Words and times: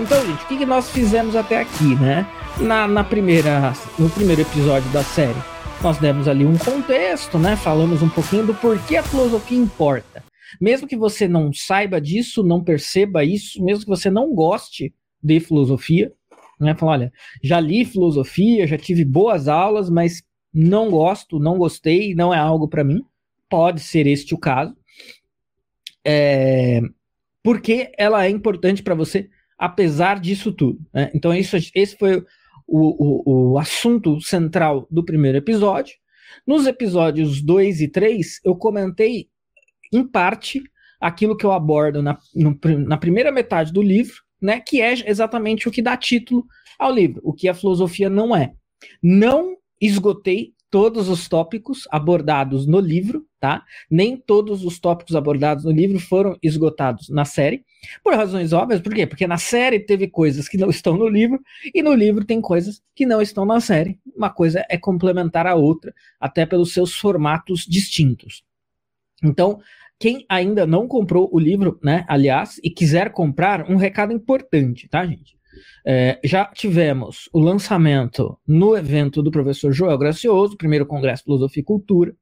Então, 0.00 0.26
gente, 0.26 0.42
o 0.42 0.48
que, 0.48 0.64
nós 0.64 0.90
fizemos 0.90 1.36
até 1.36 1.60
aqui, 1.60 1.94
né? 1.96 2.26
Na, 2.58 2.88
na 2.88 3.04
primeira, 3.04 3.74
no 3.98 4.08
primeiro 4.08 4.40
episódio 4.40 4.90
da 4.92 5.04
série, 5.04 5.38
nós 5.82 5.98
demos 5.98 6.26
ali 6.26 6.46
um 6.46 6.56
contexto, 6.56 7.38
né? 7.38 7.54
Falamos 7.54 8.00
um 8.00 8.08
pouquinho 8.08 8.46
do 8.46 8.54
porquê 8.54 8.96
a 8.96 9.02
filosofia 9.02 9.58
importa. 9.58 10.24
Mesmo 10.58 10.88
que 10.88 10.96
você 10.96 11.28
não 11.28 11.52
saiba 11.52 12.00
disso, 12.00 12.42
não 12.42 12.64
perceba 12.64 13.22
isso, 13.22 13.62
mesmo 13.62 13.84
que 13.84 13.90
você 13.90 14.10
não 14.10 14.34
goste 14.34 14.94
de 15.22 15.38
filosofia, 15.38 16.10
né? 16.58 16.74
Falar, 16.74 16.92
olha, 16.92 17.12
já 17.42 17.60
li 17.60 17.84
filosofia, 17.84 18.66
já 18.66 18.78
tive 18.78 19.04
boas 19.04 19.48
aulas, 19.48 19.90
mas 19.90 20.22
não 20.52 20.90
gosto, 20.90 21.38
não 21.38 21.58
gostei, 21.58 22.14
não 22.14 22.32
é 22.32 22.38
algo 22.38 22.66
para 22.66 22.82
mim. 22.82 23.04
Pode 23.50 23.80
ser 23.80 24.06
este 24.06 24.34
o 24.34 24.38
caso. 24.38 24.74
É... 26.02 26.80
Porque 27.42 27.92
ela 27.98 28.24
é 28.24 28.30
importante 28.30 28.82
para 28.82 28.94
você 28.94 29.28
apesar 29.60 30.18
disso 30.18 30.50
tudo. 30.50 30.80
Né? 30.92 31.10
Então, 31.14 31.34
isso, 31.34 31.54
esse 31.74 31.94
foi 31.98 32.24
o, 32.66 33.44
o, 33.46 33.52
o 33.52 33.58
assunto 33.58 34.18
central 34.22 34.88
do 34.90 35.04
primeiro 35.04 35.36
episódio. 35.36 35.94
Nos 36.46 36.66
episódios 36.66 37.42
2 37.42 37.82
e 37.82 37.88
3, 37.88 38.40
eu 38.42 38.56
comentei, 38.56 39.28
em 39.92 40.02
parte, 40.02 40.62
aquilo 40.98 41.36
que 41.36 41.44
eu 41.44 41.52
abordo 41.52 42.02
na, 42.02 42.18
no, 42.34 42.58
na 42.86 42.96
primeira 42.96 43.30
metade 43.30 43.70
do 43.70 43.82
livro, 43.82 44.14
né, 44.40 44.60
que 44.60 44.80
é 44.80 44.94
exatamente 45.06 45.68
o 45.68 45.70
que 45.70 45.82
dá 45.82 45.94
título 45.94 46.46
ao 46.78 46.90
livro, 46.90 47.20
o 47.22 47.34
que 47.34 47.46
a 47.46 47.52
filosofia 47.52 48.08
não 48.08 48.34
é. 48.34 48.54
Não 49.02 49.56
esgotei 49.78 50.54
todos 50.70 51.10
os 51.10 51.28
tópicos 51.28 51.86
abordados 51.90 52.66
no 52.66 52.80
livro, 52.80 53.26
tá? 53.40 53.64
Nem 53.90 54.16
todos 54.16 54.64
os 54.64 54.78
tópicos 54.78 55.16
abordados 55.16 55.64
no 55.64 55.70
livro 55.70 55.98
foram 55.98 56.36
esgotados 56.42 57.08
na 57.08 57.24
série, 57.24 57.64
por 58.04 58.14
razões 58.14 58.52
óbvias, 58.52 58.80
por 58.80 58.94
quê? 58.94 59.06
Porque 59.06 59.26
na 59.26 59.38
série 59.38 59.80
teve 59.80 60.06
coisas 60.06 60.46
que 60.46 60.58
não 60.58 60.68
estão 60.70 60.96
no 60.96 61.08
livro, 61.08 61.40
e 61.74 61.82
no 61.82 61.94
livro 61.94 62.24
tem 62.24 62.40
coisas 62.40 62.82
que 62.94 63.06
não 63.06 63.22
estão 63.22 63.46
na 63.46 63.60
série. 63.60 63.98
Uma 64.14 64.30
coisa 64.30 64.64
é 64.68 64.76
complementar 64.76 65.46
a 65.46 65.54
outra, 65.54 65.94
até 66.20 66.44
pelos 66.44 66.74
seus 66.74 66.94
formatos 66.94 67.64
distintos. 67.66 68.44
Então, 69.24 69.60
quem 69.98 70.24
ainda 70.28 70.66
não 70.66 70.86
comprou 70.86 71.28
o 71.32 71.38
livro, 71.38 71.78
né, 71.82 72.04
aliás, 72.08 72.60
e 72.62 72.70
quiser 72.70 73.12
comprar, 73.12 73.70
um 73.70 73.76
recado 73.76 74.12
importante, 74.12 74.88
tá, 74.88 75.04
gente? 75.06 75.38
É, 75.84 76.18
já 76.24 76.44
tivemos 76.46 77.28
o 77.32 77.38
lançamento 77.38 78.38
no 78.46 78.76
evento 78.76 79.22
do 79.22 79.30
professor 79.30 79.72
Joel 79.72 79.98
Gracioso, 79.98 80.56
primeiro 80.56 80.86
Congresso 80.86 81.24
Filosofia 81.24 81.60
e 81.60 81.64
Cultura. 81.64 82.14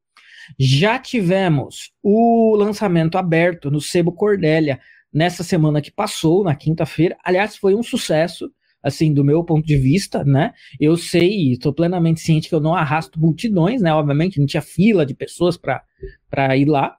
Já 0.58 0.98
tivemos 0.98 1.92
o 2.02 2.54
lançamento 2.56 3.18
aberto 3.18 3.70
no 3.70 3.80
Sebo 3.80 4.12
Cordélia 4.12 4.80
nessa 5.12 5.42
semana 5.42 5.80
que 5.80 5.90
passou, 5.90 6.44
na 6.44 6.55
quinta-feira. 6.55 7.16
Aliás, 7.24 7.56
foi 7.56 7.74
um 7.74 7.82
sucesso, 7.82 8.50
assim, 8.82 9.12
do 9.12 9.24
meu 9.24 9.42
ponto 9.42 9.66
de 9.66 9.77
vista, 9.77 10.24
né? 10.24 10.52
Eu 10.78 10.96
sei, 10.96 11.52
estou 11.52 11.72
plenamente 11.72 12.20
ciente 12.20 12.48
que 12.48 12.55
eu 12.55 12.60
não 12.60 12.74
arrasto 12.74 13.20
multidões, 13.20 13.80
né? 13.80 13.92
Obviamente, 13.92 14.38
não 14.38 14.46
tinha 14.46 14.62
fila 14.62 15.05
de 15.05 15.14
pessoas 15.14 15.56
para 15.56 16.56
ir 16.56 16.66
lá, 16.66 16.96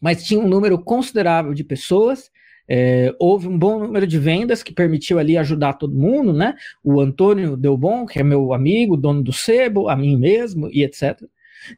mas 0.00 0.24
tinha 0.24 0.40
um 0.40 0.48
número 0.48 0.82
considerável 0.82 1.54
de 1.54 1.64
pessoas. 1.64 2.30
É, 2.70 3.14
houve 3.18 3.48
um 3.48 3.58
bom 3.58 3.78
número 3.78 4.06
de 4.06 4.18
vendas 4.18 4.62
que 4.62 4.74
permitiu 4.74 5.18
ali 5.18 5.38
ajudar 5.38 5.74
todo 5.74 5.98
mundo, 5.98 6.32
né? 6.34 6.54
O 6.84 7.00
Antônio 7.00 7.56
Delbon, 7.56 8.04
que 8.04 8.18
é 8.20 8.22
meu 8.22 8.52
amigo, 8.52 8.96
dono 8.96 9.22
do 9.22 9.32
Sebo, 9.32 9.88
a 9.88 9.96
mim 9.96 10.16
mesmo 10.16 10.68
e 10.70 10.84
etc. 10.84 11.22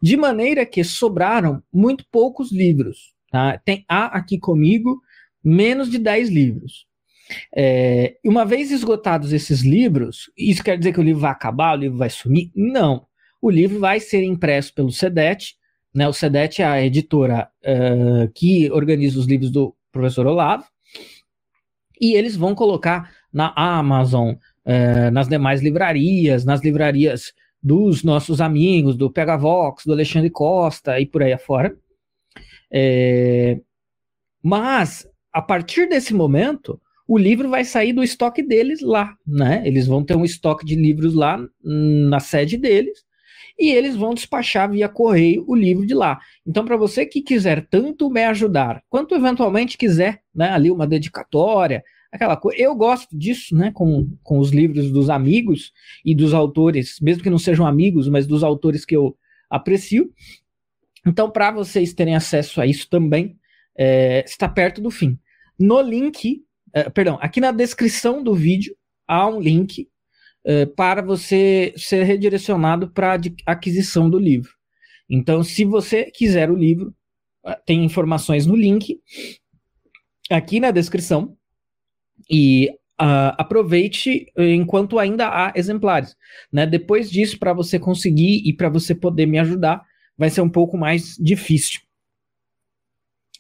De 0.03 0.17
maneira 0.17 0.67
que 0.67 0.83
sobraram 0.85 1.63
muito 1.73 2.05
poucos 2.11 2.53
livros. 2.53 3.15
Tá? 3.31 3.59
Tem 3.59 3.85
há 3.89 4.07
aqui 4.07 4.39
comigo 4.39 5.01
menos 5.43 5.91
de 5.91 5.99
10 5.99 6.29
livros. 6.29 6.87
É, 7.55 8.17
uma 8.25 8.45
vez 8.45 8.71
esgotados 8.71 9.33
esses 9.33 9.63
livros, 9.63 10.31
isso 10.37 10.65
quer 10.65 10.77
dizer 10.77 10.93
que 10.93 11.01
o 11.01 11.05
livro 11.05 11.21
vai 11.21 11.31
acabar, 11.31 11.77
o 11.77 11.81
livro 11.81 11.97
vai 11.97 12.11
sumir? 12.11 12.51
Não. 12.55 13.07
O 13.41 13.51
livro 13.51 13.79
vai 13.79 14.01
ser 14.01 14.23
impresso 14.23 14.75
pelo 14.75 14.91
SEDET. 14.91 15.55
Né? 15.95 16.09
O 16.09 16.13
SEDET 16.13 16.61
é 16.61 16.67
a 16.67 16.85
editora 16.85 17.49
uh, 17.63 18.31
que 18.35 18.71
organiza 18.71 19.19
os 19.19 19.27
livros 19.27 19.51
do 19.51 19.75
professor 19.93 20.27
Olavo 20.27 20.65
e 22.01 22.15
eles 22.15 22.35
vão 22.35 22.55
colocar 22.55 23.13
na 23.33 23.53
Amazon, 23.55 24.35
é, 24.65 25.11
nas 25.11 25.29
demais 25.29 25.61
livrarias, 25.61 26.45
nas 26.45 26.63
livrarias 26.63 27.33
dos 27.63 28.03
nossos 28.03 28.41
amigos, 28.41 28.97
do 28.97 29.11
Pegavox, 29.11 29.85
do 29.85 29.93
Alexandre 29.93 30.31
Costa 30.31 30.99
e 30.99 31.07
por 31.07 31.23
aí 31.23 31.33
afora. 31.33 31.77
É, 32.73 33.61
mas, 34.43 35.07
a 35.33 35.43
partir 35.43 35.89
desse 35.89 36.15
momento, 36.15 36.81
o 37.07 37.19
livro 37.19 37.51
vai 37.51 37.65
sair 37.65 37.93
do 37.93 38.03
estoque 38.03 38.43
deles 38.43 38.81
lá, 38.81 39.17
né? 39.27 39.63
Eles 39.67 39.87
vão 39.87 40.05
ter 40.05 40.17
um 40.17 40.25
estoque 40.25 40.65
de 40.65 40.77
livros 40.77 41.15
lá 41.15 41.45
na 41.63 42.21
sede 42.21 42.57
deles 42.57 43.05
e 43.59 43.71
eles 43.71 43.97
vão 43.97 44.15
despachar 44.15 44.71
via 44.71 44.89
correio 44.89 45.45
o 45.47 45.55
livro 45.55 45.87
de 45.87 45.93
lá. 45.93 46.19
Então, 46.47 46.65
para 46.65 46.77
você 46.77 47.05
que 47.05 47.21
quiser 47.21 47.67
tanto 47.69 48.09
me 48.09 48.25
ajudar, 48.25 48.83
quanto 48.89 49.15
eventualmente 49.15 49.77
quiser, 49.77 50.23
né, 50.35 50.51
ali 50.51 50.71
uma 50.71 50.87
dedicatória, 50.87 51.83
aquela 52.13 52.37
coisa. 52.37 52.61
Eu 52.61 52.75
gosto 52.75 53.17
disso, 53.17 53.55
né, 53.55 53.71
com, 53.73 54.17
com 54.23 54.39
os 54.39 54.51
livros 54.51 54.91
dos 54.91 55.11
amigos 55.11 55.73
e 56.05 56.15
dos 56.15 56.35
autores, 56.35 56.99
mesmo 57.01 57.23
que 57.23 57.31
não 57.31 57.39
sejam 57.39 57.67
amigos, 57.67 58.09
mas 58.09 58.27
dos 58.27 58.43
autores 58.43 58.85
que 58.85 58.97
eu 58.97 59.17
aprecio. 59.49 60.13
Então, 61.07 61.31
para 61.31 61.51
vocês 61.51 61.95
terem 61.95 62.15
acesso 62.15 62.61
a 62.61 62.67
isso 62.67 62.89
também, 62.89 63.39
é, 63.77 64.25
está 64.25 64.49
perto 64.49 64.81
do 64.81 64.91
fim. 64.91 65.19
No 65.59 65.81
link, 65.81 66.43
é, 66.73 66.91
perdão, 66.91 67.19
aqui 67.21 67.41
na 67.41 67.53
descrição 67.53 68.23
do 68.23 68.35
vídeo 68.35 68.77
há 69.07 69.27
um 69.27 69.41
link 69.41 69.89
eh, 70.45 70.65
para 70.65 71.03
você 71.03 71.75
ser 71.77 72.05
redirecionado 72.05 72.91
para 72.91 73.15
a 73.15 73.53
aquisição 73.53 74.09
do 74.09 74.19
livro. 74.19 74.51
Então, 75.09 75.43
se 75.43 75.65
você 75.65 76.11
quiser 76.11 76.51
o 76.51 76.57
livro, 76.57 76.95
eh, 77.45 77.61
tem 77.67 77.85
informações 77.85 78.47
no 78.47 78.57
link 78.57 79.01
aqui 80.31 80.59
na 80.59 80.71
descrição 80.71 81.37
e 82.31 82.71
uh, 83.01 83.35
aproveite 83.37 84.27
enquanto 84.37 84.99
ainda 84.99 85.29
há 85.29 85.53
exemplares. 85.57 86.17
Né? 86.53 86.67
Depois 86.67 87.11
disso, 87.11 87.39
para 87.39 87.53
você 87.53 87.79
conseguir 87.79 88.43
e 88.47 88.53
para 88.53 88.69
você 88.69 88.95
poder 88.95 89.27
me 89.27 89.39
ajudar, 89.39 89.83
vai 90.17 90.31
ser 90.31 90.43
um 90.43 90.49
pouco 90.49 90.77
mais 90.77 91.17
difícil. 91.19 91.81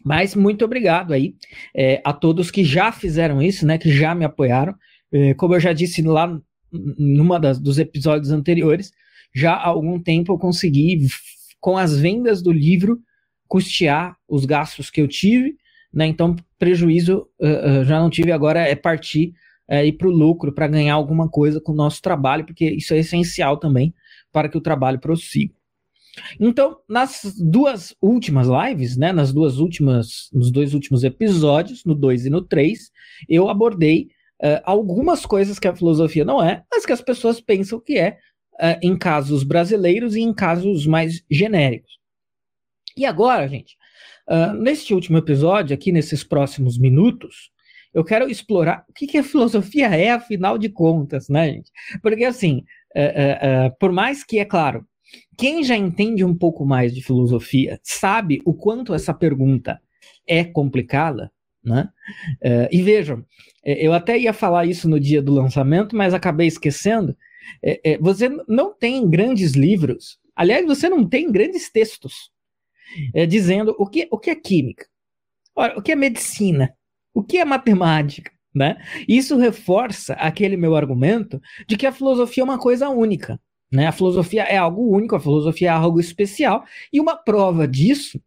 Mas 0.02 0.34
muito 0.34 0.64
obrigado 0.64 1.12
aí 1.12 1.34
é, 1.76 2.00
a 2.04 2.12
todos 2.12 2.50
que 2.50 2.64
já 2.64 2.90
fizeram 2.90 3.42
isso, 3.42 3.66
né? 3.66 3.76
Que 3.76 3.92
já 3.92 4.14
me 4.14 4.24
apoiaram. 4.24 4.74
É, 5.12 5.34
como 5.34 5.54
eu 5.54 5.60
já 5.60 5.74
disse 5.74 6.00
lá 6.00 6.40
numa 6.72 7.38
das, 7.38 7.58
dos 7.60 7.78
episódios 7.78 8.30
anteriores, 8.30 8.92
já 9.34 9.52
há 9.52 9.66
algum 9.66 10.00
tempo 10.00 10.32
eu 10.32 10.38
consegui, 10.38 11.06
com 11.60 11.76
as 11.76 11.98
vendas 11.98 12.40
do 12.42 12.50
livro, 12.50 12.98
custear 13.46 14.16
os 14.26 14.46
gastos 14.46 14.88
que 14.90 15.00
eu 15.00 15.08
tive, 15.08 15.56
né? 15.92 16.06
Então, 16.06 16.34
prejuízo 16.60 17.26
uh, 17.40 17.84
já 17.84 17.98
não 17.98 18.10
tive, 18.10 18.30
agora 18.30 18.60
é 18.60 18.76
partir 18.76 19.32
uh, 19.68 19.82
ir 19.82 19.94
para 19.94 20.06
o 20.06 20.12
lucro, 20.12 20.52
para 20.52 20.68
ganhar 20.68 20.94
alguma 20.94 21.28
coisa 21.28 21.60
com 21.60 21.72
o 21.72 21.74
nosso 21.74 22.02
trabalho, 22.02 22.44
porque 22.44 22.70
isso 22.70 22.92
é 22.92 22.98
essencial 22.98 23.56
também 23.56 23.94
para 24.30 24.48
que 24.48 24.58
o 24.58 24.60
trabalho 24.60 25.00
prossiga. 25.00 25.54
Então, 26.38 26.76
nas 26.88 27.34
duas 27.38 27.96
últimas 28.00 28.46
lives, 28.46 28.96
né, 28.96 29.10
nas 29.10 29.32
duas 29.32 29.58
últimas, 29.58 30.28
nos 30.32 30.50
dois 30.50 30.74
últimos 30.74 31.02
episódios, 31.02 31.84
no 31.84 31.94
2 31.94 32.26
e 32.26 32.30
no 32.30 32.42
3, 32.42 32.90
eu 33.28 33.48
abordei 33.48 34.10
uh, 34.42 34.60
algumas 34.64 35.24
coisas 35.24 35.58
que 35.58 35.66
a 35.66 35.74
filosofia 35.74 36.24
não 36.24 36.42
é, 36.42 36.62
mas 36.70 36.84
que 36.84 36.92
as 36.92 37.00
pessoas 37.00 37.40
pensam 37.40 37.80
que 37.80 37.96
é 37.96 38.18
uh, 38.54 38.78
em 38.82 38.98
casos 38.98 39.42
brasileiros 39.42 40.14
e 40.14 40.20
em 40.20 40.34
casos 40.34 40.86
mais 40.86 41.24
genéricos. 41.30 41.98
E 42.96 43.06
agora, 43.06 43.48
gente, 43.48 43.78
uh, 44.30 44.54
neste 44.54 44.94
último 44.94 45.18
episódio, 45.18 45.74
aqui 45.74 45.90
nesses 45.92 46.22
próximos 46.22 46.78
minutos, 46.78 47.50
eu 47.92 48.04
quero 48.04 48.30
explorar 48.30 48.84
o 48.88 48.92
que, 48.92 49.06
que 49.06 49.18
a 49.18 49.24
filosofia 49.24 49.88
é, 49.88 50.10
afinal 50.10 50.56
de 50.56 50.68
contas, 50.68 51.28
né, 51.28 51.52
gente? 51.52 51.70
Porque, 52.00 52.24
assim, 52.24 52.64
por 53.80 53.90
mais 53.90 54.22
que, 54.22 54.38
é 54.38 54.44
claro, 54.44 54.86
quem 55.36 55.64
já 55.64 55.76
entende 55.76 56.24
um 56.24 56.32
pouco 56.34 56.64
mais 56.64 56.94
de 56.94 57.02
filosofia 57.02 57.80
sabe 57.82 58.40
o 58.44 58.54
quanto 58.54 58.94
essa 58.94 59.12
pergunta 59.12 59.80
é 60.24 60.44
complicada, 60.44 61.32
né? 61.64 61.88
Uh, 62.44 62.68
e 62.70 62.80
vejam, 62.80 63.24
eu 63.64 63.92
até 63.92 64.16
ia 64.16 64.32
falar 64.32 64.66
isso 64.66 64.88
no 64.88 65.00
dia 65.00 65.20
do 65.20 65.32
lançamento, 65.32 65.96
mas 65.96 66.14
acabei 66.14 66.46
esquecendo. 66.46 67.16
Você 68.00 68.28
não 68.46 68.72
tem 68.72 69.10
grandes 69.10 69.52
livros, 69.52 70.20
aliás, 70.36 70.64
você 70.64 70.88
não 70.88 71.04
tem 71.08 71.32
grandes 71.32 71.70
textos 71.70 72.30
é, 73.14 73.26
dizendo 73.26 73.74
o 73.78 73.86
que, 73.86 74.08
o 74.10 74.18
que 74.18 74.30
é 74.30 74.34
química, 74.34 74.86
Ora, 75.54 75.78
o 75.78 75.82
que 75.82 75.92
é 75.92 75.96
medicina, 75.96 76.72
o 77.12 77.22
que 77.22 77.38
é 77.38 77.44
matemática. 77.44 78.30
Né? 78.54 78.76
Isso 79.06 79.36
reforça 79.36 80.14
aquele 80.14 80.56
meu 80.56 80.74
argumento 80.74 81.40
de 81.68 81.76
que 81.76 81.86
a 81.86 81.92
filosofia 81.92 82.42
é 82.42 82.44
uma 82.44 82.58
coisa 82.58 82.88
única. 82.88 83.40
Né? 83.70 83.86
A 83.86 83.92
filosofia 83.92 84.42
é 84.42 84.56
algo 84.56 84.90
único, 84.90 85.14
a 85.14 85.20
filosofia 85.20 85.68
é 85.68 85.72
algo 85.72 86.00
especial, 86.00 86.64
e 86.92 87.00
uma 87.00 87.16
prova 87.16 87.68
disso 87.68 88.20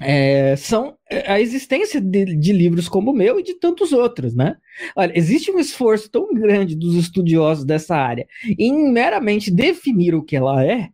é, 0.00 0.54
são 0.54 0.96
é, 1.10 1.32
a 1.32 1.40
existência 1.40 2.00
de, 2.00 2.36
de, 2.36 2.52
livros 2.52 2.88
como 2.88 3.10
o 3.10 3.14
meu 3.14 3.40
e 3.40 3.42
de 3.42 3.54
tantos 3.54 3.92
outros, 3.92 4.32
né? 4.32 4.56
Olha, 4.94 5.12
existe 5.18 5.50
um 5.50 5.58
esforço 5.58 6.08
tão 6.08 6.32
grande 6.32 6.76
dos 6.76 6.94
estudiosos 6.94 7.64
dessa 7.64 7.96
área 7.96 8.24
em 8.56 8.92
meramente 8.92 9.50
definir 9.50 10.14
o 10.14 10.22
que 10.22 10.36
ela 10.36 10.64
é, 10.64 10.90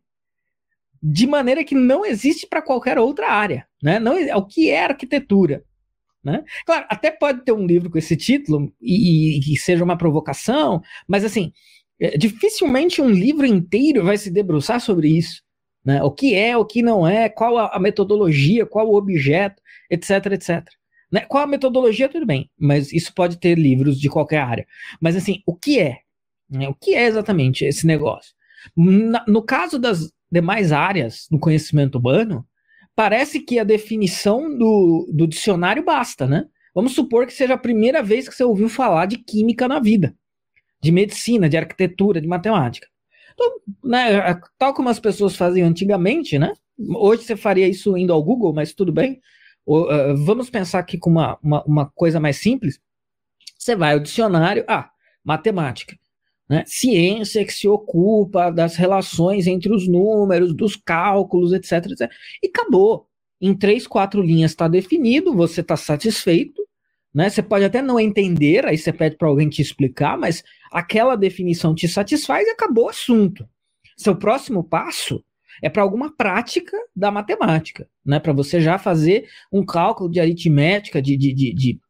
de 1.06 1.26
maneira 1.26 1.62
que 1.62 1.74
não 1.74 2.02
existe 2.02 2.46
para 2.46 2.62
qualquer 2.62 2.98
outra 2.98 3.28
área, 3.30 3.66
né? 3.82 3.98
Não, 3.98 4.16
o 4.38 4.46
que 4.46 4.70
é 4.70 4.86
arquitetura, 4.86 5.62
né? 6.24 6.42
Claro, 6.64 6.86
até 6.88 7.10
pode 7.10 7.44
ter 7.44 7.52
um 7.52 7.66
livro 7.66 7.90
com 7.90 7.98
esse 7.98 8.16
título 8.16 8.72
e, 8.80 9.38
que 9.44 9.54
seja 9.58 9.84
uma 9.84 9.98
provocação, 9.98 10.80
mas 11.06 11.22
assim, 11.22 11.52
é, 12.00 12.16
dificilmente 12.16 13.02
um 13.02 13.10
livro 13.10 13.44
inteiro 13.44 14.02
vai 14.02 14.16
se 14.16 14.30
debruçar 14.30 14.80
sobre 14.80 15.08
isso. 15.08 15.42
Né? 15.84 16.02
O 16.02 16.10
que 16.10 16.34
é, 16.34 16.56
o 16.56 16.64
que 16.64 16.80
não 16.80 17.06
é, 17.06 17.28
qual 17.28 17.58
a, 17.58 17.78
metodologia, 17.78 18.64
qual 18.64 18.88
o 18.88 18.96
objeto, 18.96 19.60
etc, 19.90 20.32
etc. 20.32 20.64
Né? 21.12 21.20
Qual 21.20 21.44
a 21.44 21.46
metodologia, 21.46 22.08
tudo 22.08 22.24
bem, 22.24 22.50
mas 22.58 22.90
isso 22.94 23.12
pode 23.14 23.38
ter 23.38 23.58
livros 23.58 24.00
de 24.00 24.08
qualquer 24.08 24.38
área. 24.38 24.66
Mas 24.98 25.16
assim, 25.16 25.42
o 25.44 25.54
que 25.54 25.78
é? 25.78 25.98
Né? 26.48 26.66
O 26.66 26.74
que 26.74 26.94
é 26.94 27.04
exatamente 27.04 27.66
esse 27.66 27.86
negócio? 27.86 28.32
Na, 28.74 29.22
no 29.28 29.42
caso 29.42 29.78
das 29.78 30.10
demais 30.34 30.72
áreas 30.72 31.26
no 31.30 31.38
conhecimento 31.38 31.98
humano, 31.98 32.46
parece 32.94 33.40
que 33.40 33.58
a 33.58 33.64
definição 33.64 34.56
do, 34.58 35.08
do 35.12 35.26
dicionário 35.26 35.84
basta, 35.84 36.26
né? 36.26 36.46
Vamos 36.74 36.92
supor 36.92 37.24
que 37.24 37.32
seja 37.32 37.54
a 37.54 37.58
primeira 37.58 38.02
vez 38.02 38.28
que 38.28 38.34
você 38.34 38.42
ouviu 38.42 38.68
falar 38.68 39.06
de 39.06 39.16
química 39.16 39.68
na 39.68 39.78
vida, 39.78 40.14
de 40.82 40.90
medicina, 40.90 41.48
de 41.48 41.56
arquitetura, 41.56 42.20
de 42.20 42.26
matemática. 42.26 42.88
Então, 43.32 43.52
né, 43.84 44.40
tal 44.58 44.74
como 44.74 44.88
as 44.88 44.98
pessoas 44.98 45.36
faziam 45.36 45.68
antigamente, 45.68 46.38
né? 46.38 46.52
Hoje 46.96 47.22
você 47.22 47.36
faria 47.36 47.68
isso 47.68 47.96
indo 47.96 48.12
ao 48.12 48.22
Google, 48.22 48.52
mas 48.52 48.74
tudo 48.74 48.92
bem. 48.92 49.20
uh, 49.66 50.16
vamos 50.24 50.50
pensar 50.50 50.80
aqui 50.80 50.98
com 50.98 51.10
uma, 51.10 51.38
uma, 51.42 51.64
uma, 51.64 51.86
coisa 51.94 52.18
mais 52.18 52.38
simples. 52.38 52.80
Você 53.56 53.76
vai 53.76 53.94
ao 53.94 54.00
dicionário, 54.00 54.64
ah, 54.68 54.90
matemática. 55.24 55.96
Né? 56.48 56.62
Ciência 56.66 57.44
que 57.44 57.52
se 57.52 57.66
ocupa 57.66 58.50
das 58.50 58.76
relações 58.76 59.46
entre 59.46 59.72
os 59.72 59.88
números, 59.88 60.54
dos 60.54 60.76
cálculos, 60.76 61.52
etc, 61.52 61.90
etc. 61.90 62.10
E 62.42 62.48
acabou. 62.48 63.08
Em 63.40 63.54
três, 63.54 63.86
quatro 63.86 64.22
linhas 64.22 64.52
está 64.52 64.68
definido, 64.68 65.34
você 65.34 65.60
está 65.60 65.76
satisfeito. 65.76 66.62
Né? 67.12 67.30
Você 67.30 67.42
pode 67.42 67.64
até 67.64 67.80
não 67.80 67.98
entender, 68.00 68.66
aí 68.66 68.76
você 68.76 68.92
pede 68.92 69.16
para 69.16 69.28
alguém 69.28 69.48
te 69.48 69.62
explicar, 69.62 70.18
mas 70.18 70.42
aquela 70.72 71.16
definição 71.16 71.74
te 71.74 71.86
satisfaz 71.86 72.46
e 72.46 72.50
acabou 72.50 72.86
o 72.86 72.90
assunto. 72.90 73.48
Seu 73.96 74.16
próximo 74.16 74.64
passo 74.64 75.24
é 75.62 75.68
para 75.68 75.82
alguma 75.82 76.14
prática 76.14 76.76
da 76.94 77.10
matemática, 77.10 77.88
né? 78.04 78.18
Para 78.18 78.32
você 78.32 78.60
já 78.60 78.78
fazer 78.78 79.28
um 79.52 79.64
cálculo 79.64 80.10
de 80.10 80.18
aritmética, 80.18 81.00
de, 81.00 81.16
de, 81.16 81.32
de, 81.32 81.54
de, 81.54 81.80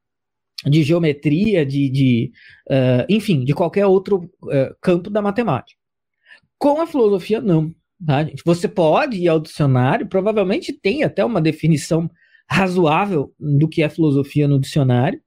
de 0.64 0.82
geometria, 0.82 1.64
de, 1.64 1.90
de 1.90 2.32
uh, 2.70 3.04
enfim, 3.08 3.44
de 3.44 3.52
qualquer 3.52 3.86
outro 3.86 4.30
uh, 4.42 4.74
campo 4.80 5.10
da 5.10 5.20
matemática. 5.20 5.78
Com 6.58 6.80
a 6.80 6.86
filosofia, 6.86 7.40
não. 7.40 7.74
Tá? 8.06 8.26
Você 8.44 8.68
pode 8.68 9.18
ir 9.18 9.28
ao 9.28 9.40
dicionário, 9.40 10.08
provavelmente 10.08 10.72
tem 10.72 11.02
até 11.02 11.24
uma 11.24 11.40
definição 11.40 12.10
razoável 12.48 13.32
do 13.38 13.68
que 13.68 13.82
é 13.82 13.88
filosofia 13.88 14.46
no 14.46 14.60
dicionário. 14.60 15.20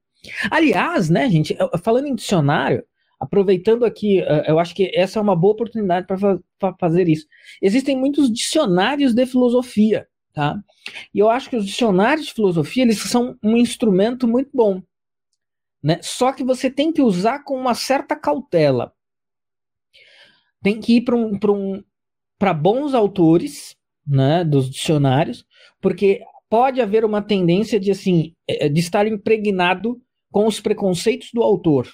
Aliás, 0.50 1.08
né, 1.08 1.28
gente, 1.28 1.56
falando 1.82 2.06
em 2.06 2.14
dicionário, 2.14 2.84
aproveitando 3.18 3.84
aqui, 3.84 4.20
eh, 4.20 4.44
eu 4.48 4.58
acho 4.58 4.74
que 4.74 4.90
essa 4.94 5.18
é 5.18 5.22
uma 5.22 5.36
boa 5.36 5.52
oportunidade 5.52 6.06
para 6.06 6.74
fazer 6.78 7.08
isso. 7.08 7.26
Existem 7.60 7.96
muitos 7.96 8.32
dicionários 8.32 9.14
de 9.14 9.26
filosofia, 9.26 10.06
tá? 10.32 10.56
E 11.12 11.18
eu 11.18 11.28
acho 11.28 11.50
que 11.50 11.56
os 11.56 11.66
dicionários 11.66 12.26
de 12.26 12.34
filosofia 12.34 12.84
eles 12.84 12.98
são 12.98 13.36
um 13.42 13.56
instrumento 13.56 14.26
muito 14.26 14.50
bom, 14.54 14.82
né? 15.82 15.98
Só 16.02 16.32
que 16.32 16.44
você 16.44 16.70
tem 16.70 16.92
que 16.92 17.02
usar 17.02 17.44
com 17.44 17.56
uma 17.56 17.74
certa 17.74 18.16
cautela. 18.16 18.92
Tem 20.62 20.80
que 20.80 20.96
ir 20.96 21.02
para 21.02 21.16
um, 21.16 21.38
um, 21.48 21.82
bons 22.54 22.94
autores, 22.94 23.76
né, 24.06 24.44
dos 24.44 24.70
dicionários, 24.70 25.44
porque 25.80 26.20
pode 26.48 26.80
haver 26.80 27.04
uma 27.04 27.22
tendência 27.22 27.78
de 27.78 27.90
assim, 27.90 28.34
eh, 28.48 28.68
de 28.68 28.80
estar 28.80 29.06
impregnado 29.06 30.00
com 30.32 30.46
os 30.46 30.60
preconceitos 30.60 31.30
do 31.32 31.42
autor, 31.42 31.86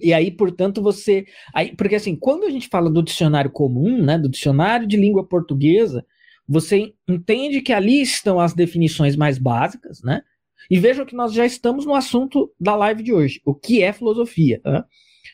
e 0.00 0.12
aí, 0.12 0.30
portanto, 0.30 0.82
você. 0.82 1.24
Aí, 1.54 1.74
porque 1.76 1.94
assim, 1.94 2.16
quando 2.16 2.44
a 2.44 2.50
gente 2.50 2.68
fala 2.68 2.90
do 2.90 3.02
dicionário 3.02 3.50
comum, 3.50 4.02
né, 4.02 4.18
do 4.18 4.28
dicionário 4.28 4.86
de 4.86 4.96
língua 4.96 5.26
portuguesa, 5.26 6.04
você 6.46 6.92
entende 7.08 7.60
que 7.60 7.72
ali 7.72 8.00
estão 8.00 8.40
as 8.40 8.54
definições 8.54 9.14
mais 9.14 9.38
básicas, 9.38 10.02
né? 10.02 10.22
E 10.70 10.78
vejam 10.78 11.06
que 11.06 11.16
nós 11.16 11.32
já 11.32 11.46
estamos 11.46 11.86
no 11.86 11.94
assunto 11.94 12.52
da 12.60 12.74
live 12.76 13.02
de 13.02 13.12
hoje, 13.12 13.40
o 13.44 13.54
que 13.54 13.82
é 13.82 13.92
filosofia. 13.92 14.60
Né? 14.64 14.84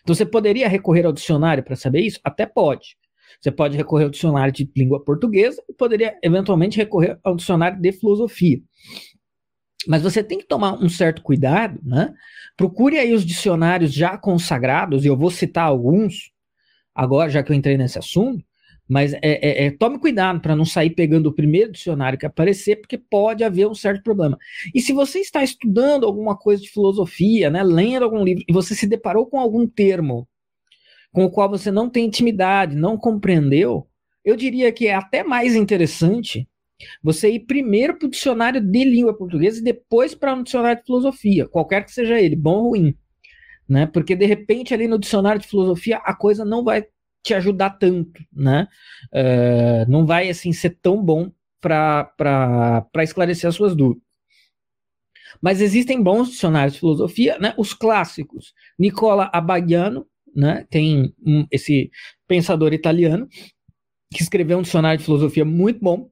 Então 0.02 0.14
você 0.14 0.26
poderia 0.26 0.68
recorrer 0.68 1.06
ao 1.06 1.12
dicionário 1.12 1.62
para 1.62 1.76
saber 1.76 2.00
isso? 2.00 2.20
Até 2.22 2.46
pode. 2.46 2.96
Você 3.40 3.50
pode 3.50 3.76
recorrer 3.76 4.04
ao 4.04 4.10
dicionário 4.10 4.52
de 4.52 4.70
língua 4.76 5.02
portuguesa 5.02 5.62
e 5.68 5.74
poderia 5.74 6.16
eventualmente 6.22 6.76
recorrer 6.76 7.18
ao 7.22 7.34
dicionário 7.34 7.80
de 7.80 7.92
filosofia. 7.92 8.60
Mas 9.86 10.02
você 10.02 10.22
tem 10.22 10.38
que 10.38 10.46
tomar 10.46 10.82
um 10.82 10.88
certo 10.88 11.22
cuidado, 11.22 11.78
né? 11.84 12.14
Procure 12.56 12.98
aí 12.98 13.12
os 13.12 13.24
dicionários 13.24 13.92
já 13.92 14.16
consagrados, 14.16 15.04
e 15.04 15.08
eu 15.08 15.16
vou 15.16 15.30
citar 15.30 15.66
alguns 15.66 16.32
agora, 16.94 17.28
já 17.28 17.42
que 17.42 17.52
eu 17.52 17.56
entrei 17.56 17.76
nesse 17.76 17.98
assunto, 17.98 18.44
mas 18.88 19.14
é, 19.14 19.20
é, 19.22 19.66
é 19.66 19.70
tome 19.70 19.98
cuidado 19.98 20.40
para 20.40 20.54
não 20.54 20.64
sair 20.64 20.90
pegando 20.90 21.26
o 21.26 21.34
primeiro 21.34 21.72
dicionário 21.72 22.18
que 22.18 22.26
aparecer, 22.26 22.76
porque 22.76 22.98
pode 22.98 23.42
haver 23.42 23.66
um 23.66 23.74
certo 23.74 24.02
problema. 24.02 24.38
E 24.74 24.80
se 24.80 24.92
você 24.92 25.20
está 25.20 25.42
estudando 25.42 26.04
alguma 26.04 26.36
coisa 26.36 26.62
de 26.62 26.68
filosofia, 26.68 27.50
né, 27.50 27.62
lendo 27.62 28.04
algum 28.04 28.22
livro, 28.22 28.44
e 28.48 28.52
você 28.52 28.74
se 28.74 28.86
deparou 28.86 29.26
com 29.26 29.38
algum 29.38 29.66
termo 29.66 30.28
com 31.12 31.24
o 31.24 31.30
qual 31.30 31.48
você 31.48 31.70
não 31.70 31.88
tem 31.88 32.06
intimidade, 32.06 32.74
não 32.74 32.98
compreendeu, 32.98 33.86
eu 34.24 34.34
diria 34.34 34.72
que 34.72 34.88
é 34.88 34.94
até 34.94 35.22
mais 35.22 35.54
interessante 35.54 36.48
você 37.00 37.30
ir 37.30 37.40
primeiro 37.40 37.96
para 37.96 38.06
o 38.06 38.10
dicionário 38.10 38.60
de 38.60 38.84
língua 38.84 39.16
portuguesa 39.16 39.60
e 39.60 39.62
depois 39.62 40.12
para 40.12 40.34
um 40.34 40.42
dicionário 40.42 40.80
de 40.80 40.86
filosofia, 40.86 41.46
qualquer 41.46 41.84
que 41.84 41.92
seja 41.92 42.20
ele, 42.20 42.34
bom 42.34 42.56
ou 42.56 42.68
ruim. 42.70 42.96
Né? 43.68 43.86
Porque 43.86 44.16
de 44.16 44.26
repente 44.26 44.74
ali 44.74 44.88
no 44.88 44.98
dicionário 44.98 45.40
de 45.40 45.46
filosofia 45.46 45.98
a 45.98 46.14
coisa 46.14 46.44
não 46.44 46.64
vai 46.64 46.84
te 47.24 47.34
ajudar 47.34 47.70
tanto, 47.70 48.22
né? 48.32 48.68
Uh, 49.06 49.90
não 49.90 50.06
vai 50.06 50.28
assim 50.28 50.52
ser 50.52 50.78
tão 50.80 51.02
bom 51.02 51.32
para 51.60 52.86
esclarecer 52.98 53.48
as 53.48 53.56
suas 53.56 53.74
dúvidas. 53.74 54.04
Mas 55.40 55.60
existem 55.60 56.00
bons 56.02 56.30
dicionários 56.30 56.74
de 56.74 56.80
filosofia, 56.80 57.38
né? 57.38 57.54
Os 57.56 57.72
clássicos, 57.72 58.52
Nicola 58.78 59.30
Abagliano, 59.32 60.06
né? 60.36 60.66
Tem 60.70 61.14
um, 61.26 61.46
esse 61.50 61.90
pensador 62.28 62.74
italiano 62.74 63.26
que 64.12 64.22
escreveu 64.22 64.58
um 64.58 64.62
dicionário 64.62 64.98
de 64.98 65.04
filosofia 65.04 65.44
muito 65.44 65.80
bom. 65.80 66.10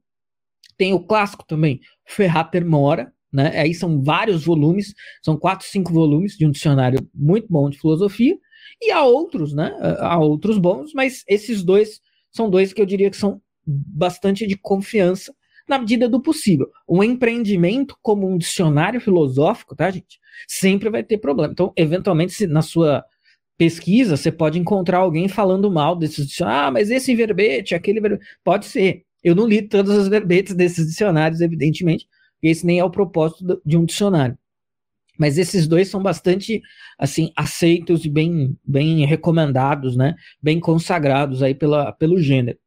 Tem 0.79 0.95
o 0.95 1.01
clássico 1.01 1.45
também, 1.47 1.81
Ferrater 2.07 2.67
Mora, 2.67 3.13
né? 3.31 3.59
Aí 3.61 3.75
são 3.75 4.03
vários 4.03 4.45
volumes, 4.45 4.95
são 5.23 5.37
quatro, 5.37 5.67
cinco 5.69 5.93
volumes 5.93 6.37
de 6.37 6.47
um 6.47 6.51
dicionário 6.51 6.99
muito 7.15 7.47
bom 7.51 7.69
de 7.69 7.79
filosofia. 7.79 8.37
E 8.83 8.91
há 8.91 9.05
outros, 9.05 9.55
né? 9.55 9.77
Há 10.01 10.19
outros 10.19 10.59
bons, 10.59 10.93
mas 10.93 11.23
esses 11.29 11.63
dois 11.63 12.01
são 12.33 12.51
dois 12.51 12.73
que 12.73 12.83
eu 12.83 12.87
diria 12.87 13.11
que 13.11 13.17
são 13.17 13.41
bastante 13.65 14.47
de 14.47 14.57
confiança 14.57 15.33
na 15.69 15.79
medida 15.79 16.09
do 16.09 16.21
possível. 16.21 16.69
Um 16.89 17.03
empreendimento 17.05 17.97
como 18.03 18.29
um 18.29 18.37
dicionário 18.37 19.01
filosófico, 19.01 19.77
tá, 19.77 19.89
gente? 19.91 20.19
Sempre 20.49 20.91
vai 20.91 21.05
ter 21.05 21.19
problema. 21.19 21.53
Então, 21.53 21.73
eventualmente, 21.77 22.33
se 22.33 22.47
na 22.49 22.61
sua 22.61 23.05
pesquisa, 23.57 24.17
você 24.17 24.33
pode 24.33 24.59
encontrar 24.59 24.99
alguém 24.99 25.29
falando 25.29 25.71
mal 25.71 25.95
desses 25.95 26.27
dicionários. 26.27 26.67
Ah, 26.67 26.71
mas 26.73 26.91
esse 26.91 27.15
verbete, 27.15 27.75
aquele 27.77 28.01
verbete. 28.01 28.27
Pode 28.43 28.67
ser. 28.67 29.05
Eu 29.23 29.37
não 29.37 29.47
li 29.47 29.63
todos 29.63 29.97
os 29.97 30.09
verbetes 30.09 30.55
desses 30.55 30.89
dicionários, 30.89 31.41
evidentemente, 31.41 32.09
esse 32.43 32.67
nem 32.67 32.81
é 32.81 32.85
o 32.85 32.91
propósito 32.91 33.63
de 33.65 33.77
um 33.77 33.85
dicionário. 33.85 34.37
Mas 35.19 35.39
esses 35.39 35.67
dois 35.69 35.89
são 35.89 36.03
bastante 36.03 36.61
assim 36.99 37.33
aceitos 37.37 38.05
e 38.05 38.09
bem, 38.09 38.57
bem 38.65 39.05
recomendados, 39.05 39.97
né? 39.97 40.15
Bem 40.43 40.59
consagrados 40.59 41.43
aí 41.43 41.55
pela, 41.55 41.93
pelo 41.93 42.19
gênero. 42.19 42.59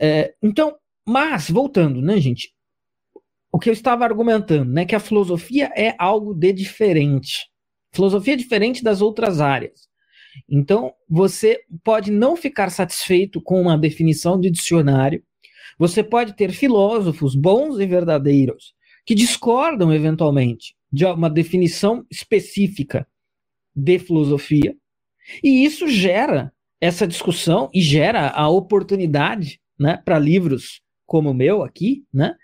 É, 0.00 0.34
então, 0.42 0.74
mas 1.06 1.50
voltando, 1.50 2.00
né, 2.00 2.18
gente? 2.18 2.52
O 3.52 3.58
que 3.58 3.68
eu 3.68 3.72
estava 3.72 4.04
argumentando, 4.04 4.70
né, 4.70 4.84
que 4.84 4.94
a 4.94 5.00
filosofia 5.00 5.70
é 5.74 5.94
algo 5.98 6.34
de 6.34 6.52
diferente. 6.52 7.46
Filosofia 7.92 8.34
é 8.34 8.36
diferente 8.36 8.84
das 8.84 9.00
outras 9.00 9.40
áreas. 9.40 9.88
Então, 10.48 10.92
você 11.08 11.60
pode 11.82 12.10
não 12.10 12.36
ficar 12.36 12.70
satisfeito 12.70 13.40
com 13.40 13.60
uma 13.60 13.76
definição 13.76 14.38
de 14.38 14.50
dicionário 14.50 15.22
você 15.78 16.02
pode 16.02 16.34
ter 16.34 16.50
filósofos 16.50 17.36
bons 17.36 17.78
e 17.78 17.86
verdadeiros 17.86 18.74
que 19.06 19.14
discordam 19.14 19.94
eventualmente 19.94 20.74
de 20.90 21.04
uma 21.04 21.28
definição 21.28 22.06
específica 22.10 23.06
de 23.74 23.98
filosofia, 23.98 24.76
e 25.42 25.64
isso 25.64 25.86
gera 25.88 26.52
essa 26.80 27.06
discussão 27.06 27.70
e 27.74 27.80
gera 27.80 28.30
a 28.30 28.48
oportunidade, 28.48 29.60
né, 29.78 30.00
para 30.04 30.18
livros 30.18 30.80
como 31.06 31.30
o 31.30 31.34
meu 31.34 31.62
aqui, 31.62 32.04
né, 32.12 32.34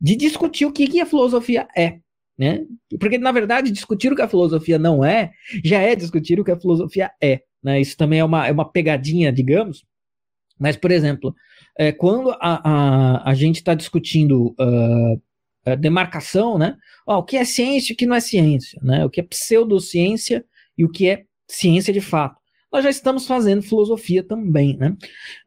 de 0.00 0.16
discutir 0.16 0.66
o 0.66 0.72
que, 0.72 0.86
que 0.86 1.00
a 1.00 1.06
filosofia 1.06 1.66
é. 1.76 1.98
Né? 2.36 2.64
Porque, 2.98 3.16
na 3.16 3.30
verdade, 3.30 3.70
discutir 3.70 4.12
o 4.12 4.16
que 4.16 4.22
a 4.22 4.28
filosofia 4.28 4.78
não 4.78 5.04
é, 5.04 5.32
já 5.64 5.80
é 5.80 5.94
discutir 5.94 6.40
o 6.40 6.44
que 6.44 6.50
a 6.50 6.58
filosofia 6.58 7.10
é. 7.20 7.42
Né? 7.62 7.80
Isso 7.80 7.96
também 7.96 8.18
é 8.18 8.24
uma, 8.24 8.46
é 8.46 8.52
uma 8.52 8.68
pegadinha, 8.68 9.32
digamos. 9.32 9.84
Mas, 10.58 10.76
por 10.76 10.90
exemplo, 10.90 11.34
é, 11.78 11.92
quando 11.92 12.30
a, 12.30 12.38
a, 12.40 13.30
a 13.30 13.34
gente 13.34 13.56
está 13.56 13.74
discutindo 13.74 14.54
uh, 14.58 15.20
demarcação, 15.76 16.58
né? 16.58 16.76
Ó, 17.06 17.18
o 17.18 17.22
que 17.22 17.36
é 17.36 17.44
ciência 17.44 17.92
e 17.92 17.94
o 17.94 17.96
que 17.96 18.06
não 18.06 18.14
é 18.14 18.20
ciência, 18.20 18.78
né? 18.82 19.04
O 19.04 19.10
que 19.10 19.20
é 19.20 19.24
pseudociência 19.24 20.44
e 20.76 20.84
o 20.84 20.90
que 20.90 21.08
é 21.08 21.24
ciência 21.48 21.92
de 21.92 22.00
fato. 22.00 22.36
Nós 22.72 22.84
já 22.84 22.90
estamos 22.90 23.26
fazendo 23.26 23.62
filosofia 23.62 24.22
também, 24.22 24.76
né? 24.76 24.96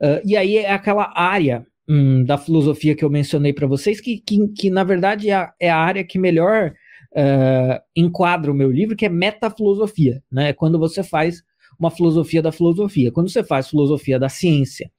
Uh, 0.01 0.21
e 0.25 0.35
aí 0.35 0.57
é 0.57 0.71
aquela 0.71 1.11
área 1.15 1.65
hum, 1.87 2.23
da 2.23 2.37
filosofia 2.37 2.95
que 2.95 3.03
eu 3.03 3.09
mencionei 3.09 3.53
para 3.53 3.67
vocês, 3.67 3.99
que, 3.99 4.19
que, 4.19 4.47
que, 4.49 4.69
na 4.69 4.83
verdade 4.83 5.29
é 5.29 5.35
a, 5.35 5.53
é 5.59 5.69
a 5.69 5.77
área 5.77 6.03
que 6.03 6.17
melhor 6.17 6.73
uh, 7.11 7.79
enquadra 7.95 8.51
o 8.51 8.55
meu 8.55 8.71
livro, 8.71 8.95
que 8.95 9.05
é 9.05 9.09
metafilosofia, 9.09 10.23
né? 10.31 10.53
Quando 10.53 10.79
você 10.79 11.03
faz 11.03 11.43
uma 11.79 11.91
filosofia 11.91 12.41
da 12.41 12.51
filosofia. 12.51 13.11
Quando 13.11 13.29
você 13.29 13.43
faz 13.43 13.69
filosofia 13.69 14.19
da 14.19 14.29
ciência, 14.29 14.91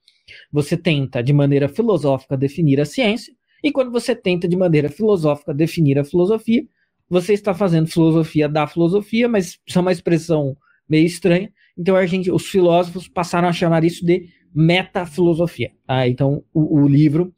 você 0.51 0.77
tenta, 0.77 1.21
de 1.21 1.33
maneira 1.33 1.67
filosófica, 1.67 2.37
definir 2.37 2.79
a 2.79 2.85
ciência, 2.85 3.33
e 3.63 3.71
quando 3.71 3.91
você 3.91 4.15
tenta, 4.15 4.47
de 4.47 4.55
maneira 4.55 4.89
filosófica, 4.89 5.53
definir 5.53 5.99
a 5.99 6.03
filosofia, 6.03 6.65
você 7.09 7.33
está 7.33 7.53
fazendo 7.53 7.87
filosofia 7.87 8.47
da 8.47 8.67
filosofia, 8.67 9.27
mas 9.27 9.59
isso 9.65 9.77
é 9.77 9.81
uma 9.81 9.91
expressão 9.91 10.55
meio 10.87 11.05
estranha. 11.05 11.51
Então 11.77 11.95
a 11.95 12.05
gente, 12.05 12.31
os 12.31 12.45
filósofos 12.45 13.07
passaram 13.07 13.47
a 13.47 13.53
chamar 13.53 13.83
isso 13.83 14.05
de 14.05 14.29
metafilosofia. 14.53 15.71
Tá? 15.85 16.07
Então 16.07 16.43
o, 16.53 16.81
o 16.81 16.87
livro, 16.87 17.33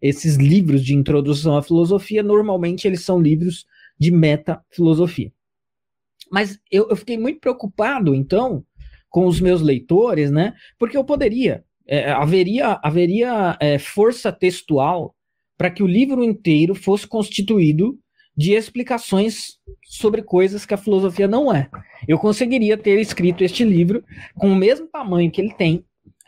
esses 0.00 0.36
livros 0.36 0.84
de 0.84 0.94
introdução 0.94 1.56
à 1.56 1.62
filosofia, 1.62 2.22
normalmente 2.22 2.86
eles 2.86 3.04
são 3.04 3.20
livros 3.20 3.66
de 3.98 4.10
metafilosofia. 4.10 5.32
Mas 6.30 6.58
eu, 6.70 6.88
eu 6.90 6.96
fiquei 6.96 7.16
muito 7.16 7.38
preocupado, 7.38 8.14
então, 8.14 8.64
com 9.08 9.26
os 9.26 9.40
meus 9.40 9.60
leitores, 9.60 10.30
né? 10.30 10.54
Porque 10.78 10.96
eu 10.96 11.04
poderia, 11.04 11.64
é, 11.86 12.10
haveria, 12.10 12.80
haveria 12.82 13.56
é, 13.60 13.78
força 13.78 14.32
textual 14.32 15.14
para 15.56 15.70
que 15.70 15.82
o 15.82 15.86
livro 15.86 16.22
inteiro 16.22 16.74
fosse 16.74 17.06
constituído 17.06 17.98
de 18.36 18.52
explicações 18.52 19.58
sobre 19.84 20.22
coisas 20.22 20.66
que 20.66 20.74
a 20.74 20.78
filosofia 20.78 21.28
não 21.28 21.54
é. 21.54 21.70
Eu 22.08 22.18
conseguiria 22.18 22.76
ter 22.76 23.00
escrito 23.00 23.44
este 23.44 23.64
livro 23.64 24.02
com 24.34 24.50
o 24.50 24.56
mesmo 24.56 24.88
tamanho 24.88 25.30
que 25.30 25.40
ele 25.40 25.54
tem, 25.54 25.84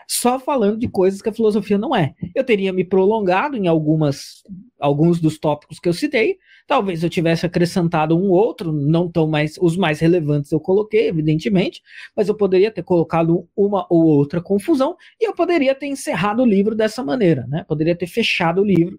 só 0.09 0.39
falando 0.39 0.79
de 0.79 0.89
coisas 0.89 1.21
que 1.21 1.29
a 1.29 1.33
filosofia 1.33 1.77
não 1.77 1.95
é. 1.95 2.15
Eu 2.35 2.45
teria 2.45 2.73
me 2.73 2.85
prolongado 2.85 3.57
em 3.57 3.67
algumas, 3.67 4.43
alguns 4.79 5.21
dos 5.21 5.39
tópicos 5.39 5.79
que 5.79 5.89
eu 5.89 5.93
citei, 5.93 6.39
talvez 6.67 7.03
eu 7.03 7.11
tivesse 7.11 7.47
acrescentado 7.47 8.17
um 8.17 8.31
outro, 8.31 8.73
não 8.73 9.11
tão 9.11 9.27
mais, 9.27 9.57
os 9.61 9.77
mais 9.77 10.01
relevantes 10.01 10.53
eu 10.53 10.61
coloquei, 10.61 11.09
evidentemente, 11.09 11.83
mas 12.15 12.29
eu 12.29 12.35
poderia 12.35 12.71
ter 12.71 12.83
colocado 12.83 13.49
uma 13.57 13.87
ou 13.89 14.05
outra 14.05 14.41
confusão 14.41 14.97
e 15.21 15.27
eu 15.27 15.35
poderia 15.35 15.75
ter 15.75 15.87
encerrado 15.87 16.43
o 16.43 16.47
livro 16.47 16.75
dessa 16.75 17.03
maneira, 17.03 17.47
né? 17.49 17.65
Poderia 17.67 17.97
ter 17.97 18.07
fechado 18.07 18.61
o 18.61 18.65
livro 18.65 18.99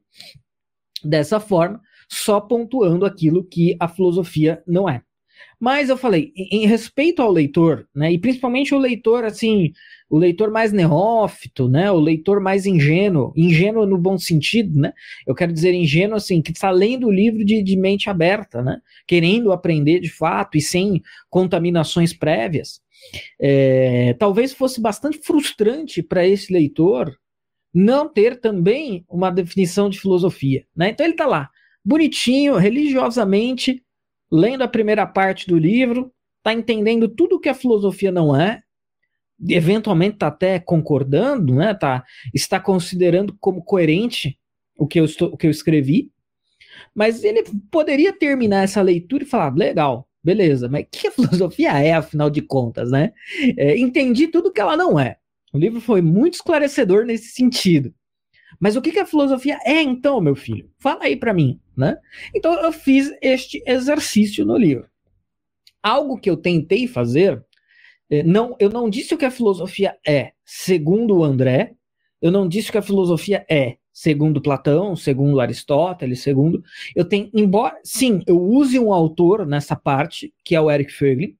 dessa 1.03 1.39
forma, 1.39 1.81
só 2.09 2.39
pontuando 2.39 3.05
aquilo 3.05 3.43
que 3.43 3.75
a 3.79 3.87
filosofia 3.87 4.63
não 4.65 4.89
é. 4.89 5.01
Mas 5.59 5.89
eu 5.89 5.97
falei, 5.97 6.31
em, 6.35 6.67
respeito 6.67 7.21
ao 7.21 7.31
leitor, 7.31 7.87
né, 7.95 8.11
e 8.11 8.19
principalmente 8.19 8.75
o 8.75 8.77
leitor, 8.77 9.23
assim, 9.23 9.71
o 10.09 10.17
leitor 10.17 10.49
mais 10.49 10.71
neófito, 10.71 11.67
né, 11.67 11.91
o 11.91 11.99
leitor 11.99 12.39
mais 12.39 12.65
ingênuo, 12.65 13.33
ingênuo 13.35 13.85
no 13.85 13.97
bom 13.97 14.17
sentido, 14.17 14.79
né, 14.79 14.93
eu 15.25 15.35
quero 15.35 15.51
dizer 15.51 15.73
ingênuo, 15.73 16.15
assim, 16.15 16.41
que 16.41 16.51
está 16.51 16.71
lendo 16.71 17.07
o 17.07 17.11
livro 17.11 17.43
de, 17.43 17.61
de 17.61 17.77
mente 17.77 18.09
aberta, 18.09 18.61
né, 18.61 18.79
querendo 19.05 19.51
aprender 19.51 19.99
de 19.99 20.09
fato 20.09 20.57
e 20.57 20.61
sem 20.61 21.01
contaminações 21.29 22.13
prévias, 22.13 22.81
é, 23.39 24.13
talvez 24.17 24.53
fosse 24.53 24.79
bastante 24.81 25.19
frustrante 25.19 26.01
para 26.01 26.25
esse 26.25 26.51
leitor 26.51 27.15
não 27.73 28.07
ter 28.11 28.39
também 28.39 29.05
uma 29.09 29.29
definição 29.29 29.89
de 29.89 29.99
filosofia, 29.99 30.65
né, 30.75 30.89
então 30.89 31.05
ele 31.05 31.13
está 31.13 31.25
lá, 31.25 31.49
bonitinho, 31.83 32.55
religiosamente, 32.55 33.83
lendo 34.31 34.61
a 34.61 34.67
primeira 34.67 35.05
parte 35.05 35.47
do 35.47 35.57
livro, 35.57 36.11
está 36.37 36.53
entendendo 36.53 37.09
tudo 37.09 37.39
que 37.39 37.49
a 37.49 37.53
filosofia 37.53 38.11
não 38.11 38.33
é, 38.33 38.61
eventualmente 39.47 40.15
está 40.15 40.27
até 40.27 40.59
concordando, 40.59 41.55
né? 41.55 41.73
Tá, 41.73 42.03
está 42.33 42.59
considerando 42.59 43.35
como 43.39 43.63
coerente 43.63 44.37
o 44.77 44.87
que 44.87 44.99
eu, 44.99 45.05
estou, 45.05 45.29
o 45.29 45.37
que 45.37 45.47
eu 45.47 45.51
escrevi, 45.51 46.11
mas 46.93 47.23
ele 47.23 47.43
poderia 47.71 48.13
terminar 48.13 48.63
essa 48.63 48.81
leitura 48.81 49.23
e 49.23 49.27
falar: 49.27 49.53
legal, 49.55 50.07
beleza, 50.23 50.67
mas 50.67 50.85
que 50.91 51.07
a 51.07 51.11
filosofia 51.13 51.79
é, 51.79 51.93
afinal 51.93 52.29
de 52.29 52.41
contas, 52.41 52.91
né? 52.91 53.13
É, 53.57 53.77
entendi 53.77 54.27
tudo 54.27 54.51
que 54.51 54.61
ela 54.61 54.77
não 54.77 54.99
é. 54.99 55.17
O 55.53 55.57
livro 55.57 55.79
foi 55.79 56.01
muito 56.01 56.35
esclarecedor 56.35 57.05
nesse 57.05 57.29
sentido. 57.29 57.93
Mas 58.59 58.75
o 58.75 58.81
que, 58.81 58.91
que 58.91 58.99
a 58.99 59.05
filosofia 59.05 59.59
é 59.63 59.81
então, 59.81 60.19
meu 60.19 60.35
filho? 60.35 60.69
Fala 60.79 61.05
aí 61.05 61.15
para 61.15 61.33
mim, 61.33 61.59
né? 61.75 61.97
Então 62.35 62.53
eu 62.61 62.71
fiz 62.71 63.11
este 63.21 63.61
exercício 63.65 64.45
no 64.45 64.57
livro. 64.57 64.87
Algo 65.81 66.19
que 66.19 66.29
eu 66.29 66.35
tentei 66.35 66.87
fazer, 66.87 67.45
não, 68.25 68.55
eu 68.59 68.69
não 68.69 68.89
disse 68.89 69.13
o 69.13 69.17
que 69.17 69.25
a 69.25 69.31
filosofia 69.31 69.95
é, 70.05 70.31
segundo 70.45 71.17
o 71.17 71.23
André, 71.23 71.73
eu 72.21 72.31
não 72.31 72.47
disse 72.47 72.69
o 72.69 72.71
que 72.71 72.77
a 72.77 72.81
filosofia 72.81 73.45
é, 73.49 73.77
segundo 73.91 74.41
Platão, 74.41 74.95
segundo 74.95 75.39
Aristóteles, 75.39 76.21
segundo. 76.21 76.63
Eu 76.95 77.05
tenho, 77.05 77.29
embora, 77.33 77.75
sim, 77.83 78.21
eu 78.25 78.41
use 78.41 78.79
um 78.79 78.93
autor 78.93 79.45
nessa 79.45 79.75
parte, 79.75 80.33
que 80.43 80.55
é 80.55 80.61
o 80.61 80.69
Eric 80.71 80.91
Föglin, 80.91 81.35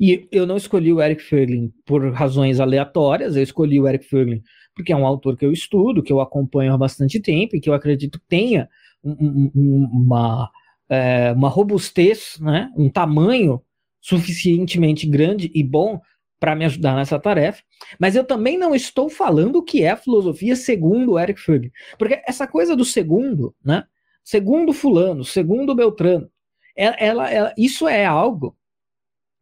e 0.00 0.28
eu 0.30 0.46
não 0.46 0.56
escolhi 0.56 0.92
o 0.92 1.02
Eric 1.02 1.22
Föglin 1.22 1.72
por 1.84 2.12
razões 2.12 2.60
aleatórias, 2.60 3.36
eu 3.36 3.42
escolhi 3.42 3.80
o 3.80 3.88
Eric 3.88 4.04
Föglin 4.04 4.42
porque 4.80 4.92
é 4.92 4.96
um 4.96 5.06
autor 5.06 5.36
que 5.36 5.44
eu 5.44 5.52
estudo, 5.52 6.02
que 6.02 6.12
eu 6.12 6.20
acompanho 6.20 6.72
há 6.72 6.78
bastante 6.78 7.20
tempo 7.20 7.54
e 7.54 7.60
que 7.60 7.68
eu 7.68 7.74
acredito 7.74 8.20
tenha 8.28 8.68
um, 9.04 9.50
um, 9.54 9.88
uma, 9.92 10.50
é, 10.88 11.32
uma 11.32 11.48
robustez, 11.48 12.38
né, 12.40 12.70
um 12.76 12.88
tamanho 12.88 13.60
suficientemente 14.00 15.06
grande 15.06 15.50
e 15.54 15.62
bom 15.62 16.00
para 16.38 16.56
me 16.56 16.64
ajudar 16.64 16.96
nessa 16.96 17.18
tarefa. 17.18 17.62
Mas 17.98 18.16
eu 18.16 18.24
também 18.24 18.58
não 18.58 18.74
estou 18.74 19.10
falando 19.10 19.56
o 19.56 19.62
que 19.62 19.84
é 19.84 19.94
filosofia 19.94 20.56
segundo 20.56 21.18
Eric 21.18 21.40
Fugg, 21.40 21.70
porque 21.98 22.22
essa 22.26 22.46
coisa 22.46 22.74
do 22.74 22.84
segundo, 22.84 23.54
né, 23.62 23.84
segundo 24.24 24.72
fulano, 24.72 25.22
segundo 25.22 25.74
Beltrano, 25.74 26.30
ela, 26.74 26.96
ela, 26.98 27.30
ela 27.30 27.54
isso 27.58 27.86
é 27.86 28.06
algo 28.06 28.56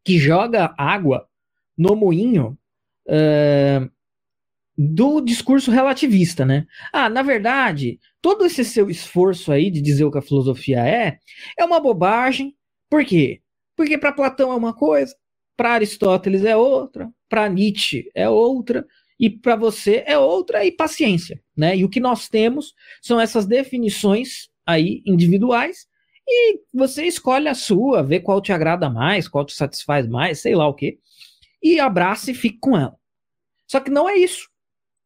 que 0.05 0.19
joga 0.19 0.75
água 0.77 1.29
no 1.77 1.95
moinho 1.95 2.59
uh, 3.07 3.91
do 4.77 5.21
discurso 5.21 5.71
relativista, 5.71 6.45
né? 6.45 6.67
Ah, 6.93 7.09
na 7.09 7.23
verdade, 7.23 7.99
todo 8.23 8.45
esse 8.45 8.65
seu 8.65 8.89
esforço 8.89 9.53
aí 9.53 9.71
de 9.71 9.81
dizer 9.81 10.05
o 10.05 10.11
que 10.11 10.19
a 10.19 10.23
filosofia 10.23 10.87
é, 10.87 11.19
é 11.59 11.65
uma 11.65 11.81
bobagem. 11.81 12.57
Por 12.89 13.05
quê? 13.05 13.43
Porque 13.79 13.97
para 13.97 14.11
Platão 14.11 14.51
é 14.51 14.57
uma 14.57 14.75
coisa, 14.75 15.15
para 15.57 15.71
Aristóteles 15.71 16.45
é 16.45 16.57
outra, 16.57 17.09
para 17.29 17.49
Nietzsche 17.49 18.11
é 18.13 18.29
outra, 18.29 18.85
e 19.21 19.31
para 19.31 19.55
você 19.55 20.03
é 20.05 20.19
outra, 20.19 20.65
e 20.65 20.73
paciência, 20.73 21.41
né? 21.57 21.77
E 21.77 21.85
o 21.85 21.89
que 21.89 22.01
nós 22.01 22.29
temos 22.29 22.75
são 23.01 23.21
essas 23.21 23.47
definições 23.47 24.49
aí 24.67 25.01
individuais, 25.07 25.87
e 26.27 26.59
você 26.75 27.05
escolhe 27.05 27.47
a 27.47 27.55
sua, 27.55 28.03
vê 28.03 28.19
qual 28.19 28.43
te 28.43 28.53
agrada 28.53 28.91
mais, 28.91 29.29
qual 29.29 29.45
te 29.47 29.55
satisfaz 29.55 30.09
mais, 30.09 30.41
sei 30.41 30.57
lá 30.57 30.67
o 30.67 30.75
quê, 30.75 30.99
e 31.63 31.79
abraça 31.79 32.33
e 32.33 32.35
fique 32.35 32.59
com 32.59 32.77
ela. 32.77 32.97
Só 33.69 33.79
que 33.79 33.93
não 33.93 34.09
é 34.09 34.19
isso. 34.19 34.49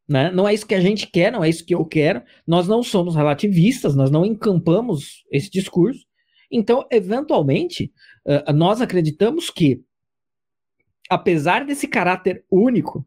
Né? 0.09 0.31
Não 0.31 0.49
é 0.49 0.55
isso 0.55 0.67
que 0.67 0.75
a 0.75 0.81
gente 0.81 1.07
quer, 1.07 1.31
não 1.31 1.45
é 1.45 1.49
isso 1.51 1.67
que 1.67 1.75
eu 1.75 1.85
quero. 1.85 2.23
Nós 2.47 2.67
não 2.67 2.83
somos 2.83 3.15
relativistas, 3.15 3.95
nós 3.95 4.11
não 4.11 4.25
encampamos 4.25 5.25
esse 5.31 5.51
discurso. 5.51 6.07
Então, 6.53 6.87
eventualmente, 6.91 7.91
uh, 8.27 8.53
nós 8.53 8.81
acreditamos 8.81 9.49
que, 9.49 9.83
apesar 11.09 11.65
desse 11.65 11.89
caráter 11.89 12.45
único 12.51 13.07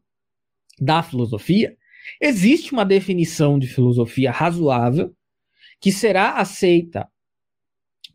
da 0.80 1.02
filosofia, 1.02 1.76
existe 2.20 2.72
uma 2.72 2.84
definição 2.84 3.58
de 3.58 3.68
filosofia 3.68 4.30
razoável 4.30 5.14
que 5.80 5.92
será 5.92 6.32
aceita 6.38 7.08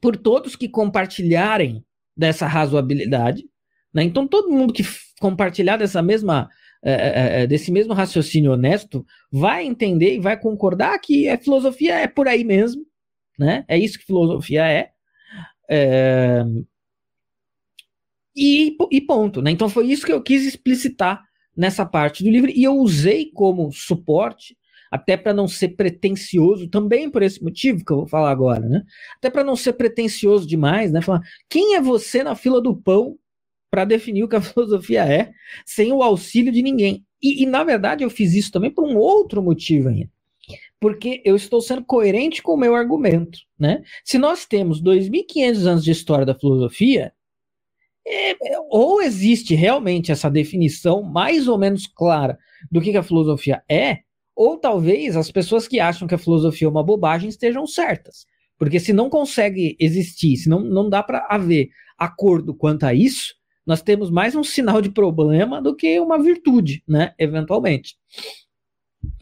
por 0.02 0.18
todos 0.18 0.56
que 0.56 0.68
compartilharem 0.68 1.86
dessa 2.16 2.46
razoabilidade. 2.46 3.50
Né? 3.94 4.04
Então, 4.04 4.28
todo 4.28 4.52
mundo 4.52 4.74
que 4.74 4.84
compartilhar 5.20 5.78
dessa 5.78 6.02
mesma 6.02 6.50
é, 6.84 7.42
é, 7.44 7.48
desse 7.48 7.72
mesmo 7.72 7.94
raciocínio 7.94 8.54
honesto 8.54 9.06
vai 9.32 9.66
entender 9.66 10.16
e 10.16 10.20
vai 10.20 10.36
concordar 10.36 10.98
que 11.00 11.30
a 11.30 11.38
filosofia 11.38 11.94
é 11.94 12.08
por 12.08 12.28
aí 12.28 12.44
mesmo, 12.44 12.84
né? 13.38 13.64
É 13.68 13.78
isso 13.78 14.00
que 14.00 14.06
filosofia 14.06 14.68
é. 14.68 14.90
É... 15.72 16.44
E, 18.36 18.76
e 18.92 19.02
ponto, 19.02 19.42
né? 19.42 19.52
Então 19.52 19.70
foi 19.70 19.88
isso 19.88 20.06
que 20.06 20.12
eu 20.12 20.22
quis 20.22 20.46
explicitar 20.46 21.24
nessa 21.56 21.86
parte 21.86 22.24
do 22.24 22.30
livro 22.30 22.50
e 22.50 22.64
eu 22.64 22.76
usei 22.76 23.32
como 23.32 23.72
suporte 23.72 24.58
até 24.90 25.16
para 25.16 25.34
não 25.34 25.48
ser 25.48 25.70
pretencioso, 25.70 26.68
também 26.68 27.10
por 27.10 27.24
esse 27.24 27.42
motivo 27.42 27.84
que 27.86 27.92
eu 27.94 27.98
vou 27.98 28.08
falar 28.08 28.30
agora, 28.30 28.68
né? 28.68 28.84
Até 29.16 29.30
para 29.30 29.44
não 29.44 29.56
ser 29.56 29.74
pretencioso 29.74 30.46
demais, 30.46 30.92
né? 30.92 31.02
Falar, 31.02 31.22
quem 31.50 31.76
é 31.76 31.82
você 31.82 32.24
na 32.24 32.36
fila 32.36 32.62
do 32.62 32.76
pão 32.76 33.18
para 33.70 33.86
definir 33.86 34.24
o 34.24 34.28
que 34.28 34.36
a 34.36 34.42
filosofia 34.42 35.06
é, 35.06 35.32
sem 35.66 35.94
o 35.94 36.04
auxílio 36.04 36.52
de 36.52 36.62
ninguém? 36.62 37.06
E, 37.24 37.44
e, 37.44 37.46
na 37.46 37.64
verdade, 37.64 38.04
eu 38.04 38.10
fiz 38.10 38.34
isso 38.34 38.52
também 38.52 38.72
por 38.72 38.86
um 38.86 38.98
outro 38.98 39.42
motivo 39.42 39.88
ainda. 39.88 40.10
Porque 40.82 41.22
eu 41.24 41.36
estou 41.36 41.62
sendo 41.62 41.86
coerente 41.86 42.42
com 42.42 42.54
o 42.54 42.58
meu 42.58 42.76
argumento, 42.76 43.40
né? 43.58 43.84
Se 44.04 44.18
nós 44.18 44.46
temos 44.46 44.82
2.500 44.82 45.66
anos 45.68 45.84
de 45.84 45.92
história 45.92 46.26
da 46.26 46.34
filosofia, 46.34 47.14
é, 48.06 48.32
é, 48.32 48.60
ou 48.70 49.02
existe 49.02 49.54
realmente 49.54 50.12
essa 50.12 50.30
definição 50.30 51.04
mais 51.04 51.48
ou 51.48 51.58
menos 51.58 51.86
clara 51.86 52.38
do 52.72 52.82
que, 52.82 52.92
que 52.92 52.98
a 52.98 53.04
filosofia 53.04 53.64
é, 53.70 54.00
ou 54.36 54.58
talvez 54.58 55.16
as 55.16 55.32
pessoas 55.32 55.68
que 55.68 55.80
acham 55.80 56.08
que 56.08 56.16
a 56.16 56.18
filosofia 56.18 56.68
é 56.68 56.72
uma 56.72 56.84
bobagem 56.84 57.30
estejam 57.30 57.68
certas. 57.68 58.26
Porque 58.58 58.80
se 58.80 58.92
não 58.92 59.10
consegue 59.10 59.76
existir, 59.80 60.38
se 60.38 60.50
não, 60.50 60.60
não 60.60 60.90
dá 60.90 61.04
para 61.04 61.28
haver 61.30 61.70
acordo 61.98 62.56
quanto 62.56 62.86
a 62.86 62.94
isso, 62.94 63.36
nós 63.66 63.82
temos 63.82 64.10
mais 64.10 64.36
um 64.36 64.44
sinal 64.44 64.82
de 64.82 64.90
problema 64.90 65.62
do 65.62 65.76
que 65.76 66.00
uma 66.00 66.22
virtude, 66.22 66.84
né? 66.88 67.14
Eventualmente. 67.20 67.96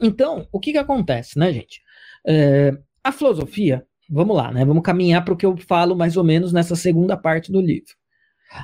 Então, 0.01 0.47
o 0.51 0.59
que 0.59 0.71
que 0.71 0.77
acontece, 0.77 1.37
né, 1.37 1.51
gente? 1.53 1.81
É, 2.25 2.77
a 3.03 3.11
filosofia, 3.11 3.85
vamos 4.09 4.35
lá, 4.35 4.51
né? 4.51 4.65
Vamos 4.65 4.83
caminhar 4.83 5.23
para 5.23 5.33
o 5.33 5.37
que 5.37 5.45
eu 5.45 5.55
falo 5.57 5.95
mais 5.95 6.17
ou 6.17 6.23
menos 6.23 6.51
nessa 6.53 6.75
segunda 6.75 7.17
parte 7.17 7.51
do 7.51 7.61
livro. 7.61 7.93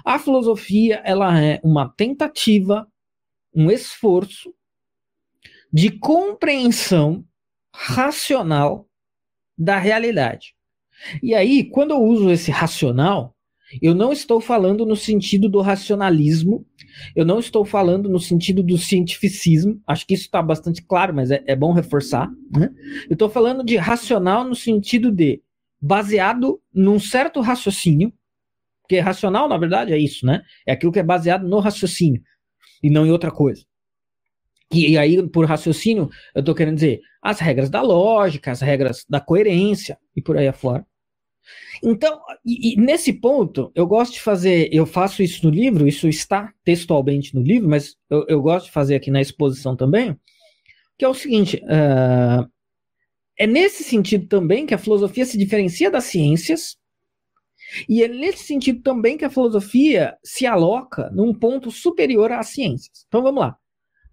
A 0.03 0.17
filosofia, 0.17 1.01
ela 1.05 1.39
é 1.39 1.59
uma 1.63 1.89
tentativa, 1.89 2.87
um 3.53 3.69
esforço 3.69 4.53
de 5.71 5.91
compreensão 5.91 7.25
racional 7.73 8.87
da 9.57 9.77
realidade. 9.77 10.55
E 11.21 11.33
aí, 11.35 11.63
quando 11.69 11.91
eu 11.91 12.01
uso 12.01 12.31
esse 12.31 12.49
racional, 12.51 13.34
eu 13.81 13.95
não 13.95 14.11
estou 14.11 14.39
falando 14.39 14.85
no 14.85 14.95
sentido 14.95 15.49
do 15.49 15.61
racionalismo, 15.61 16.65
eu 17.15 17.25
não 17.25 17.39
estou 17.39 17.65
falando 17.65 18.07
no 18.07 18.19
sentido 18.19 18.63
do 18.63 18.77
cientificismo, 18.77 19.81
acho 19.87 20.05
que 20.05 20.13
isso 20.13 20.25
está 20.25 20.41
bastante 20.41 20.81
claro, 20.83 21.13
mas 21.13 21.31
é, 21.31 21.43
é 21.47 21.55
bom 21.55 21.73
reforçar. 21.73 22.29
Né? 22.51 22.69
Eu 23.09 23.13
estou 23.13 23.29
falando 23.29 23.63
de 23.63 23.75
racional 23.75 24.43
no 24.43 24.55
sentido 24.55 25.11
de 25.11 25.41
baseado 25.81 26.61
num 26.73 26.99
certo 26.99 27.41
raciocínio, 27.41 28.13
porque 28.81 28.99
racional, 28.99 29.49
na 29.49 29.57
verdade, 29.57 29.93
é 29.93 29.97
isso, 29.97 30.25
né? 30.25 30.43
É 30.65 30.71
aquilo 30.71 30.91
que 30.91 30.99
é 30.99 31.03
baseado 31.03 31.47
no 31.47 31.59
raciocínio 31.59 32.21
e 32.83 32.89
não 32.89 33.05
em 33.05 33.11
outra 33.11 33.31
coisa. 33.31 33.63
E, 34.71 34.91
e 34.91 34.97
aí, 34.97 35.27
por 35.29 35.45
raciocínio, 35.45 36.09
eu 36.35 36.39
estou 36.39 36.53
querendo 36.53 36.75
dizer 36.75 37.01
as 37.21 37.39
regras 37.39 37.69
da 37.69 37.81
lógica, 37.81 38.51
as 38.51 38.61
regras 38.61 39.03
da 39.09 39.19
coerência 39.19 39.97
e 40.15 40.21
por 40.21 40.37
aí 40.37 40.47
afora. 40.47 40.85
Então, 41.83 42.19
e, 42.45 42.73
e, 42.73 42.77
nesse 42.77 43.13
ponto, 43.13 43.71
eu 43.75 43.85
gosto 43.85 44.13
de 44.13 44.21
fazer, 44.21 44.69
eu 44.71 44.85
faço 44.85 45.21
isso 45.21 45.45
no 45.45 45.51
livro, 45.51 45.87
isso 45.87 46.07
está 46.07 46.51
textualmente 46.63 47.35
no 47.35 47.41
livro, 47.41 47.69
mas 47.69 47.95
eu, 48.09 48.25
eu 48.27 48.41
gosto 48.41 48.67
de 48.67 48.71
fazer 48.71 48.95
aqui 48.95 49.11
na 49.11 49.21
exposição 49.21 49.75
também, 49.75 50.17
que 50.97 51.05
é 51.05 51.07
o 51.07 51.13
seguinte: 51.13 51.57
uh, 51.63 52.49
é 53.37 53.45
nesse 53.45 53.83
sentido 53.83 54.27
também 54.27 54.65
que 54.65 54.73
a 54.73 54.79
filosofia 54.79 55.25
se 55.25 55.37
diferencia 55.37 55.91
das 55.91 56.05
ciências, 56.05 56.77
e 57.89 58.03
é 58.03 58.07
nesse 58.07 58.43
sentido 58.45 58.81
também 58.81 59.17
que 59.17 59.25
a 59.25 59.29
filosofia 59.29 60.17
se 60.23 60.45
aloca 60.45 61.09
num 61.11 61.33
ponto 61.33 61.71
superior 61.71 62.31
às 62.31 62.47
ciências. 62.47 63.05
Então 63.07 63.21
vamos 63.21 63.41
lá. 63.41 63.57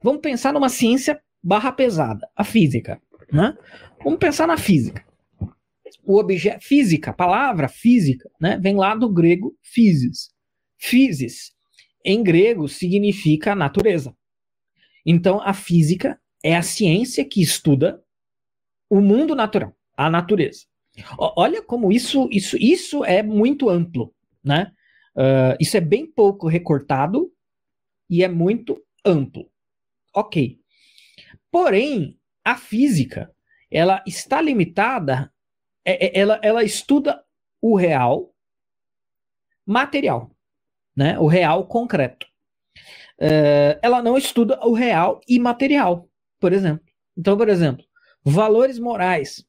Vamos 0.02 0.20
pensar 0.20 0.52
numa 0.52 0.68
ciência 0.68 1.20
barra 1.42 1.70
pesada, 1.70 2.28
a 2.34 2.42
física. 2.42 3.00
Né? 3.30 3.56
Vamos 4.02 4.18
pensar 4.18 4.46
na 4.48 4.56
física 4.56 5.04
o 6.04 6.18
objeto 6.18 6.64
física, 6.64 7.10
a 7.10 7.14
palavra 7.14 7.68
física, 7.68 8.30
né, 8.40 8.58
vem 8.58 8.76
lá 8.76 8.94
do 8.94 9.12
grego 9.12 9.56
physis. 9.62 10.30
Physis, 10.78 11.52
em 12.04 12.22
grego, 12.22 12.68
significa 12.68 13.54
natureza. 13.54 14.16
Então, 15.04 15.40
a 15.40 15.52
física 15.52 16.20
é 16.42 16.56
a 16.56 16.62
ciência 16.62 17.24
que 17.24 17.40
estuda 17.40 18.02
o 18.90 19.00
mundo 19.00 19.34
natural, 19.34 19.76
a 19.96 20.10
natureza. 20.10 20.66
Olha 21.18 21.62
como 21.62 21.90
isso, 21.90 22.28
isso, 22.30 22.56
isso 22.58 23.04
é 23.04 23.22
muito 23.22 23.70
amplo, 23.70 24.14
né? 24.44 24.72
Uh, 25.16 25.56
isso 25.60 25.76
é 25.76 25.80
bem 25.80 26.06
pouco 26.06 26.48
recortado 26.48 27.30
e 28.08 28.22
é 28.22 28.28
muito 28.28 28.82
amplo. 29.04 29.50
Ok. 30.14 30.58
Porém, 31.50 32.18
a 32.44 32.56
física 32.56 33.30
ela 33.70 34.02
está 34.06 34.40
limitada 34.40 35.32
é, 35.84 36.06
é, 36.06 36.20
ela, 36.20 36.40
ela 36.42 36.62
estuda 36.62 37.24
o 37.60 37.76
real 37.76 38.34
material, 39.66 40.30
né? 40.96 41.18
o 41.18 41.26
real 41.26 41.66
concreto. 41.66 42.26
É, 43.18 43.78
ela 43.82 44.02
não 44.02 44.16
estuda 44.16 44.58
o 44.66 44.72
real 44.72 45.20
imaterial, 45.28 46.08
por 46.40 46.52
exemplo. 46.52 46.84
Então, 47.16 47.36
por 47.36 47.48
exemplo, 47.48 47.84
valores 48.24 48.78
morais, 48.78 49.46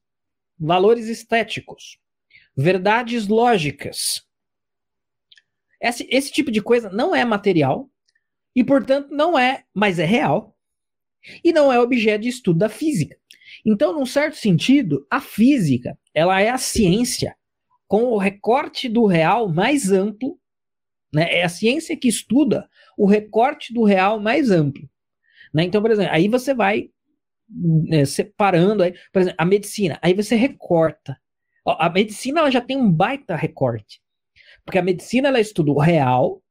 valores 0.60 1.08
estéticos, 1.08 1.98
verdades 2.56 3.28
lógicas. 3.28 4.26
Esse, 5.82 6.08
esse 6.10 6.32
tipo 6.32 6.52
de 6.52 6.62
coisa 6.62 6.90
não 6.90 7.16
é 7.16 7.26
material 7.26 7.90
e, 8.56 8.64
portanto, 8.64 9.10
não 9.12 9.38
é, 9.38 9.66
mas 9.74 10.00
é 10.00 10.06
real. 10.06 10.56
E 11.44 11.54
não 11.54 11.72
é 11.72 11.80
objeto 11.80 12.24
de 12.24 12.30
estudo 12.30 12.60
da 12.60 12.70
física. 12.70 13.18
Então, 13.66 13.94
num 13.94 14.06
certo 14.06 14.36
sentido, 14.36 15.06
a 15.10 15.22
física 15.22 15.98
ela 16.14 16.40
é 16.42 16.50
a 16.50 16.58
ciência 16.58 17.36
com 17.88 18.04
o 18.06 18.18
recorte 18.18 18.90
do 18.90 19.06
real 19.06 19.48
mais 19.48 19.92
amplo, 19.92 20.38
né? 21.14 21.32
É 21.32 21.44
a 21.44 21.50
ciência 21.50 21.96
que 21.96 22.08
estuda 22.08 22.68
o 22.98 23.06
recorte 23.06 23.74
do 23.74 23.84
real 23.84 24.20
mais 24.20 24.50
amplo. 24.50 24.90
Né? 25.54 25.64
Então, 25.64 25.82
por 25.82 25.92
exemplo, 25.92 26.12
aí 26.12 26.28
você 26.28 26.54
vai 26.54 26.90
né, 27.48 28.04
separando, 28.06 28.84
aí, 28.84 28.94
por 29.12 29.22
exemplo, 29.22 29.38
a 29.40 29.46
medicina, 29.46 30.00
aí 30.02 30.14
você 30.14 30.36
recorta. 30.36 31.18
Ó, 31.64 31.78
a 31.80 31.90
medicina 31.90 32.40
ela 32.40 32.50
já 32.50 32.60
tem 32.60 32.76
um 32.76 32.92
baita 32.92 33.36
recorte, 33.36 34.02
porque 34.66 34.80
a 34.80 34.84
medicina 34.84 35.28
ela 35.28 35.40
estuda 35.40 35.72
o 35.72 35.80
real 35.80 36.42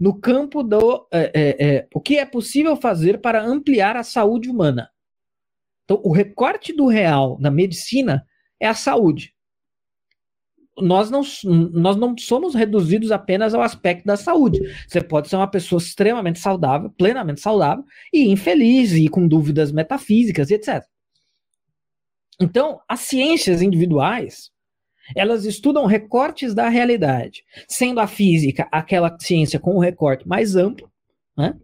no 0.00 0.18
campo 0.18 0.62
do 0.62 1.06
é, 1.12 1.30
é, 1.34 1.66
é, 1.66 1.88
o 1.94 2.00
que 2.00 2.18
é 2.18 2.24
possível 2.24 2.74
fazer 2.76 3.20
para 3.20 3.44
ampliar 3.44 3.96
a 3.96 4.02
saúde 4.02 4.48
humana. 4.48 4.90
Então, 5.84 6.00
o 6.04 6.12
recorte 6.12 6.72
do 6.72 6.86
real 6.86 7.36
na 7.40 7.50
medicina 7.50 8.26
é 8.60 8.66
a 8.66 8.74
saúde. 8.74 9.34
Nós 10.78 11.10
não, 11.10 11.22
nós 11.70 11.96
não 11.96 12.16
somos 12.16 12.54
reduzidos 12.54 13.12
apenas 13.12 13.52
ao 13.52 13.60
aspecto 13.60 14.06
da 14.06 14.16
saúde. 14.16 14.60
Você 14.88 15.02
pode 15.02 15.28
ser 15.28 15.36
uma 15.36 15.46
pessoa 15.46 15.78
extremamente 15.78 16.38
saudável, 16.38 16.90
plenamente 16.90 17.40
saudável, 17.40 17.84
e 18.12 18.30
infeliz, 18.30 18.92
e 18.92 19.08
com 19.08 19.28
dúvidas 19.28 19.70
metafísicas, 19.70 20.50
e 20.50 20.54
etc. 20.54 20.82
Então, 22.40 22.80
as 22.88 23.00
ciências 23.00 23.60
individuais, 23.60 24.50
elas 25.14 25.44
estudam 25.44 25.84
recortes 25.86 26.54
da 26.54 26.68
realidade, 26.68 27.44
sendo 27.68 28.00
a 28.00 28.06
física 28.06 28.68
aquela 28.72 29.14
ciência 29.20 29.60
com 29.60 29.74
o 29.76 29.80
recorte 29.80 30.26
mais 30.26 30.56
amplo, 30.56 30.90
né? 31.36 31.54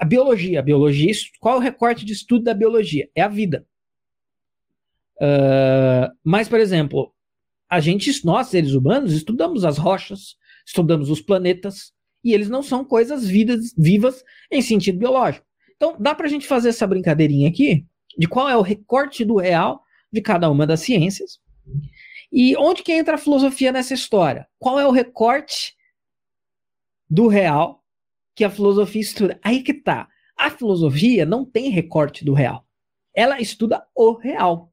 A 0.00 0.04
biologia, 0.04 0.60
a 0.60 0.62
biologia, 0.62 1.12
qual 1.38 1.56
é 1.56 1.58
o 1.58 1.62
recorte 1.62 2.04
de 2.04 2.12
estudo 2.12 2.44
da 2.44 2.54
biologia? 2.54 3.08
É 3.14 3.22
a 3.22 3.28
vida. 3.28 3.66
Uh, 5.16 6.10
mas, 6.24 6.48
por 6.48 6.58
exemplo, 6.58 7.14
a 7.68 7.78
gente, 7.78 8.24
nós, 8.24 8.48
seres 8.48 8.72
humanos, 8.72 9.12
estudamos 9.12 9.64
as 9.64 9.78
rochas, 9.78 10.36
estudamos 10.66 11.10
os 11.10 11.20
planetas, 11.20 11.92
e 12.24 12.32
eles 12.32 12.48
não 12.48 12.62
são 12.62 12.84
coisas 12.84 13.26
vidas, 13.26 13.72
vivas 13.76 14.24
em 14.50 14.60
sentido 14.60 14.98
biológico. 14.98 15.46
Então, 15.76 15.96
dá 15.98 16.14
para 16.14 16.26
a 16.26 16.28
gente 16.28 16.46
fazer 16.46 16.70
essa 16.70 16.86
brincadeirinha 16.86 17.48
aqui 17.48 17.86
de 18.18 18.26
qual 18.26 18.48
é 18.48 18.56
o 18.56 18.62
recorte 18.62 19.24
do 19.24 19.36
real 19.36 19.82
de 20.12 20.20
cada 20.20 20.50
uma 20.50 20.66
das 20.66 20.80
ciências. 20.80 21.38
E 22.32 22.56
onde 22.56 22.82
que 22.82 22.92
entra 22.92 23.14
a 23.14 23.18
filosofia 23.18 23.72
nessa 23.72 23.94
história? 23.94 24.46
Qual 24.58 24.78
é 24.78 24.86
o 24.86 24.90
recorte 24.90 25.74
do 27.08 27.26
real 27.26 27.79
que 28.40 28.44
a 28.44 28.50
filosofia 28.50 29.02
estuda? 29.02 29.38
Aí 29.42 29.62
que 29.62 29.74
tá. 29.74 30.08
A 30.34 30.50
filosofia 30.50 31.26
não 31.26 31.44
tem 31.44 31.70
recorte 31.70 32.24
do 32.24 32.32
real. 32.32 32.66
Ela 33.14 33.40
estuda 33.40 33.86
o 33.94 34.12
real 34.12 34.70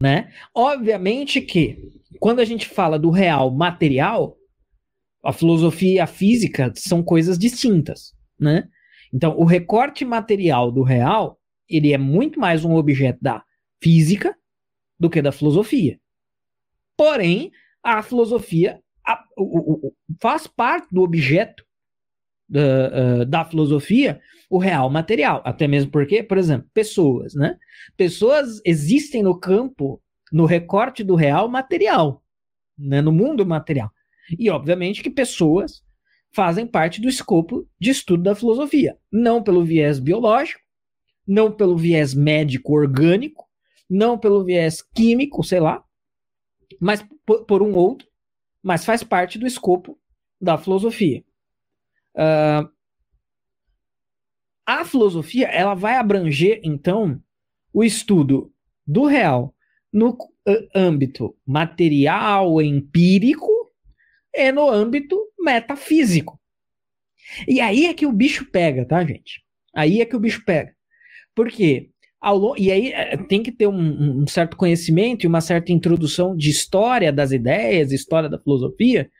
né? 0.00 0.30
Obviamente 0.54 1.40
que 1.40 1.78
quando 2.20 2.40
a 2.40 2.44
gente 2.44 2.68
fala 2.68 2.98
do 2.98 3.10
real 3.10 3.50
material, 3.50 4.36
a 5.24 5.32
filosofia 5.32 5.94
e 5.94 5.98
a 5.98 6.06
física 6.06 6.70
são 6.76 7.02
coisas 7.02 7.38
distintas, 7.38 8.14
né? 8.38 8.68
Então, 9.12 9.36
o 9.38 9.44
recorte 9.44 10.04
material 10.04 10.70
do 10.70 10.82
real, 10.82 11.40
ele 11.66 11.92
é 11.92 11.98
muito 11.98 12.38
mais 12.38 12.64
um 12.64 12.74
objeto 12.74 13.18
da 13.22 13.42
física 13.82 14.36
do 14.98 15.08
que 15.08 15.22
da 15.22 15.32
filosofia. 15.32 15.98
Porém, 16.96 17.50
a 17.82 18.02
filosofia 18.02 18.82
a, 19.06 19.24
o, 19.36 19.88
o, 19.88 19.94
faz 20.20 20.46
parte 20.46 20.88
do 20.92 21.02
objeto 21.02 21.64
da, 22.48 22.60
uh, 23.22 23.26
da 23.26 23.44
filosofia 23.44 24.20
o 24.48 24.58
real 24.58 24.88
material. 24.90 25.42
Até 25.44 25.66
mesmo 25.66 25.90
porque, 25.90 26.22
por 26.22 26.38
exemplo, 26.38 26.68
pessoas, 26.72 27.34
né? 27.34 27.58
Pessoas 27.96 28.60
existem 28.64 29.22
no 29.22 29.38
campo, 29.38 30.00
no 30.32 30.44
recorte 30.44 31.02
do 31.02 31.14
real 31.14 31.48
material, 31.48 32.22
né? 32.78 33.00
no 33.00 33.12
mundo 33.12 33.44
material. 33.44 33.90
E, 34.38 34.50
obviamente, 34.50 35.02
que 35.02 35.10
pessoas 35.10 35.82
fazem 36.32 36.66
parte 36.66 37.00
do 37.00 37.08
escopo 37.08 37.68
de 37.80 37.90
estudo 37.90 38.22
da 38.22 38.34
filosofia. 38.34 38.96
Não 39.10 39.42
pelo 39.42 39.64
viés 39.64 39.98
biológico, 39.98 40.60
não 41.26 41.50
pelo 41.50 41.76
viés 41.76 42.14
médico 42.14 42.74
orgânico, 42.74 43.46
não 43.88 44.18
pelo 44.18 44.44
viés 44.44 44.82
químico, 44.94 45.42
sei 45.42 45.60
lá, 45.60 45.82
mas 46.80 47.06
por, 47.24 47.44
por 47.44 47.62
um 47.62 47.74
outro, 47.74 48.06
mas 48.66 48.84
faz 48.84 49.04
parte 49.04 49.38
do 49.38 49.46
escopo 49.46 49.96
da 50.40 50.58
filosofia. 50.58 51.22
Uh, 52.16 52.68
a 54.66 54.84
filosofia 54.84 55.46
ela 55.46 55.74
vai 55.74 55.94
abranger 55.94 56.58
então 56.64 57.22
o 57.72 57.84
estudo 57.84 58.52
do 58.84 59.04
real 59.04 59.54
no 59.92 60.18
âmbito 60.74 61.38
material, 61.46 62.60
empírico 62.60 63.48
e 64.34 64.50
no 64.50 64.68
âmbito 64.68 65.16
metafísico. 65.38 66.36
E 67.46 67.60
aí 67.60 67.86
é 67.86 67.94
que 67.94 68.04
o 68.04 68.12
bicho 68.12 68.50
pega, 68.50 68.84
tá, 68.84 69.04
gente? 69.04 69.44
Aí 69.72 70.00
é 70.00 70.04
que 70.04 70.16
o 70.16 70.20
bicho 70.20 70.44
pega. 70.44 70.74
Por 71.36 71.48
quê? 71.52 71.92
Ao, 72.20 72.56
e 72.56 72.72
aí 72.72 72.92
é, 72.92 73.16
tem 73.16 73.42
que 73.42 73.52
ter 73.52 73.66
um, 73.66 74.22
um, 74.22 74.26
certo 74.26 74.56
conhecimento 74.56 75.24
e 75.24 75.26
uma 75.26 75.40
certa 75.40 75.70
introdução 75.70 76.36
de 76.36 76.50
história 76.50 77.12
das 77.12 77.30
ideias, 77.30 77.92
história 77.92 78.28
da 78.28 78.38
filosofia, 78.38 79.10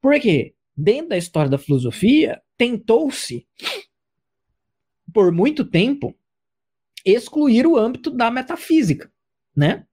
porque 0.00 0.54
dentro 0.76 1.08
da 1.08 1.16
história 1.16 1.50
da 1.50 1.58
filosofia 1.58 2.40
tentou-se, 2.56 3.46
por 5.12 5.32
muito 5.32 5.64
tempo, 5.64 6.14
excluir 7.04 7.66
o 7.66 7.76
âmbito 7.76 8.10
da 8.10 8.30
metafísica, 8.30 9.10
né? 9.54 9.84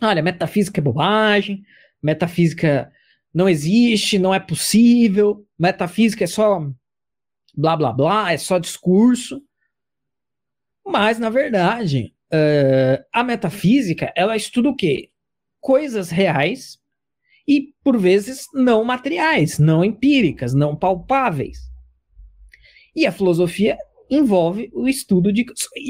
Olha, 0.00 0.22
metafísica 0.22 0.80
é 0.80 0.82
bobagem, 0.82 1.62
metafísica 2.02 2.92
não 3.32 3.48
existe, 3.48 4.18
não 4.18 4.34
é 4.34 4.40
possível, 4.40 5.46
metafísica 5.58 6.24
é 6.24 6.26
só 6.26 6.60
blá 7.54 7.76
blá 7.76 7.92
blá, 7.92 8.32
é 8.32 8.36
só 8.36 8.58
discurso. 8.58 9.42
Mas, 10.88 11.18
na 11.18 11.28
verdade, 11.28 12.14
uh, 12.32 13.04
a 13.12 13.22
metafísica, 13.22 14.10
ela 14.16 14.36
estuda 14.36 14.70
o 14.70 14.74
quê? 14.74 15.10
Coisas 15.60 16.08
reais 16.08 16.78
e, 17.46 17.74
por 17.84 17.98
vezes, 17.98 18.46
não 18.54 18.82
materiais, 18.84 19.58
não 19.58 19.84
empíricas, 19.84 20.54
não 20.54 20.74
palpáveis. 20.74 21.58
E 22.96 23.06
a 23.06 23.12
filosofia 23.12 23.76
envolve 24.10 24.70
o 24.72 24.88
estudo 24.88 25.30
de. 25.30 25.44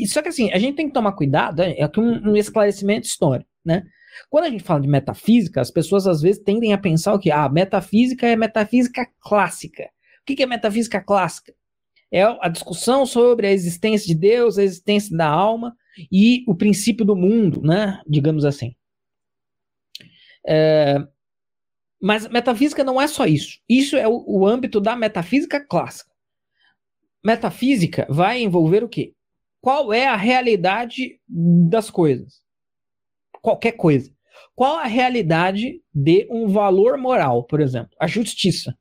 Só 0.08 0.20
que 0.20 0.28
assim, 0.28 0.50
a 0.52 0.58
gente 0.58 0.74
tem 0.74 0.88
que 0.88 0.94
tomar 0.94 1.12
cuidado, 1.12 1.62
é 1.62 1.80
aqui 1.80 2.00
um, 2.00 2.30
um 2.30 2.36
esclarecimento 2.36 3.06
histórico, 3.06 3.48
né? 3.64 3.84
Quando 4.28 4.46
a 4.46 4.50
gente 4.50 4.64
fala 4.64 4.80
de 4.80 4.88
metafísica, 4.88 5.60
as 5.60 5.70
pessoas 5.70 6.08
às 6.08 6.20
vezes 6.20 6.42
tendem 6.42 6.72
a 6.72 6.78
pensar 6.78 7.16
que? 7.20 7.30
Ah, 7.30 7.48
metafísica 7.48 8.26
é 8.26 8.34
metafísica 8.34 9.06
clássica. 9.20 9.84
O 10.22 10.24
que 10.24 10.42
é 10.42 10.46
metafísica 10.46 11.00
clássica? 11.00 11.54
É 12.10 12.22
a 12.22 12.48
discussão 12.48 13.04
sobre 13.04 13.46
a 13.46 13.52
existência 13.52 14.06
de 14.06 14.14
Deus, 14.14 14.58
a 14.58 14.62
existência 14.62 15.16
da 15.16 15.28
alma 15.28 15.76
e 16.10 16.44
o 16.46 16.54
princípio 16.54 17.04
do 17.04 17.14
mundo, 17.14 17.60
né? 17.62 18.00
Digamos 18.06 18.44
assim. 18.44 18.74
É, 20.46 20.96
mas 22.00 22.28
metafísica 22.28 22.82
não 22.84 23.00
é 23.00 23.06
só 23.06 23.26
isso. 23.26 23.58
Isso 23.68 23.96
é 23.96 24.06
o, 24.08 24.24
o 24.26 24.46
âmbito 24.46 24.80
da 24.80 24.96
metafísica 24.96 25.60
clássica. 25.60 26.10
Metafísica 27.22 28.06
vai 28.08 28.42
envolver 28.42 28.84
o 28.84 28.88
quê? 28.88 29.12
Qual 29.60 29.92
é 29.92 30.06
a 30.06 30.16
realidade 30.16 31.20
das 31.28 31.90
coisas? 31.90 32.40
Qualquer 33.42 33.72
coisa. 33.72 34.10
Qual 34.54 34.76
a 34.76 34.84
realidade 34.84 35.82
de 35.92 36.26
um 36.30 36.48
valor 36.48 36.96
moral, 36.96 37.44
por 37.44 37.60
exemplo? 37.60 37.90
A 38.00 38.06
justiça 38.06 38.76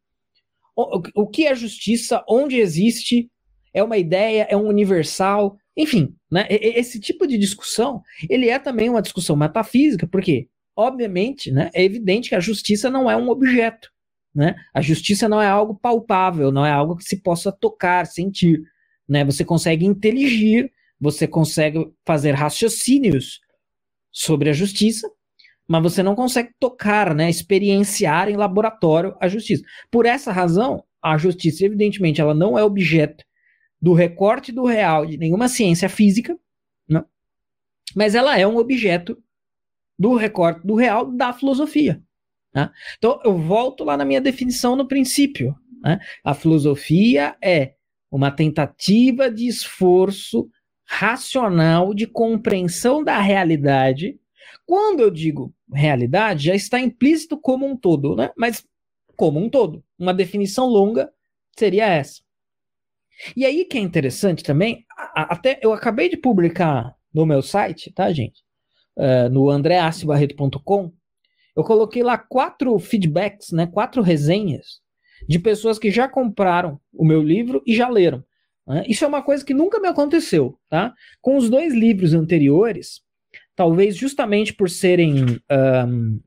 o, 0.77 1.27
que 1.27 1.47
é 1.47 1.55
justiça, 1.55 2.23
onde 2.29 2.57
existe, 2.57 3.31
é 3.73 3.83
uma 3.83 3.97
ideia, 3.97 4.47
é 4.47 4.55
um 4.55 4.67
universal, 4.67 5.57
enfim, 5.75 6.15
né? 6.29 6.45
Esse 6.49 6.99
tipo 6.99 7.25
de 7.25 7.37
discussão, 7.37 8.03
ele 8.29 8.47
é 8.47 8.59
também 8.59 8.87
uma 8.87 9.01
discussão 9.01 9.35
metafísica, 9.35 10.07
porque, 10.07 10.47
obviamente, 10.75 11.51
né, 11.51 11.71
é 11.73 11.83
evidente 11.83 12.29
que 12.29 12.35
a 12.35 12.39
justiça 12.39 12.91
não 12.91 13.09
é 13.09 13.17
um 13.17 13.29
objeto, 13.29 13.89
né? 14.33 14.55
A 14.71 14.81
justiça 14.81 15.27
não 15.27 15.41
é 15.41 15.47
algo 15.47 15.73
palpável, 15.73 16.51
não 16.51 16.63
é 16.63 16.71
algo 16.71 16.95
que 16.95 17.03
se 17.03 17.21
possa 17.23 17.51
tocar, 17.51 18.05
sentir, 18.05 18.61
né? 19.09 19.25
Você 19.25 19.43
consegue 19.43 19.83
inteligir, 19.83 20.71
você 20.99 21.27
consegue 21.27 21.91
fazer 22.05 22.33
raciocínios 22.33 23.39
sobre 24.11 24.49
a 24.49 24.53
justiça, 24.53 25.09
mas 25.67 25.83
você 25.83 26.01
não 26.01 26.15
consegue 26.15 26.51
tocar, 26.59 27.13
né, 27.13 27.29
experienciar 27.29 28.29
em 28.29 28.37
laboratório 28.37 29.15
a 29.19 29.27
justiça. 29.27 29.63
Por 29.91 30.05
essa 30.05 30.31
razão, 30.31 30.83
a 31.01 31.17
justiça, 31.17 31.65
evidentemente, 31.65 32.21
ela 32.21 32.33
não 32.33 32.57
é 32.57 32.63
objeto 32.63 33.25
do 33.81 33.93
recorte 33.93 34.51
do 34.51 34.65
real 34.65 35.05
de 35.05 35.17
nenhuma 35.17 35.47
ciência 35.47 35.87
física, 35.89 36.37
não, 36.87 37.05
mas 37.95 38.15
ela 38.15 38.37
é 38.37 38.47
um 38.47 38.57
objeto 38.57 39.17
do 39.97 40.15
recorte 40.15 40.65
do 40.65 40.75
real 40.75 41.11
da 41.11 41.33
filosofia. 41.33 42.01
Né? 42.53 42.69
Então, 42.97 43.19
eu 43.23 43.37
volto 43.37 43.83
lá 43.83 43.97
na 43.97 44.05
minha 44.05 44.21
definição 44.21 44.75
no 44.75 44.87
princípio. 44.87 45.55
Né? 45.83 45.99
A 46.23 46.33
filosofia 46.33 47.35
é 47.43 47.73
uma 48.11 48.31
tentativa 48.31 49.29
de 49.29 49.47
esforço 49.47 50.49
racional 50.85 51.93
de 51.93 52.07
compreensão 52.07 53.03
da 53.03 53.19
realidade. 53.19 54.19
Quando 54.67 54.99
eu 54.99 55.09
digo 55.09 55.53
realidade 55.73 56.45
já 56.45 56.53
está 56.53 56.79
implícito 56.79 57.39
como 57.39 57.65
um 57.65 57.75
todo, 57.75 58.15
né? 58.15 58.31
Mas 58.37 58.63
como 59.15 59.39
um 59.39 59.49
todo. 59.49 59.83
Uma 59.97 60.13
definição 60.13 60.67
longa 60.67 61.09
seria 61.57 61.87
essa. 61.87 62.21
E 63.35 63.45
aí 63.45 63.65
que 63.65 63.77
é 63.77 63.81
interessante 63.81 64.43
também, 64.43 64.85
até 65.15 65.59
eu 65.63 65.73
acabei 65.73 66.09
de 66.09 66.17
publicar 66.17 66.95
no 67.11 67.25
meu 67.25 67.41
site, 67.41 67.91
tá, 67.91 68.11
gente? 68.11 68.43
Uh, 68.95 69.29
no 69.31 69.49
andreacibarreto.com, 69.49 70.91
eu 71.55 71.63
coloquei 71.63 72.03
lá 72.03 72.17
quatro 72.17 72.77
feedbacks, 72.77 73.51
né? 73.51 73.65
Quatro 73.65 74.01
resenhas 74.01 74.81
de 75.27 75.39
pessoas 75.39 75.79
que 75.79 75.89
já 75.89 76.07
compraram 76.07 76.79
o 76.93 77.05
meu 77.05 77.23
livro 77.23 77.63
e 77.65 77.75
já 77.75 77.89
leram. 77.89 78.23
Né? 78.67 78.83
Isso 78.87 79.05
é 79.05 79.07
uma 79.07 79.23
coisa 79.23 79.43
que 79.43 79.53
nunca 79.53 79.79
me 79.79 79.87
aconteceu, 79.87 80.59
tá? 80.69 80.93
Com 81.21 81.37
os 81.37 81.49
dois 81.49 81.73
livros 81.73 82.13
anteriores, 82.13 83.01
talvez 83.57 83.97
justamente 83.97 84.53
por 84.53 84.69
serem 84.69 85.41
um, 85.51 86.21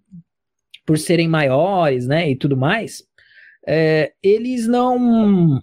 por 0.84 0.98
serem 0.98 1.28
maiores, 1.28 2.06
né, 2.08 2.28
e 2.28 2.36
tudo 2.36 2.56
mais, 2.56 3.04
é, 3.66 4.12
eles 4.20 4.66
não 4.66 5.62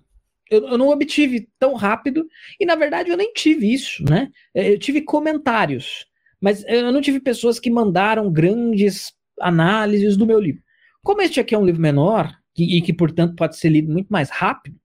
eu, 0.50 0.66
eu, 0.66 0.78
não 0.78 0.88
obtive 0.88 1.50
tão 1.60 1.74
rápido 1.74 2.26
e 2.58 2.66
na 2.66 2.76
verdade 2.76 3.10
eu 3.10 3.18
nem 3.18 3.34
tive 3.34 3.72
isso, 3.74 4.02
né? 4.06 4.30
É, 4.56 4.72
eu 4.72 4.80
tive 4.80 5.02
comentários, 5.02 6.06
mas 6.40 6.64
eu 6.66 6.90
não 6.94 7.02
tive 7.02 7.20
pessoas 7.20 7.60
que 7.60 7.70
mandaram 7.70 8.32
grandes 8.32 9.12
análises 9.42 10.16
do 10.16 10.26
meu 10.26 10.40
livro. 10.40 10.62
Como 11.04 11.22
este 11.22 11.42
aqui 11.42 11.54
é 11.54 11.58
um 11.58 11.66
livro 11.66 11.82
menor 11.82 12.34
e, 12.58 12.78
e 12.78 12.82
que 12.82 12.94
portanto 12.94 13.36
pode 13.36 13.58
ser 13.58 13.68
lido 13.68 13.92
muito 13.92 14.08
mais 14.08 14.30
rápido, 14.30 14.80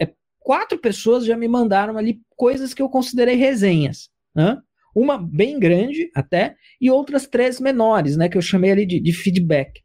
é, 0.00 0.10
quatro 0.38 0.78
pessoas 0.78 1.26
já 1.26 1.36
me 1.36 1.48
mandaram 1.48 1.98
ali 1.98 2.22
coisas 2.34 2.72
que 2.72 2.80
eu 2.80 2.88
considerei 2.88 3.34
resenhas, 3.34 4.08
né? 4.34 4.58
Uma 4.94 5.18
bem 5.18 5.58
grande 5.58 6.10
até, 6.14 6.54
e 6.80 6.90
outras 6.90 7.26
três 7.26 7.60
menores, 7.60 8.16
né? 8.16 8.28
Que 8.28 8.38
eu 8.38 8.42
chamei 8.42 8.70
ali 8.70 8.86
de, 8.86 9.00
de 9.00 9.12
feedback. 9.12 9.82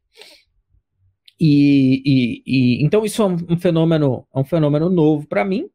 E, 1.39 2.01
e, 2.05 2.43
e, 2.45 2.85
então 2.85 3.05
isso 3.05 3.21
é 3.21 3.25
um, 3.25 3.37
um, 3.51 3.57
fenômeno, 3.57 4.27
é 4.35 4.39
um 4.39 4.43
fenômeno 4.43 4.89
novo 4.89 5.27
para 5.27 5.45
mim. 5.45 5.67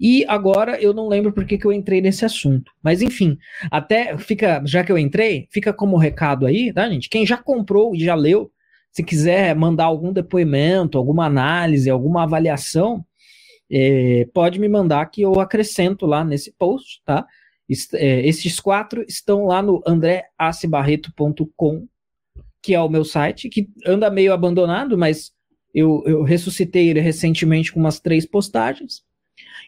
E 0.00 0.24
agora 0.26 0.80
eu 0.80 0.92
não 0.92 1.06
lembro 1.06 1.32
por 1.32 1.44
que, 1.44 1.56
que 1.56 1.64
eu 1.64 1.72
entrei 1.72 2.00
nesse 2.00 2.24
assunto. 2.24 2.72
Mas 2.82 3.00
enfim, 3.00 3.38
até 3.70 4.18
fica, 4.18 4.60
já 4.66 4.82
que 4.82 4.90
eu 4.90 4.98
entrei, 4.98 5.46
fica 5.52 5.72
como 5.72 5.96
recado 5.96 6.44
aí, 6.44 6.72
tá, 6.72 6.88
gente? 6.90 7.08
Quem 7.08 7.24
já 7.24 7.36
comprou 7.36 7.94
e 7.94 8.00
já 8.00 8.14
leu, 8.14 8.50
se 8.90 9.04
quiser 9.04 9.54
mandar 9.54 9.84
algum 9.84 10.12
depoimento, 10.12 10.98
alguma 10.98 11.26
análise, 11.26 11.88
alguma 11.88 12.24
avaliação, 12.24 13.04
é, 13.70 14.28
pode 14.34 14.58
me 14.58 14.68
mandar 14.68 15.06
que 15.06 15.22
eu 15.22 15.40
acrescento 15.40 16.04
lá 16.04 16.24
nesse 16.24 16.52
post, 16.58 17.00
tá? 17.04 17.24
É, 17.94 18.26
esses 18.26 18.60
quatro 18.60 19.04
estão 19.08 19.46
lá 19.46 19.62
no 19.62 19.82
andreacibarreto.com, 19.86 21.86
que 22.62 22.74
é 22.74 22.80
o 22.80 22.88
meu 22.88 23.04
site, 23.04 23.48
que 23.48 23.68
anda 23.86 24.10
meio 24.10 24.32
abandonado, 24.32 24.96
mas 24.96 25.32
eu, 25.74 26.02
eu 26.06 26.22
ressuscitei 26.22 26.88
ele 26.88 27.00
recentemente 27.00 27.72
com 27.72 27.80
umas 27.80 27.98
três 27.98 28.26
postagens. 28.26 29.02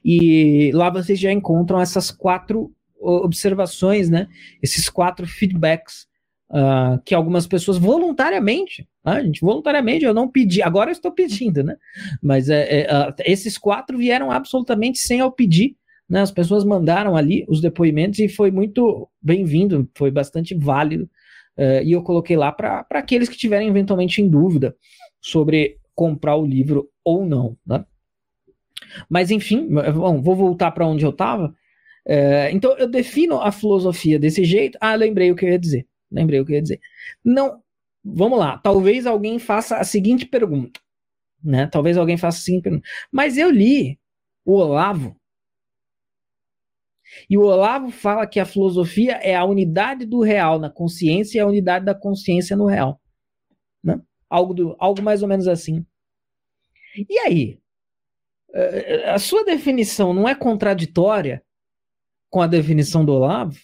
E 0.05 0.71
lá 0.75 0.91
vocês 0.91 1.19
já 1.19 1.33
encontram 1.33 1.81
essas 1.81 2.11
quatro 2.11 2.73
observações, 3.01 4.09
né? 4.09 4.29
Esses 4.63 4.89
quatro 4.89 5.27
feedbacks 5.27 6.07
uh, 6.51 7.01
que 7.05 7.15
algumas 7.15 7.47
pessoas 7.47 7.79
voluntariamente 7.79 8.87
Ah, 9.05 9.23
gente, 9.23 9.41
voluntariamente 9.41 10.05
eu 10.05 10.15
não 10.15 10.29
pedi, 10.29 10.63
agora 10.63 10.91
eu 10.91 10.93
estou 10.93 11.13
pedindo, 11.13 11.63
né? 11.63 11.77
Mas 12.23 12.49
é, 12.49 12.83
é, 12.83 13.15
esses 13.27 13.59
quatro 13.59 13.99
vieram 13.99 14.31
absolutamente 14.31 14.99
sem 14.99 15.21
eu 15.21 15.31
pedir. 15.31 15.77
Né? 16.09 16.21
As 16.21 16.31
pessoas 16.31 16.65
mandaram 16.65 17.17
ali 17.17 17.45
os 17.49 17.61
depoimentos 17.61 18.19
e 18.19 18.29
foi 18.29 18.51
muito 18.51 19.09
bem-vindo, 19.21 19.89
foi 19.97 20.11
bastante 20.11 20.55
válido. 20.55 21.09
Uh, 21.57 21.83
e 21.85 21.93
eu 21.93 22.03
coloquei 22.03 22.37
lá 22.37 22.51
para 22.51 22.85
aqueles 22.91 23.29
que 23.29 23.37
tiverem 23.37 23.69
eventualmente 23.69 24.21
em 24.21 24.29
dúvida 24.29 24.77
sobre 25.21 25.79
comprar 25.95 26.37
o 26.37 26.45
livro 26.45 26.91
ou 27.05 27.25
não. 27.25 27.57
Né? 27.65 27.85
Mas 29.09 29.31
enfim, 29.31 29.69
bom, 29.69 30.21
vou 30.21 30.35
voltar 30.35 30.71
para 30.73 30.87
onde 30.87 31.05
eu 31.05 31.11
estava. 31.11 31.55
É, 32.07 32.51
então 32.53 32.77
eu 32.77 32.89
defino 32.89 33.41
a 33.41 33.51
filosofia 33.51 34.19
desse 34.19 34.45
jeito. 34.45 34.79
Ah, 34.81 34.95
lembrei 34.95 35.31
o 35.31 35.37
que 35.37 35.45
eu 35.45 35.51
ia 35.51 35.59
dizer. 35.59 35.87
Lembrei 36.11 36.41
o 36.41 36.45
que 36.45 36.53
eu 36.53 36.57
ia 36.57 36.63
dizer. 36.63 36.81
Não, 37.25 37.63
vamos 38.05 38.39
lá. 38.39 38.59
Talvez 38.59 39.07
alguém 39.07 39.39
faça 39.39 39.77
a 39.77 39.85
seguinte 39.85 40.27
pergunta, 40.27 40.81
né? 41.43 41.67
Talvez 41.67 41.97
alguém 41.97 42.17
faça 42.17 42.39
a 42.39 42.43
seguinte 42.43 42.63
pergunta. 42.63 42.87
Mas 43.11 43.39
eu 43.39 43.51
li 43.51 43.99
o 44.45 44.55
Olavo. 44.55 45.17
E 47.29 47.37
o 47.37 47.43
Olavo 47.43 47.91
fala 47.91 48.27
que 48.27 48.41
a 48.41 48.45
filosofia 48.45 49.13
é 49.15 49.35
a 49.35 49.45
unidade 49.45 50.05
do 50.05 50.21
real 50.21 50.59
na 50.59 50.71
consciência 50.71 51.39
e 51.39 51.41
a 51.41 51.47
unidade 51.47 51.85
da 51.85 51.95
consciência 51.95 52.57
no 52.57 52.67
real. 52.67 53.01
Né? 53.83 54.01
Algo, 54.29 54.55
do, 54.55 54.77
algo 54.79 55.03
mais 55.03 55.23
ou 55.23 55.29
menos 55.29 55.49
assim. 55.49 55.85
E 57.09 57.19
aí? 57.19 57.59
É, 58.53 59.11
a 59.11 59.19
sua 59.19 59.45
definição 59.45 60.15
não 60.15 60.29
é 60.29 60.35
contraditória 60.35 61.43
com 62.31 62.41
a 62.41 62.47
definição 62.47 63.05
do 63.05 63.13
Olavo? 63.13 63.59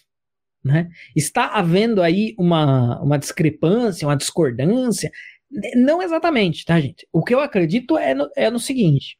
Né? 0.63 0.89
Está 1.15 1.47
havendo 1.47 2.01
aí 2.01 2.35
uma, 2.37 3.01
uma 3.01 3.17
discrepância, 3.17 4.07
uma 4.07 4.17
discordância? 4.17 5.11
Não 5.75 6.01
exatamente, 6.01 6.63
tá, 6.65 6.79
gente? 6.79 7.07
O 7.11 7.23
que 7.23 7.33
eu 7.33 7.39
acredito 7.39 7.97
é 7.97 8.13
no, 8.13 8.29
é 8.35 8.49
no 8.49 8.59
seguinte: 8.59 9.17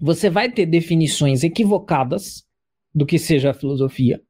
você 0.00 0.28
vai 0.28 0.50
ter 0.50 0.66
definições 0.66 1.42
equivocadas 1.42 2.46
do 2.98 3.06
que 3.06 3.18
seja 3.18 3.50
a 3.50 3.54
filosofia. 3.54 4.20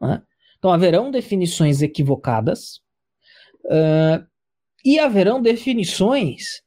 Né? 0.00 0.22
Então, 0.58 0.72
haverão 0.72 1.10
definições 1.10 1.82
equivocadas 1.82 2.80
uh, 3.66 4.26
e 4.84 4.98
haverão 4.98 5.40
definições 5.40 6.62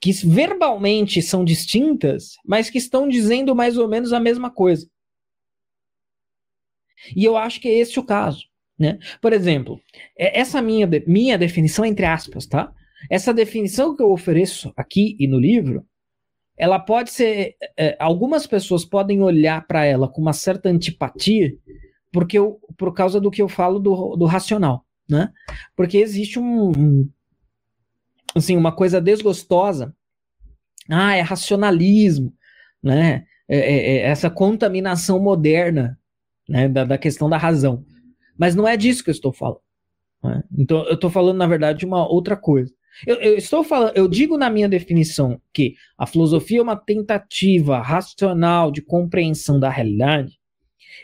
que 0.00 0.12
verbalmente 0.12 1.22
são 1.22 1.44
distintas, 1.44 2.32
mas 2.44 2.68
que 2.68 2.78
estão 2.78 3.08
dizendo 3.08 3.54
mais 3.54 3.78
ou 3.78 3.88
menos 3.88 4.12
a 4.12 4.18
mesma 4.18 4.50
coisa. 4.50 4.88
E 7.14 7.24
eu 7.24 7.36
acho 7.36 7.60
que 7.60 7.68
é 7.68 7.78
esse 7.78 7.98
o 7.98 8.04
caso. 8.04 8.46
Né? 8.78 8.98
Por 9.20 9.32
exemplo, 9.32 9.80
é, 10.18 10.40
essa 10.40 10.60
minha, 10.60 10.88
minha 11.06 11.38
definição, 11.38 11.84
entre 11.84 12.06
aspas, 12.06 12.46
tá? 12.46 12.74
Essa 13.08 13.32
definição 13.32 13.94
que 13.94 14.02
eu 14.02 14.10
ofereço 14.10 14.72
aqui 14.76 15.16
e 15.20 15.28
no 15.28 15.38
livro, 15.38 15.86
ela 16.56 16.78
pode 16.78 17.10
ser. 17.10 17.56
É, 17.76 17.96
algumas 17.98 18.46
pessoas 18.46 18.84
podem 18.84 19.20
olhar 19.22 19.66
para 19.66 19.84
ela 19.84 20.08
com 20.08 20.20
uma 20.20 20.32
certa 20.32 20.68
antipatia, 20.68 21.52
porque 22.12 22.38
eu, 22.38 22.60
por 22.76 22.92
causa 22.94 23.20
do 23.20 23.30
que 23.30 23.42
eu 23.42 23.48
falo 23.48 23.78
do, 23.78 24.16
do 24.16 24.24
racional. 24.24 24.84
Né? 25.08 25.30
Porque 25.76 25.98
existe 25.98 26.38
um, 26.38 26.70
um 26.70 27.10
assim, 28.34 28.56
uma 28.56 28.72
coisa 28.72 29.00
desgostosa. 29.00 29.94
Ah, 30.88 31.16
é 31.16 31.20
racionalismo, 31.20 32.34
né? 32.82 33.24
É, 33.46 33.58
é, 33.58 33.96
é 33.96 33.98
essa 34.02 34.30
contaminação 34.30 35.20
moderna 35.20 35.98
né, 36.48 36.68
da, 36.68 36.84
da, 36.84 36.98
questão 36.98 37.28
da 37.28 37.36
razão. 37.36 37.84
Mas 38.38 38.54
não 38.54 38.66
é 38.66 38.76
disso 38.76 39.02
que 39.04 39.10
eu 39.10 39.14
estou 39.14 39.32
falando. 39.32 39.60
Né? 40.22 40.42
Então, 40.58 40.84
eu 40.86 40.94
estou 40.94 41.10
falando, 41.10 41.38
na 41.38 41.46
verdade, 41.46 41.80
de 41.80 41.86
uma 41.86 42.06
outra 42.06 42.36
coisa. 42.36 42.72
Eu, 43.06 43.16
eu, 43.16 43.36
estou 43.36 43.64
falando, 43.64 43.96
eu 43.96 44.06
digo 44.06 44.38
na 44.38 44.48
minha 44.48 44.68
definição 44.68 45.40
que 45.52 45.74
a 45.98 46.06
filosofia 46.06 46.60
é 46.60 46.62
uma 46.62 46.76
tentativa 46.76 47.80
racional 47.80 48.70
de 48.70 48.80
compreensão 48.80 49.58
da 49.58 49.68
realidade. 49.68 50.38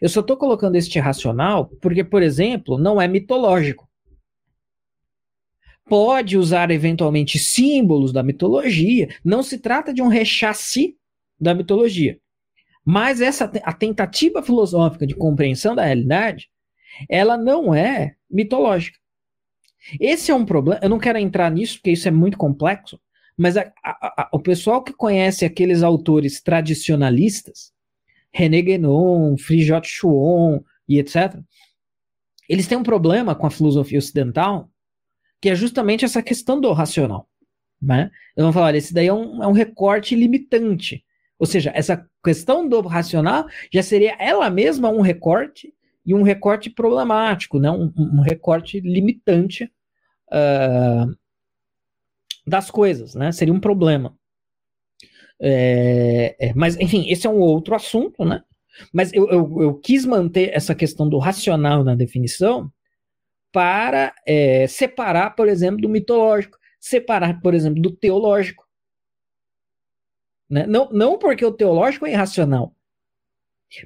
Eu 0.01 0.09
só 0.09 0.21
estou 0.21 0.37
colocando 0.37 0.77
este 0.77 0.99
racional 0.99 1.67
porque, 1.81 2.05
por 2.05 2.23
exemplo, 2.23 2.79
não 2.79 3.01
é 3.01 3.09
mitológico. 3.09 3.89
Pode 5.89 6.39
usar 6.39 6.71
eventualmente 6.71 7.39
símbolos 7.39 8.13
da 8.13 8.23
mitologia, 8.23 9.09
não 9.25 9.43
se 9.43 9.59
trata 9.59 9.93
de 9.93 10.01
um 10.01 10.07
rechace 10.07 10.97
da 11.39 11.53
mitologia. 11.53 12.21
Mas 12.85 13.21
essa 13.21 13.51
a 13.65 13.73
tentativa 13.73 14.43
filosófica 14.43 15.07
de 15.07 15.15
compreensão 15.15 15.75
da 15.75 15.85
realidade, 15.85 16.49
ela 17.09 17.37
não 17.37 17.75
é 17.75 18.15
mitológica. 18.31 19.00
Esse 19.99 20.31
é 20.31 20.35
um 20.35 20.45
problema. 20.45 20.81
Eu 20.83 20.89
não 20.89 20.99
quero 20.99 21.19
entrar 21.19 21.51
nisso 21.51 21.75
porque 21.77 21.93
isso 21.93 22.09
é 22.09 22.11
muito 22.11 22.37
complexo, 22.37 23.01
mas 23.37 23.57
a, 23.57 23.73
a, 23.83 24.23
a, 24.23 24.29
o 24.33 24.39
pessoal 24.39 24.83
que 24.83 24.93
conhece 24.93 25.45
aqueles 25.45 25.83
autores 25.83 26.41
tradicionalistas, 26.43 27.73
René 28.33 28.63
Guénon, 28.63 29.37
Frijot 29.39 29.87
Chuon 29.87 30.63
e 30.89 30.99
etc., 30.99 31.39
eles 32.49 32.67
têm 32.67 32.77
um 32.77 32.83
problema 32.83 33.35
com 33.35 33.47
a 33.47 33.51
filosofia 33.51 33.99
ocidental, 33.99 34.69
que 35.41 35.49
é 35.49 35.55
justamente 35.55 36.05
essa 36.05 36.23
questão 36.23 36.61
do 36.61 36.73
racional. 36.73 37.29
Né? 37.81 38.11
Eu 38.37 38.45
vou 38.45 38.53
falar, 38.53 38.75
esse 38.75 38.93
daí 38.93 39.07
é 39.07 39.15
um, 39.15 39.43
é 39.43 39.47
um 39.47 39.53
recorte 39.53 40.15
limitante. 40.15 41.05
Ou 41.39 41.47
seja, 41.47 41.73
essa 41.75 42.07
questão 42.23 42.69
do 42.69 42.81
racional 42.83 43.47
já 43.73 43.83
seria 43.83 44.15
ela 44.19 44.51
mesma 44.51 44.91
um 44.91 45.01
recorte 45.01 45.73
e 46.11 46.15
um 46.15 46.23
recorte 46.23 46.69
problemático, 46.69 47.61
né? 47.61 47.71
um, 47.71 47.93
um 47.97 48.21
recorte 48.21 48.81
limitante 48.81 49.71
uh, 50.33 51.17
das 52.45 52.69
coisas, 52.69 53.15
né? 53.15 53.31
seria 53.31 53.55
um 53.55 53.61
problema. 53.61 54.19
É, 55.41 56.35
é, 56.49 56.53
mas, 56.55 56.77
enfim, 56.81 57.09
esse 57.09 57.29
é 57.29 57.31
um 57.31 57.39
outro 57.39 57.77
assunto, 57.77 58.25
né? 58.25 58.43
Mas 58.93 59.13
eu, 59.13 59.29
eu, 59.31 59.63
eu 59.63 59.75
quis 59.79 60.05
manter 60.05 60.51
essa 60.53 60.75
questão 60.75 61.09
do 61.09 61.19
racional 61.19 61.85
na 61.85 61.95
definição 61.95 62.73
para 63.53 64.13
é, 64.27 64.67
separar, 64.67 65.37
por 65.37 65.47
exemplo, 65.47 65.81
do 65.81 65.89
mitológico, 65.89 66.59
separar, 66.81 67.41
por 67.41 67.55
exemplo, 67.55 67.81
do 67.81 67.93
teológico. 67.93 68.67
Né? 70.49 70.67
Não, 70.67 70.91
não 70.91 71.17
porque 71.19 71.45
o 71.45 71.53
teológico 71.53 72.05
é 72.05 72.11
irracional, 72.11 72.75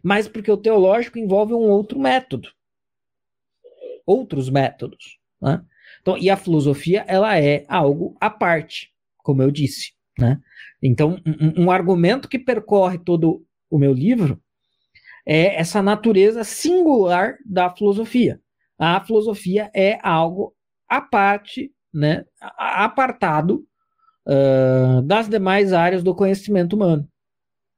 mas 0.03 0.29
porque 0.29 0.51
o 0.51 0.57
teológico 0.57 1.18
envolve 1.18 1.53
um 1.55 1.68
outro 1.68 1.99
método. 1.99 2.49
Outros 4.07 4.51
métodos. 4.51 5.18
Né? 5.40 5.62
Então, 6.01 6.16
e 6.18 6.31
a 6.31 6.37
filosofia, 6.37 7.05
ela 7.07 7.38
é 7.38 7.64
algo 7.68 8.16
à 8.20 8.31
parte, 8.31 8.92
como 9.18 9.42
eu 9.42 9.51
disse. 9.51 9.92
Né? 10.18 10.40
Então, 10.83 11.20
um, 11.27 11.64
um 11.64 11.70
argumento 11.70 12.29
que 12.29 12.38
percorre 12.38 12.99
todo 12.99 13.44
o 13.70 13.79
meu 13.79 13.92
livro 13.92 14.40
é 15.27 15.59
essa 15.59 15.83
natureza 15.83 16.44
singular 16.44 17.37
da 17.44 17.70
filosofia. 17.70 18.40
A 18.79 19.01
filosofia 19.01 19.70
é 19.75 19.99
algo 20.03 20.55
à 20.88 21.01
parte, 21.01 21.73
né, 21.92 22.25
apartado 22.59 23.64
uh, 24.27 25.01
das 25.03 25.29
demais 25.29 25.73
áreas 25.73 26.03
do 26.03 26.14
conhecimento 26.14 26.75
humano. 26.75 27.09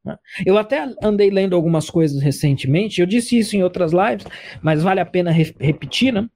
Né? 0.06 0.16
Eu 0.46 0.56
até 0.56 0.88
andei 1.02 1.28
lendo 1.28 1.56
algumas 1.56 1.90
coisas 1.90 2.22
recentemente, 2.22 3.00
eu 3.00 3.06
disse 3.06 3.36
isso 3.36 3.56
em 3.56 3.62
outras 3.64 3.92
lives, 3.92 4.24
mas 4.62 4.82
vale 4.82 5.00
a 5.00 5.06
pena 5.06 5.32
re 5.32 5.52
repetir, 5.58 6.12
né? 6.12 6.28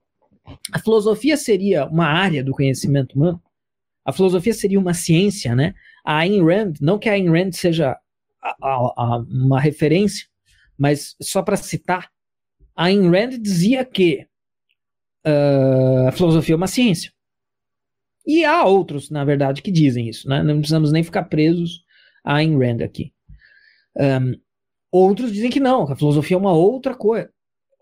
A 0.73 0.81
filosofia 0.81 1.37
seria 1.37 1.87
uma 1.87 2.07
área 2.07 2.43
do 2.43 2.53
conhecimento 2.53 3.15
humano? 3.15 3.41
A 4.05 4.13
filosofia 4.13 4.53
seria 4.53 4.81
uma 4.81 4.93
ciência, 4.93 5.55
né? 5.55 5.75
A 6.05 6.19
Ayn 6.19 6.45
Rand, 6.45 6.75
não 6.81 6.99
que 6.99 7.09
a 7.09 7.13
Ayn 7.13 7.31
Rand 7.31 7.53
seja 7.53 7.97
a, 8.43 8.57
a, 8.61 8.93
a 8.97 9.19
uma 9.19 9.61
referência, 9.61 10.27
mas 10.77 11.15
só 11.23 11.41
para 11.41 11.57
citar, 11.57 12.11
a 12.75 12.87
Ayn 12.87 13.09
Rand 13.09 13.39
dizia 13.39 13.85
que 13.85 14.27
uh, 15.25 16.09
a 16.09 16.13
filosofia 16.13 16.55
é 16.55 16.57
uma 16.57 16.67
ciência. 16.67 17.13
E 18.27 18.45
há 18.45 18.65
outros, 18.65 19.11
na 19.11 19.25
verdade, 19.25 19.63
que 19.63 19.71
dizem 19.71 20.09
isso, 20.09 20.29
né? 20.29 20.43
Não 20.43 20.59
precisamos 20.59 20.91
nem 20.91 21.05
ficar 21.05 21.25
presos 21.25 21.85
a 22.25 22.37
Ayn 22.37 22.59
Rand 22.59 22.83
aqui. 22.83 23.13
Um, 23.97 24.41
outros 24.91 25.33
dizem 25.33 25.51
que 25.51 25.61
não, 25.61 25.87
que 25.87 25.93
a 25.93 25.97
filosofia 25.97 26.37
é 26.37 26.41
uma 26.41 26.53
outra 26.53 26.95
coisa. 26.95 27.33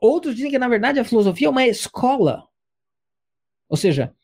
Outros 0.01 0.35
dizem 0.35 0.51
que, 0.51 0.59
na 0.59 0.69
verdade, 0.69 1.01
a 1.01 1.05
filosofia 1.05 1.49
é 1.49 1.51
uma 1.51 1.67
escola. 1.67 2.45
Ou 3.69 3.77
seja, 3.77 4.15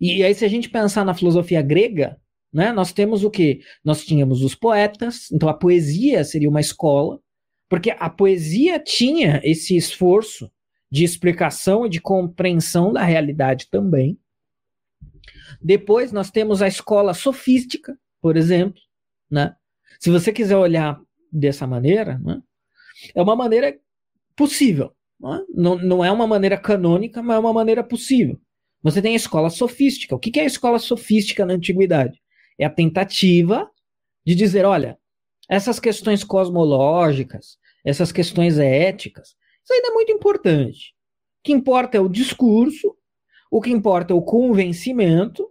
e 0.00 0.22
aí 0.22 0.34
se 0.34 0.44
a 0.44 0.48
gente 0.48 0.68
pensar 0.68 1.04
na 1.04 1.14
filosofia 1.14 1.62
grega, 1.62 2.20
né, 2.52 2.72
nós 2.72 2.92
temos 2.92 3.22
o 3.22 3.30
que? 3.30 3.60
Nós 3.84 4.04
tínhamos 4.04 4.42
os 4.42 4.54
poetas, 4.54 5.30
então 5.30 5.48
a 5.48 5.54
poesia 5.54 6.24
seria 6.24 6.48
uma 6.48 6.60
escola, 6.60 7.20
porque 7.68 7.92
a 7.92 8.10
poesia 8.10 8.80
tinha 8.80 9.40
esse 9.44 9.76
esforço 9.76 10.50
de 10.90 11.04
explicação 11.04 11.86
e 11.86 11.88
de 11.88 12.00
compreensão 12.00 12.92
da 12.92 13.04
realidade 13.04 13.68
também. 13.70 14.18
Depois 15.62 16.10
nós 16.10 16.30
temos 16.30 16.60
a 16.62 16.68
escola 16.68 17.14
sofística, 17.14 17.96
por 18.20 18.36
exemplo, 18.36 18.80
né? 19.30 19.54
Se 20.00 20.10
você 20.10 20.32
quiser 20.32 20.56
olhar 20.56 21.00
dessa 21.32 21.66
maneira, 21.66 22.18
né? 22.18 22.40
é 23.14 23.22
uma 23.22 23.36
maneira 23.36 23.78
possível. 24.36 24.92
Não, 25.18 25.34
é? 25.34 25.44
não, 25.54 25.78
não 25.78 26.04
é 26.04 26.10
uma 26.10 26.26
maneira 26.26 26.56
canônica, 26.56 27.22
mas 27.22 27.36
é 27.36 27.38
uma 27.38 27.52
maneira 27.52 27.84
possível. 27.84 28.40
Você 28.82 29.02
tem 29.02 29.12
a 29.12 29.16
escola 29.16 29.50
sofística. 29.50 30.14
O 30.14 30.18
que 30.18 30.38
é 30.38 30.42
a 30.42 30.46
escola 30.46 30.78
sofística 30.78 31.44
na 31.44 31.54
antiguidade? 31.54 32.20
É 32.58 32.64
a 32.64 32.70
tentativa 32.70 33.70
de 34.24 34.34
dizer, 34.34 34.64
olha, 34.64 34.98
essas 35.48 35.78
questões 35.78 36.24
cosmológicas, 36.24 37.58
essas 37.84 38.12
questões 38.12 38.58
éticas, 38.58 39.34
isso 39.64 39.72
ainda 39.72 39.88
é 39.88 39.92
muito 39.92 40.12
importante. 40.12 40.94
O 41.40 41.42
que 41.44 41.52
importa 41.52 41.96
é 41.96 42.00
o 42.00 42.08
discurso, 42.08 42.96
o 43.50 43.60
que 43.60 43.70
importa 43.70 44.12
é 44.12 44.16
o 44.16 44.22
convencimento, 44.22 45.50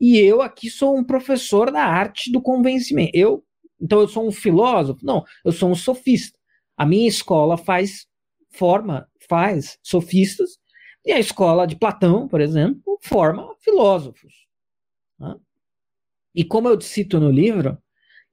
e 0.00 0.18
eu 0.18 0.42
aqui 0.42 0.68
sou 0.68 0.96
um 0.96 1.04
professor 1.04 1.70
da 1.70 1.84
arte 1.84 2.30
do 2.30 2.40
convencimento. 2.40 3.12
Eu, 3.14 3.44
então 3.82 4.00
eu 4.00 4.08
sou 4.08 4.26
um 4.26 4.32
filósofo? 4.32 5.04
Não, 5.04 5.24
eu 5.44 5.52
sou 5.52 5.70
um 5.70 5.74
sofista. 5.74 6.38
A 6.76 6.86
minha 6.86 7.08
escola 7.08 7.56
faz 7.56 8.06
forma, 8.50 9.08
faz 9.28 9.78
sofistas, 9.82 10.58
e 11.04 11.12
a 11.12 11.18
escola 11.18 11.66
de 11.66 11.76
Platão, 11.76 12.28
por 12.28 12.40
exemplo, 12.40 12.98
forma 13.02 13.54
filósofos. 13.60 14.32
Né? 15.18 15.34
E 16.34 16.44
como 16.44 16.68
eu 16.68 16.80
cito 16.80 17.18
no 17.18 17.30
livro, 17.30 17.76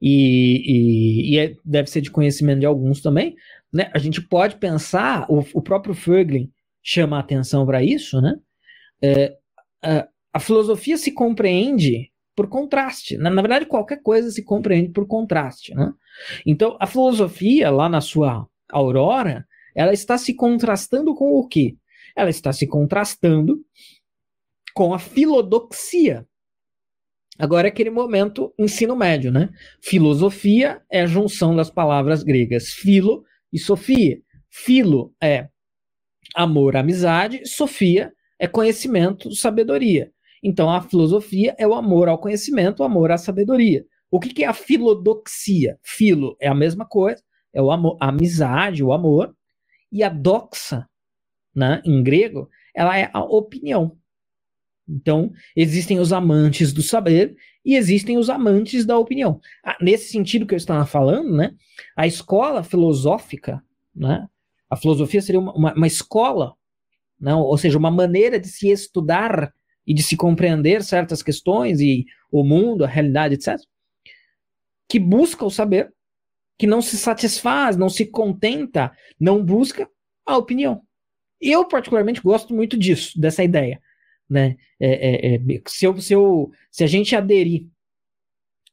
e, 0.02 0.64
e, 0.66 1.34
e 1.34 1.40
é, 1.40 1.56
deve 1.66 1.90
ser 1.90 2.02
de 2.02 2.12
conhecimento 2.12 2.60
de 2.60 2.66
alguns 2.66 3.02
também, 3.02 3.36
né? 3.72 3.92
A 3.94 4.00
gente 4.00 4.22
pode 4.22 4.56
pensar, 4.58 5.26
o, 5.30 5.46
o 5.54 5.62
próprio 5.62 5.94
Fögling 5.94 6.52
chama 6.82 7.18
a 7.18 7.20
atenção 7.20 7.66
para 7.66 7.84
isso, 7.84 8.22
né? 8.22 8.36
É, 9.02 9.38
a, 9.84 10.08
a, 10.34 10.40
filosofia 10.40 10.98
se 10.98 11.12
compreende 11.12 12.12
por 12.40 12.48
contraste. 12.48 13.18
Na, 13.18 13.30
na, 13.30 13.42
verdade, 13.42 13.66
qualquer 13.66 14.02
coisa 14.02 14.32
se 14.32 14.42
compreende 14.42 14.94
por 14.94 15.06
contraste, 15.06 15.76
né? 15.76 15.92
Então, 16.46 16.78
a 16.80 16.88
filosofia, 16.88 17.70
lá 17.70 17.90
na 17.90 18.00
sua 18.00 18.48
aurora, 18.72 19.46
ela 19.76 19.92
está 19.92 20.18
se 20.18 20.34
contrastando 20.34 21.14
com 21.14 21.34
o 21.34 21.46
quê? 21.46 21.76
Ela 22.16 22.30
está 22.30 22.54
se 22.54 22.66
contrastando 22.66 23.60
com 24.74 24.94
a 24.94 25.00
filodoxia, 25.00 26.26
Agora 27.38 27.68
é 27.68 27.72
aquele 27.72 27.90
momento 27.90 28.54
ensino 28.58 28.98
médio, 28.98 29.32
né? 29.32 29.50
Filosofia 29.82 30.82
é 30.90 31.02
a 31.02 31.06
junção 31.06 31.56
das 31.56 31.70
palavras 31.70 32.22
gregas 32.22 32.70
filo 32.70 33.24
e 33.52 33.58
sofia. 33.60 34.22
Filo 34.50 35.14
é 35.22 35.48
amor, 36.36 36.76
amizade, 36.76 37.46
sofia 37.46 38.12
é 38.38 38.46
conhecimento, 38.46 39.34
sabedoria. 39.34 40.12
Então 40.44 40.70
a 40.70 40.82
filosofia 40.82 41.56
é 41.58 41.68
o 41.68 41.74
amor 41.74 42.08
ao 42.08 42.18
conhecimento, 42.18 42.80
o 42.80 42.84
amor 42.84 43.12
à 43.12 43.18
sabedoria. 43.18 43.86
O 44.12 44.20
que, 44.20 44.30
que 44.30 44.44
é 44.44 44.48
a 44.48 44.54
filodoxia? 44.54 45.78
Filo 45.84 46.36
é 46.40 46.48
a 46.48 46.56
mesma 46.56 46.86
coisa, 46.86 47.22
é 47.54 47.62
o 47.62 47.72
amor, 47.72 47.98
a 48.00 48.10
amizade, 48.10 48.84
o 48.84 48.92
amor, 48.92 49.36
e 49.92 50.04
a 50.04 50.10
doxa, 50.10 50.88
né, 51.56 51.82
em 51.86 52.02
grego, 52.04 52.50
ela 52.76 52.98
é 52.98 53.10
a 53.14 53.24
opinião. 53.24 53.98
Então, 54.88 55.32
existem 55.56 56.00
os 56.00 56.12
amantes 56.12 56.74
do 56.74 56.82
saber 56.82 57.36
e 57.64 57.76
existem 57.76 58.18
os 58.18 58.30
amantes 58.30 58.86
da 58.86 58.98
opinião. 58.98 59.40
Ah, 59.64 59.78
nesse 59.80 60.10
sentido 60.12 60.48
que 60.48 60.54
eu 60.56 60.58
estava 60.58 60.86
falando, 60.86 61.36
né, 61.36 61.54
a 61.96 62.08
escola 62.08 62.64
filosófica, 62.64 63.64
né, 63.96 64.28
a 64.70 64.76
filosofia 64.76 65.22
seria 65.22 65.40
uma, 65.40 65.54
uma, 65.54 65.74
uma 65.74 65.88
escola, 65.88 66.56
né, 67.20 67.36
ou 67.36 67.58
seja, 67.58 67.78
uma 67.78 67.92
maneira 67.92 68.40
de 68.40 68.48
se 68.48 68.70
estudar 68.70 69.54
e 69.90 69.94
de 69.94 70.02
se 70.04 70.16
compreender 70.16 70.84
certas 70.84 71.22
questões 71.22 71.82
e 71.82 72.06
o 72.32 72.44
mundo, 72.44 72.86
a 72.86 72.88
realidade, 72.88 73.34
etc., 73.34 73.60
que 74.88 75.00
busca 75.00 75.44
o 75.44 75.52
saber, 75.52 75.92
que 76.58 76.66
não 76.66 76.82
se 76.82 76.98
satisfaz, 76.98 77.76
não 77.76 77.90
se 77.90 78.06
contenta, 78.06 78.92
não 79.20 79.44
busca 79.44 79.90
a 80.26 80.38
opinião. 80.38 80.82
Eu, 81.42 81.68
particularmente, 81.68 82.22
gosto 82.22 82.54
muito 82.54 82.78
disso, 82.78 83.20
dessa 83.20 83.44
ideia 83.44 83.82
né? 84.30 84.58
É, 84.80 84.90
é, 84.90 85.36
é, 85.36 85.62
se, 85.68 85.86
eu, 85.86 86.00
se, 86.00 86.14
eu, 86.14 86.52
se 86.70 86.84
a 86.84 86.88
gente 86.88 87.16
aderir 87.16 87.68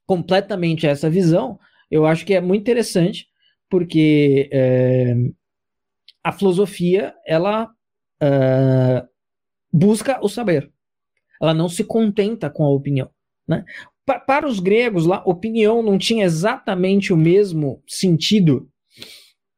completamente 0.04 0.86
a 0.86 0.90
essa 0.90 1.08
visão, 1.08 1.58
eu 1.90 2.04
acho 2.04 2.24
que 2.26 2.34
é 2.34 2.40
muito 2.40 2.60
interessante, 2.60 3.26
porque 3.68 4.48
é, 4.52 5.14
a 6.22 6.30
filosofia 6.30 7.14
ela 7.26 7.64
uh, 8.22 9.08
busca 9.72 10.24
o 10.24 10.28
saber, 10.28 10.70
ela 11.40 11.54
não 11.54 11.68
se 11.68 11.84
contenta 11.84 12.50
com 12.50 12.64
a 12.64 12.70
opinião. 12.70 13.10
Né? 13.46 13.64
Pa 14.04 14.20
para 14.20 14.46
os 14.46 14.60
gregos, 14.60 15.06
lá, 15.06 15.22
opinião 15.24 15.82
não 15.82 15.98
tinha 15.98 16.24
exatamente 16.24 17.12
o 17.12 17.16
mesmo 17.16 17.82
sentido 17.86 18.68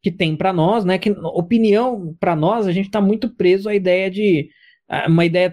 que 0.03 0.11
tem 0.11 0.37
para 0.37 0.53
nós, 0.53 0.85
né? 0.85 0.99
Que 0.99 1.11
opinião 1.11 2.17
para 2.21 2.37
nós 2.37 2.67
a 2.67 2.73
gente 2.73 2.87
está 2.87 3.01
muito 3.01 3.29
preso 3.35 3.69
à 3.69 3.75
ideia 3.75 4.11
de 4.11 4.49
uma 5.07 5.25
ideia 5.25 5.53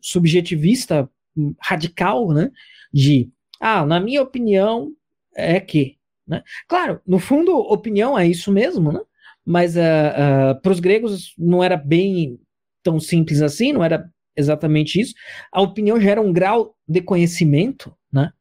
subjetivista 0.00 1.08
hum, 1.36 1.54
radical, 1.60 2.32
né? 2.32 2.50
De, 2.92 3.30
ah, 3.60 3.84
na 3.84 3.98
minha 3.98 4.22
opinião 4.22 4.92
é 5.34 5.58
que, 5.60 5.96
né? 6.26 6.42
Claro, 6.68 7.00
no 7.06 7.18
fundo, 7.18 7.52
opinião 7.56 8.18
é 8.18 8.26
isso 8.26 8.52
mesmo, 8.52 8.92
né? 8.92 9.00
Mas 9.44 9.76
uh, 9.76 9.80
uh, 9.80 10.60
para 10.60 10.72
os 10.72 10.80
gregos 10.80 11.34
não 11.38 11.62
era 11.62 11.76
bem 11.76 12.38
tão 12.82 12.98
simples 13.00 13.42
assim, 13.42 13.72
não 13.72 13.84
era 13.84 14.08
exatamente 14.36 15.00
isso. 15.00 15.14
A 15.52 15.60
opinião 15.60 16.00
gera 16.00 16.20
um 16.20 16.32
grau 16.32 16.76
de 16.88 17.00
conhecimento, 17.00 17.94
né? 18.12 18.32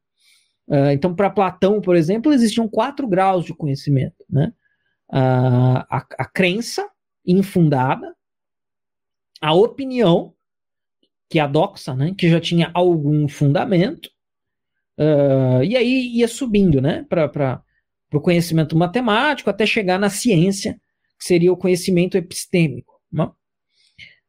Uh, 0.68 0.92
então, 0.92 1.16
para 1.16 1.30
Platão, 1.30 1.80
por 1.80 1.96
exemplo, 1.96 2.34
existiam 2.34 2.68
quatro 2.68 3.08
graus 3.08 3.46
de 3.46 3.54
conhecimento, 3.54 4.26
né? 4.30 4.52
a, 5.08 6.06
a 6.18 6.26
crença 6.26 6.88
infundada, 7.26 8.14
a 9.42 9.54
opinião, 9.54 10.34
que 11.30 11.40
é 11.40 11.42
a 11.42 11.48
doxa, 11.48 11.94
né, 11.94 12.14
que 12.18 12.30
já 12.30 12.40
tinha 12.40 12.72
algum 12.74 13.28
fundamento, 13.28 14.10
uh, 15.00 15.64
e 15.64 15.76
aí 15.76 16.18
ia 16.18 16.28
subindo 16.28 16.82
né, 16.82 17.06
para 17.10 17.64
o 18.14 18.22
conhecimento 18.22 18.76
matemático 18.78 19.50
até 19.50 19.66
chegar 19.66 20.00
na 20.00 20.10
ciência, 20.10 20.80
que 21.18 21.26
seria 21.26 21.52
o 21.52 21.58
conhecimento 21.58 22.18
epistêmico. 22.18 23.02
Né? 23.12 23.30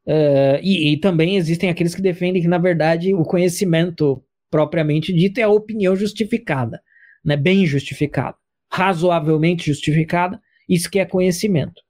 Uh, 0.06 0.62
e, 0.62 0.92
e, 0.92 0.96
também 0.98 1.36
existem 1.36 1.68
aqueles 1.68 1.94
que 1.94 2.00
defendem 2.00 2.40
que, 2.40 2.46
na 2.46 2.58
verdade, 2.58 3.12
o 3.12 3.24
conhecimento 3.24 4.22
propriamente 4.48 5.12
dito 5.12 5.38
é 5.38 5.42
a 5.42 5.48
opinião 5.48 5.96
justificada, 5.96 6.80
né, 7.24 7.36
bem 7.36 7.66
justificada, 7.66 8.36
razoavelmente 8.70 9.66
justificada, 9.66 10.40
isso 10.68 10.88
que 10.88 11.00
é 11.00 11.04
conhecimento. 11.04 11.82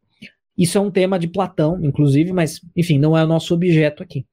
Isso 0.57 0.79
é 0.79 0.81
um 0.81 0.91
tema 0.91 1.19
de 1.19 1.29
Platão, 1.29 1.79
inclusive, 1.85 2.33
mas, 2.33 2.61
enfim, 2.75 2.99
não 2.99 3.17
é 3.17 3.23
o 3.23 3.29
nosso 3.29 3.53
objeto 3.53 4.03
aqui. 4.03 4.25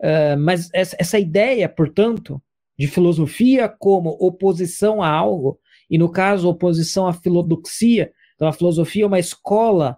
Uh, 0.00 0.36
mas 0.38 0.68
essa, 0.74 0.96
essa 0.98 1.18
ideia, 1.18 1.68
portanto, 1.68 2.42
de 2.76 2.88
filosofia 2.88 3.68
como 3.68 4.16
oposição 4.18 5.00
a 5.00 5.08
algo, 5.08 5.60
e 5.88 5.96
no 5.96 6.10
caso, 6.10 6.48
oposição 6.48 7.06
à 7.06 7.12
filodoxia, 7.12 8.12
então 8.34 8.48
a 8.48 8.52
filosofia 8.52 9.04
é 9.04 9.06
uma 9.06 9.20
escola 9.20 9.96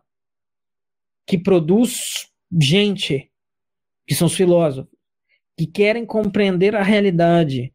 que 1.26 1.38
produz 1.38 2.28
gente, 2.60 3.30
que 4.06 4.14
são 4.14 4.26
os 4.26 4.34
filósofos, 4.34 4.90
que 5.56 5.66
querem 5.66 6.06
compreender 6.06 6.74
a 6.74 6.82
realidade 6.82 7.72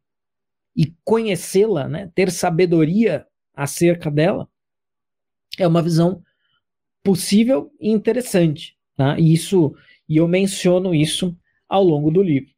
e 0.76 0.94
conhecê-la, 1.04 1.88
né, 1.88 2.12
ter 2.16 2.32
sabedoria 2.32 3.28
acerca 3.54 4.10
dela, 4.10 4.48
é 5.60 5.68
uma 5.68 5.82
visão 5.82 6.24
possível 7.04 7.72
e 7.80 7.90
interessante. 7.90 8.76
Tá? 8.96 9.20
E, 9.20 9.34
isso, 9.34 9.76
e 10.08 10.18
eu 10.18 10.28
menciono 10.28 10.96
isso 10.96 11.38
ao 11.68 11.84
longo 11.84 12.10
do 12.10 12.24
livro. 12.24 12.52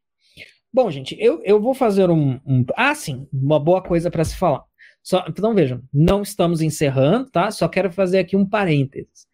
Bom, 0.72 0.90
gente, 0.90 1.16
eu, 1.18 1.42
eu 1.42 1.60
vou 1.60 1.74
fazer 1.74 2.10
um, 2.10 2.38
um. 2.46 2.64
Ah, 2.76 2.94
sim, 2.94 3.26
uma 3.32 3.58
boa 3.58 3.82
coisa 3.82 4.10
para 4.10 4.24
se 4.24 4.36
falar. 4.36 4.62
Só, 5.02 5.24
então 5.28 5.54
vejam, 5.54 5.82
não 5.92 6.22
estamos 6.22 6.60
encerrando, 6.60 7.30
tá? 7.30 7.50
Só 7.50 7.68
quero 7.68 7.90
fazer 7.90 8.18
aqui 8.18 8.36
um 8.36 8.46
parênteses. 8.46 9.26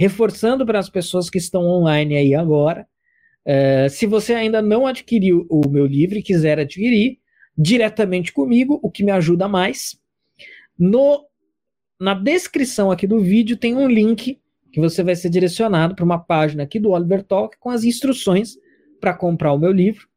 Reforçando 0.00 0.64
para 0.64 0.78
as 0.78 0.88
pessoas 0.88 1.28
que 1.28 1.36
estão 1.36 1.60
online 1.66 2.16
aí 2.16 2.34
agora, 2.34 2.86
uh, 3.46 3.90
se 3.90 4.06
você 4.06 4.32
ainda 4.32 4.62
não 4.62 4.86
adquiriu 4.86 5.46
o 5.50 5.68
meu 5.68 5.84
livro 5.84 6.16
e 6.16 6.22
quiser 6.22 6.58
adquirir, 6.58 7.18
diretamente 7.54 8.32
comigo, 8.32 8.80
o 8.82 8.90
que 8.90 9.04
me 9.04 9.12
ajuda 9.12 9.46
mais, 9.46 10.00
no, 10.78 11.26
na 12.00 12.14
descrição 12.14 12.90
aqui 12.90 13.06
do 13.06 13.20
vídeo 13.20 13.58
tem 13.58 13.76
um 13.76 13.86
link 13.86 14.40
que 14.72 14.80
você 14.80 15.02
vai 15.02 15.14
ser 15.14 15.28
direcionado 15.28 15.94
para 15.94 16.04
uma 16.06 16.18
página 16.18 16.62
aqui 16.62 16.80
do 16.80 16.92
Oliver 16.92 17.22
Talk 17.22 17.58
com 17.60 17.68
as 17.68 17.84
instruções 17.84 18.56
para 19.02 19.12
comprar 19.12 19.52
o 19.52 19.58
meu 19.58 19.70
livro. 19.70 20.08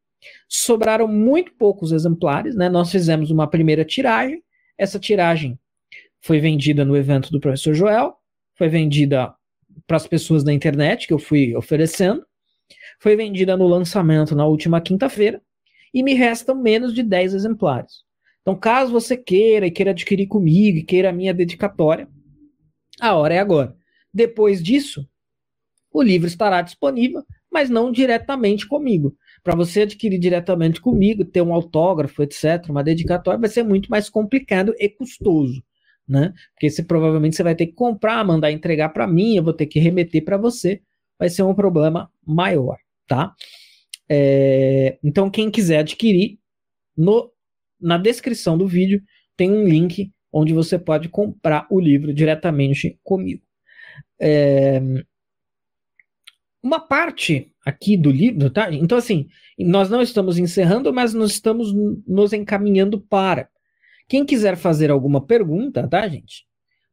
Sobraram 0.48 1.06
muito 1.06 1.52
poucos 1.58 1.92
exemplares, 1.92 2.56
né? 2.56 2.70
Nós 2.70 2.90
fizemos 2.90 3.30
uma 3.30 3.46
primeira 3.46 3.84
tiragem. 3.84 4.42
Essa 4.78 4.98
tiragem 4.98 5.58
foi 6.22 6.40
vendida 6.40 6.86
no 6.86 6.96
evento 6.96 7.30
do 7.30 7.38
professor 7.38 7.74
Joel, 7.74 8.16
foi 8.56 8.70
vendida 8.70 9.34
para 9.86 9.96
as 9.96 10.06
pessoas 10.06 10.42
da 10.44 10.52
internet 10.52 11.06
que 11.06 11.12
eu 11.12 11.18
fui 11.18 11.54
oferecendo, 11.54 12.24
foi 13.00 13.16
vendida 13.16 13.56
no 13.56 13.66
lançamento 13.66 14.34
na 14.34 14.46
última 14.46 14.80
quinta-feira 14.80 15.42
e 15.92 16.02
me 16.02 16.14
restam 16.14 16.54
menos 16.54 16.94
de 16.94 17.02
10 17.02 17.34
exemplares. 17.34 18.04
Então, 18.42 18.54
caso 18.56 18.92
você 18.92 19.16
queira 19.16 19.66
e 19.66 19.70
queira 19.70 19.90
adquirir 19.90 20.26
comigo 20.26 20.78
e 20.78 20.82
queira 20.82 21.10
a 21.10 21.12
minha 21.12 21.32
dedicatória, 21.32 22.08
a 23.00 23.14
hora 23.14 23.34
é 23.34 23.38
agora. 23.38 23.76
Depois 24.12 24.62
disso, 24.62 25.08
o 25.92 26.02
livro 26.02 26.26
estará 26.26 26.60
disponível 26.62 27.24
mas 27.54 27.70
não 27.70 27.92
diretamente 27.92 28.66
comigo. 28.66 29.16
Para 29.44 29.54
você 29.54 29.82
adquirir 29.82 30.18
diretamente 30.18 30.80
comigo, 30.80 31.24
ter 31.24 31.40
um 31.40 31.54
autógrafo, 31.54 32.20
etc., 32.20 32.68
uma 32.68 32.82
dedicatória, 32.82 33.38
vai 33.38 33.48
ser 33.48 33.62
muito 33.62 33.88
mais 33.88 34.10
complicado 34.10 34.74
e 34.76 34.88
custoso. 34.88 35.62
Né? 36.06 36.34
Porque 36.52 36.68
você 36.68 36.82
provavelmente 36.82 37.36
você 37.36 37.42
vai 37.42 37.54
ter 37.54 37.66
que 37.66 37.72
comprar, 37.72 38.24
mandar 38.24 38.52
entregar 38.52 38.90
para 38.90 39.06
mim, 39.06 39.36
eu 39.36 39.42
vou 39.42 39.54
ter 39.54 39.66
que 39.66 39.80
remeter 39.80 40.24
para 40.24 40.36
você, 40.36 40.82
vai 41.18 41.30
ser 41.30 41.42
um 41.42 41.54
problema 41.54 42.10
maior, 42.26 42.76
tá? 43.06 43.34
É, 44.08 44.98
então, 45.02 45.30
quem 45.30 45.50
quiser 45.50 45.78
adquirir, 45.78 46.38
no, 46.96 47.32
na 47.80 47.98
descrição 47.98 48.56
do 48.58 48.66
vídeo 48.66 49.02
tem 49.36 49.50
um 49.50 49.64
link 49.64 50.12
onde 50.32 50.52
você 50.52 50.78
pode 50.78 51.08
comprar 51.08 51.66
o 51.70 51.80
livro 51.80 52.12
diretamente 52.12 52.98
comigo. 53.02 53.42
É, 54.20 54.80
uma 56.62 56.80
parte 56.80 57.52
aqui 57.64 57.96
do 57.96 58.10
livro, 58.10 58.50
tá? 58.50 58.72
Então, 58.72 58.98
assim, 58.98 59.28
nós 59.58 59.90
não 59.90 60.02
estamos 60.02 60.38
encerrando, 60.38 60.92
mas 60.92 61.14
nós 61.14 61.32
estamos 61.32 61.72
nos 62.06 62.32
encaminhando 62.32 63.00
para. 63.00 63.48
Quem 64.08 64.24
quiser 64.24 64.56
fazer 64.56 64.90
alguma 64.90 65.24
pergunta, 65.24 65.88
tá, 65.88 66.06
gente? 66.08 66.46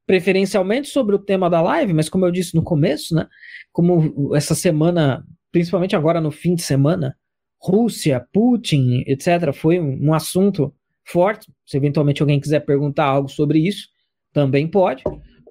Preferencialmente 0.05 0.87
sobre 0.87 1.15
o 1.15 1.19
tema 1.19 1.49
da 1.49 1.61
live, 1.61 1.93
mas 1.93 2.09
como 2.09 2.25
eu 2.25 2.31
disse 2.31 2.55
no 2.55 2.63
começo, 2.63 3.15
né? 3.15 3.27
Como 3.71 4.35
essa 4.35 4.55
semana, 4.55 5.25
principalmente 5.51 5.95
agora 5.95 6.21
no 6.21 6.31
fim 6.31 6.55
de 6.55 6.63
semana, 6.63 7.15
Rússia, 7.59 8.25
Putin, 8.33 9.03
etc., 9.05 9.53
foi 9.53 9.79
um, 9.79 10.13
assunto 10.13 10.73
forte. 11.03 11.51
Se 11.65 11.77
eventualmente 11.77 12.21
alguém 12.21 12.39
quiser 12.39 12.61
perguntar 12.61 13.05
algo 13.05 13.29
sobre 13.29 13.59
isso, 13.59 13.87
também 14.33 14.67
pode. 14.67 15.03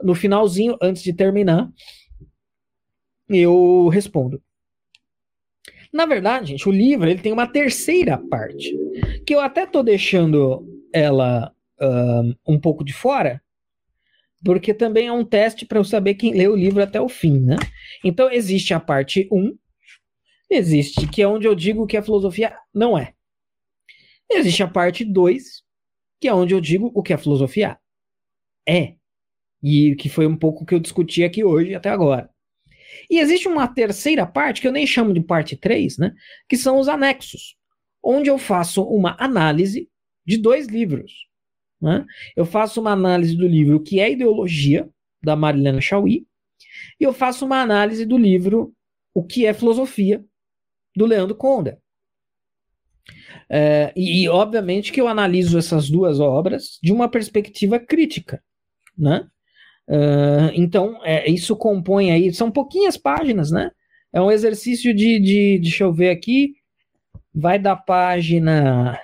No 0.02 0.14
finalzinho, 0.14 0.76
antes 0.82 1.02
de 1.02 1.12
terminar, 1.12 1.70
eu 3.28 3.88
respondo. 3.88 4.42
Na 5.92 6.06
verdade, 6.06 6.48
gente, 6.48 6.68
o 6.68 6.72
livro 6.72 7.08
ele 7.08 7.20
tem 7.20 7.32
uma 7.32 7.46
terceira 7.46 8.18
parte, 8.18 8.76
que 9.26 9.34
eu 9.34 9.40
até 9.40 9.66
tô 9.66 9.82
deixando 9.82 10.64
ela 10.92 11.54
um 12.46 12.58
pouco 12.58 12.84
de 12.84 12.92
fora, 12.92 13.42
porque 14.44 14.72
também 14.72 15.06
é 15.06 15.12
um 15.12 15.24
teste 15.24 15.66
para 15.66 15.78
eu 15.78 15.84
saber 15.84 16.14
quem 16.14 16.32
lê 16.32 16.48
o 16.48 16.56
livro 16.56 16.82
até 16.82 17.00
o 17.00 17.08
fim, 17.08 17.40
né? 17.40 17.56
Então 18.04 18.30
existe 18.30 18.72
a 18.72 18.80
parte 18.80 19.28
1, 19.30 19.56
existe, 20.48 21.06
que 21.06 21.20
é 21.20 21.28
onde 21.28 21.46
eu 21.46 21.54
digo 21.54 21.86
que 21.86 21.96
a 21.96 22.02
filosofia 22.02 22.56
não 22.72 22.96
é. 22.96 23.14
Existe 24.30 24.62
a 24.62 24.68
parte 24.68 25.04
2, 25.04 25.62
que 26.20 26.28
é 26.28 26.34
onde 26.34 26.54
eu 26.54 26.60
digo 26.60 26.90
o 26.94 27.02
que 27.02 27.12
a 27.12 27.18
filosofia 27.18 27.78
é. 28.66 28.94
E 29.62 29.94
que 29.96 30.08
foi 30.08 30.26
um 30.26 30.36
pouco 30.36 30.64
que 30.64 30.74
eu 30.74 30.80
discuti 30.80 31.22
aqui 31.24 31.44
hoje 31.44 31.74
até 31.74 31.90
agora. 31.90 32.30
E 33.10 33.18
existe 33.18 33.46
uma 33.48 33.68
terceira 33.68 34.26
parte, 34.26 34.60
que 34.60 34.68
eu 34.68 34.72
nem 34.72 34.86
chamo 34.86 35.12
de 35.12 35.20
parte 35.20 35.56
3, 35.56 35.98
né? 35.98 36.14
Que 36.48 36.56
são 36.56 36.78
os 36.78 36.88
anexos, 36.88 37.56
onde 38.02 38.30
eu 38.30 38.38
faço 38.38 38.82
uma 38.84 39.16
análise 39.18 39.89
de 40.30 40.36
dois 40.36 40.68
livros. 40.68 41.26
Né? 41.80 42.06
Eu 42.36 42.46
faço 42.46 42.80
uma 42.80 42.92
análise 42.92 43.36
do 43.36 43.48
livro 43.48 43.82
que 43.82 43.98
é 43.98 44.12
Ideologia, 44.12 44.88
da 45.22 45.34
Marilena 45.34 45.80
Chauí, 45.80 46.24
e 47.00 47.04
eu 47.04 47.12
faço 47.12 47.44
uma 47.44 47.60
análise 47.60 48.06
do 48.06 48.16
livro 48.16 48.72
O 49.12 49.24
que 49.24 49.44
é 49.44 49.52
Filosofia, 49.52 50.24
do 50.94 51.04
Leandro 51.04 51.34
Conda. 51.34 51.80
É, 53.48 53.92
e, 53.96 54.28
obviamente, 54.28 54.92
que 54.92 55.00
eu 55.00 55.08
analiso 55.08 55.58
essas 55.58 55.90
duas 55.90 56.20
obras 56.20 56.78
de 56.80 56.92
uma 56.92 57.08
perspectiva 57.08 57.80
crítica, 57.80 58.42
né? 58.96 59.26
Uh, 59.88 60.54
então, 60.54 61.04
é, 61.04 61.28
isso 61.28 61.56
compõe 61.56 62.12
aí, 62.12 62.32
são 62.32 62.48
pouquinhas 62.50 62.96
páginas, 62.96 63.50
né? 63.50 63.72
É 64.12 64.20
um 64.20 64.30
exercício 64.30 64.94
de, 64.94 65.18
de, 65.18 65.58
deixa 65.60 65.82
eu 65.82 65.92
ver 65.92 66.10
aqui, 66.10 66.54
vai 67.34 67.58
da 67.58 67.74
página 67.74 68.96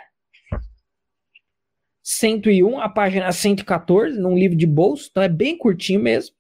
101 2.09 2.79
a 2.79 2.89
página 2.89 3.33
114, 3.33 4.17
num 4.17 4.39
livro 4.39 4.57
de 4.57 4.65
bolso, 4.65 5.09
então 5.11 5.21
é 5.21 5.29
bem 5.29 5.59
curtinho 5.59 5.99
mesmo. 5.99 6.37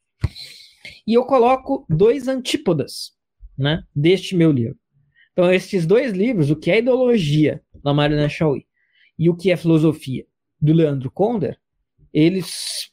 E 1.04 1.14
eu 1.14 1.24
coloco 1.24 1.84
dois 1.88 2.28
antípodas, 2.28 3.16
né, 3.58 3.82
deste 3.92 4.36
meu 4.36 4.52
livro. 4.52 4.78
Então, 5.32 5.52
esses 5.52 5.84
dois 5.84 6.12
livros, 6.12 6.52
o 6.52 6.56
que 6.56 6.70
é 6.70 6.78
ideologia, 6.78 7.60
da 7.82 7.92
Marina 7.92 8.28
Chauí, 8.28 8.64
e 9.18 9.28
o 9.28 9.36
que 9.36 9.50
é 9.50 9.56
filosofia, 9.56 10.24
do 10.60 10.72
Leandro 10.72 11.10
Conder, 11.10 11.58
eles 12.12 12.92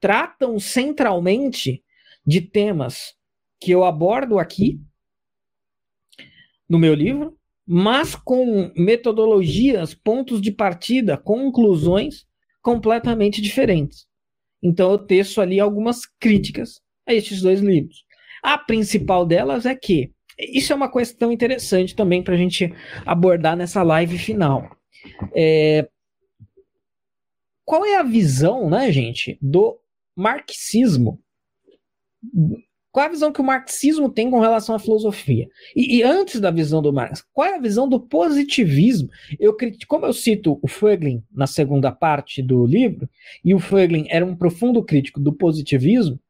tratam 0.00 0.58
centralmente 0.58 1.84
de 2.26 2.40
temas 2.40 3.14
que 3.60 3.70
eu 3.70 3.84
abordo 3.84 4.38
aqui 4.38 4.80
no 6.66 6.78
meu 6.78 6.94
livro, 6.94 7.38
mas 7.66 8.14
com 8.14 8.72
metodologias, 8.76 9.94
pontos 9.94 10.40
de 10.40 10.50
partida, 10.50 11.16
conclusões 11.16 12.26
completamente 12.60 13.40
diferentes. 13.40 14.06
Então 14.62 14.92
eu 14.92 14.98
teço 14.98 15.40
ali 15.40 15.58
algumas 15.58 16.06
críticas 16.06 16.80
a 17.06 17.14
estes 17.14 17.42
dois 17.42 17.60
livros. 17.60 18.04
A 18.42 18.58
principal 18.58 19.26
delas 19.26 19.66
é 19.66 19.74
que 19.74 20.12
isso 20.38 20.72
é 20.72 20.76
uma 20.76 20.90
questão 20.90 21.30
interessante 21.30 21.94
também 21.94 22.22
para 22.22 22.34
a 22.34 22.38
gente 22.38 22.72
abordar 23.04 23.56
nessa 23.56 23.82
live 23.82 24.18
final. 24.18 24.68
É, 25.34 25.88
qual 27.64 27.84
é 27.84 27.96
a 27.96 28.02
visão, 28.02 28.68
né, 28.68 28.90
gente, 28.90 29.38
do 29.40 29.78
marxismo? 30.16 31.20
Qual 32.92 33.04
é 33.04 33.08
a 33.08 33.10
visão 33.10 33.32
que 33.32 33.40
o 33.40 33.44
marxismo 33.44 34.10
tem 34.10 34.30
com 34.30 34.38
relação 34.38 34.74
à 34.74 34.78
filosofia? 34.78 35.48
E, 35.74 35.96
e, 35.96 36.02
antes 36.02 36.38
da 36.38 36.50
visão 36.50 36.82
do 36.82 36.92
Marx, 36.92 37.24
qual 37.32 37.48
é 37.48 37.56
a 37.56 37.60
visão 37.60 37.88
do 37.88 37.98
positivismo? 37.98 39.08
Eu 39.40 39.56
como 39.88 40.04
eu 40.04 40.12
cito 40.12 40.60
o 40.62 40.68
Föglin 40.68 41.24
na 41.32 41.46
segunda 41.46 41.90
parte 41.90 42.42
do 42.42 42.66
livro, 42.66 43.08
e 43.42 43.54
o 43.54 43.58
Föglin 43.58 44.06
era 44.10 44.24
um 44.24 44.36
profundo 44.36 44.84
crítico 44.84 45.18
do 45.18 45.32
positivismo, 45.32 46.20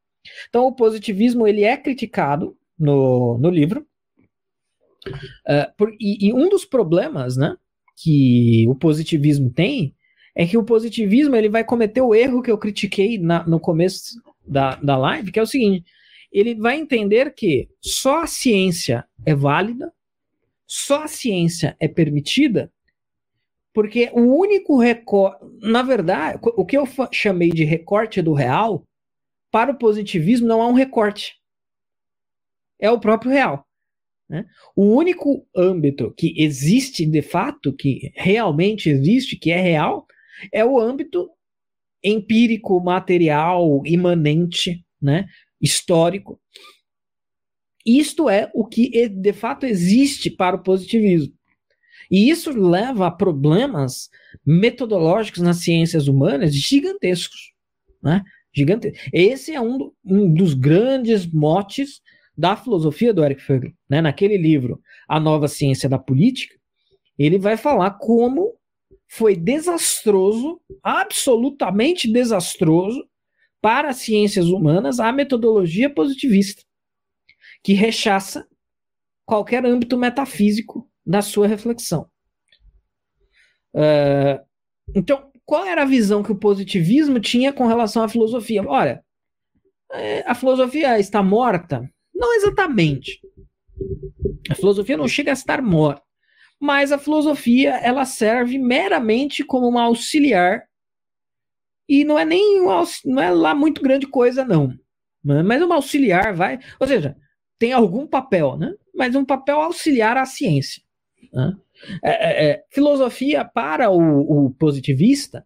então 0.49 0.67
o 0.67 0.73
positivismo 0.73 1.49
ele 1.49 1.65
é 1.65 1.77
criticado 1.77 2.57
no, 2.79 3.37
no 3.39 3.51
livro, 3.51 3.85
Uh, 5.05 5.67
por, 5.77 5.93
e, 5.99 6.29
e, 6.29 6.33
um 6.33 6.49
dos 6.49 6.65
problemas, 6.65 7.37
né, 7.37 7.57
que 7.97 8.65
o 8.69 8.75
positivismo 8.77 9.51
tem 9.51 9.97
é 10.35 10.47
que 10.47 10.57
o 10.57 10.65
positivismo 10.65 11.35
ele 11.35 11.49
vai 11.49 11.65
cometer 11.65 12.01
o 12.01 12.15
erro 12.15 12.41
que 12.41 12.51
eu 12.51 12.57
critiquei 12.57 13.19
na, 13.19 13.45
no 13.47 13.59
começo 13.59 14.23
da, 14.47 14.77
da 14.77 14.97
live, 14.97 15.33
que 15.33 15.39
é 15.39 15.43
o 15.43 15.47
seguinte: 15.47 15.85
ele 16.33 16.55
vai 16.55 16.79
entender 16.79 17.35
que 17.35 17.69
só 17.81 18.23
a 18.23 18.27
ciência 18.27 19.05
é 19.25 19.35
válida, 19.35 19.93
só 20.67 21.05
a 21.05 21.09
ciência 21.09 21.77
é 21.79 21.87
permitida, 21.87 22.73
porque 23.75 24.11
o 24.15 24.39
único 24.39 24.79
recorte, 24.79 25.45
na 25.61 25.83
verdade, 25.83 26.39
o 26.43 26.65
que 26.65 26.77
eu 26.77 26.85
chamei 27.13 27.51
de 27.51 27.65
recorte 27.65 28.23
do 28.23 28.33
real, 28.33 28.87
para 29.51 29.73
o 29.73 29.79
positivismo 29.79 30.47
não 30.47 30.63
é 30.63 30.67
um 30.67 30.73
recorte, 30.73 31.35
é 32.81 32.91
o 32.91 32.99
próprio 32.99 33.31
real. 33.31 33.67
Né? 34.29 34.47
O 34.75 34.97
único 34.97 35.47
âmbito 35.55 36.13
que 36.17 36.35
existe 36.43 37.05
de 37.05 37.21
fato, 37.21 37.73
que 37.75 38.11
realmente 38.15 38.89
existe, 38.89 39.37
que 39.37 39.51
é 39.51 39.61
real, 39.61 40.07
é 40.51 40.65
o 40.65 40.81
âmbito 40.81 41.29
empírico, 42.03 42.83
material, 42.83 43.83
imanente, 43.85 44.85
né? 45.01 45.27
Histórico. 45.63 46.41
Isto 47.87 48.29
é 48.29 48.51
o 48.55 48.67
que 48.67 49.09
de 49.09 49.33
fato 49.33 49.65
existe 49.65 50.31
para 50.31 50.57
o 50.57 50.63
positivismo. 50.63 51.35
E 52.11 52.29
isso 52.29 52.51
leva 52.51 53.07
a 53.07 53.11
problemas 53.11 54.11
metodológicos 54.45 55.41
nas 55.41 55.59
ciências 55.59 56.09
humanas 56.09 56.55
gigantescos. 56.55 57.53
Né? 58.03 58.23
Gigante. 58.55 58.93
Esse 59.13 59.53
é 59.53 59.61
um, 59.61 59.91
um 60.05 60.33
dos 60.33 60.53
grandes 60.53 61.27
motes 61.27 62.03
da 62.37 62.57
filosofia 62.57 63.15
do 63.15 63.25
Eric 63.25 63.43
Fögel, 63.43 63.73
né? 63.89 64.01
naquele 64.01 64.37
livro 64.37 64.81
A 65.09 65.21
Nova 65.21 65.49
Ciência 65.49 65.89
da 65.89 65.99
Política, 65.99 66.55
ele 67.19 67.39
vai 67.39 67.57
falar 67.57 67.93
como 67.93 68.59
foi 69.07 69.37
desastroso, 69.37 70.61
absolutamente 70.83 72.11
desastroso, 72.11 73.07
para 73.63 73.91
as 73.91 73.99
ciências 73.99 74.49
humanas 74.49 74.99
a 74.99 75.13
metodologia 75.13 75.89
positivista, 75.89 76.63
que 77.63 77.73
rechaça 77.73 78.47
qualquer 79.25 79.65
âmbito 79.65 79.97
metafísico 79.97 80.91
da 81.07 81.23
sua 81.23 81.47
reflexão. 81.47 82.11
Uh, 83.73 84.45
então, 84.95 85.31
qual 85.47 85.65
era 85.65 85.83
a 85.83 85.87
visão 85.87 86.23
que 86.23 86.33
o 86.33 86.39
positivismo 86.39 87.21
tinha 87.21 87.53
com 87.53 87.67
relação 87.67 88.03
à 88.03 88.09
filosofia? 88.09 88.63
Olha, 88.67 89.05
é, 89.93 90.25
a 90.27 90.35
filosofia 90.35 90.99
está 90.99 91.23
morta? 91.23 91.89
Não 92.15 92.35
exatamente. 92.35 93.21
A 94.51 94.55
filosofia 94.55 94.97
não 94.97 95.09
chega 95.09 95.31
a 95.31 95.35
estar 95.35 95.63
morta, 95.63 96.03
mas 96.61 96.93
a 96.93 96.99
filosofia 96.99 97.77
ela 97.77 98.05
serve 98.05 98.59
meramente 98.59 99.45
como 99.45 99.69
uma 99.69 99.85
auxiliar 99.85 100.65
e 101.89 102.05
não 102.05 102.19
é 102.19 102.25
nem 102.25 102.61
não 103.05 103.23
é 103.23 103.31
lá 103.31 103.55
muito 103.55 103.83
grande 103.83 104.07
coisa 104.07 104.45
não, 104.45 104.75
né? 105.25 105.43
mas 105.43 105.63
uma 105.63 105.77
auxiliar 105.77 106.35
vai, 106.35 106.59
ou 106.81 106.87
seja, 106.87 107.17
tem 107.59 107.73
algum 107.73 108.07
papel, 108.07 108.57
né? 108.57 108.75
Mas 108.95 109.15
um 109.15 109.25
papel 109.25 109.61
auxiliar 109.61 110.17
à 110.17 110.25
ciência. 110.25 110.83
Né? 111.33 111.57
É, 112.03 112.11
é, 112.11 112.51
é, 112.51 112.65
filosofia 112.71 113.45
para 113.45 113.91
o, 113.91 114.47
o 114.47 114.51
positivista 114.51 115.45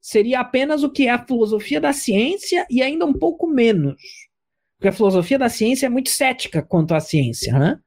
seria 0.00 0.40
apenas 0.40 0.82
o 0.84 0.90
que 0.90 1.06
é 1.06 1.10
a 1.10 1.24
filosofia 1.24 1.80
da 1.80 1.92
ciência 1.92 2.66
e 2.70 2.82
ainda 2.82 3.04
um 3.04 3.12
pouco 3.12 3.46
menos. 3.46 3.96
Porque 4.76 4.88
a 4.88 4.92
filosofia 4.92 5.38
da 5.38 5.48
ciência 5.48 5.86
é 5.86 5.88
muito 5.88 6.10
cética 6.10 6.62
quanto 6.62 6.94
à 6.94 7.00
ciência, 7.00 7.58
né? 7.58 7.78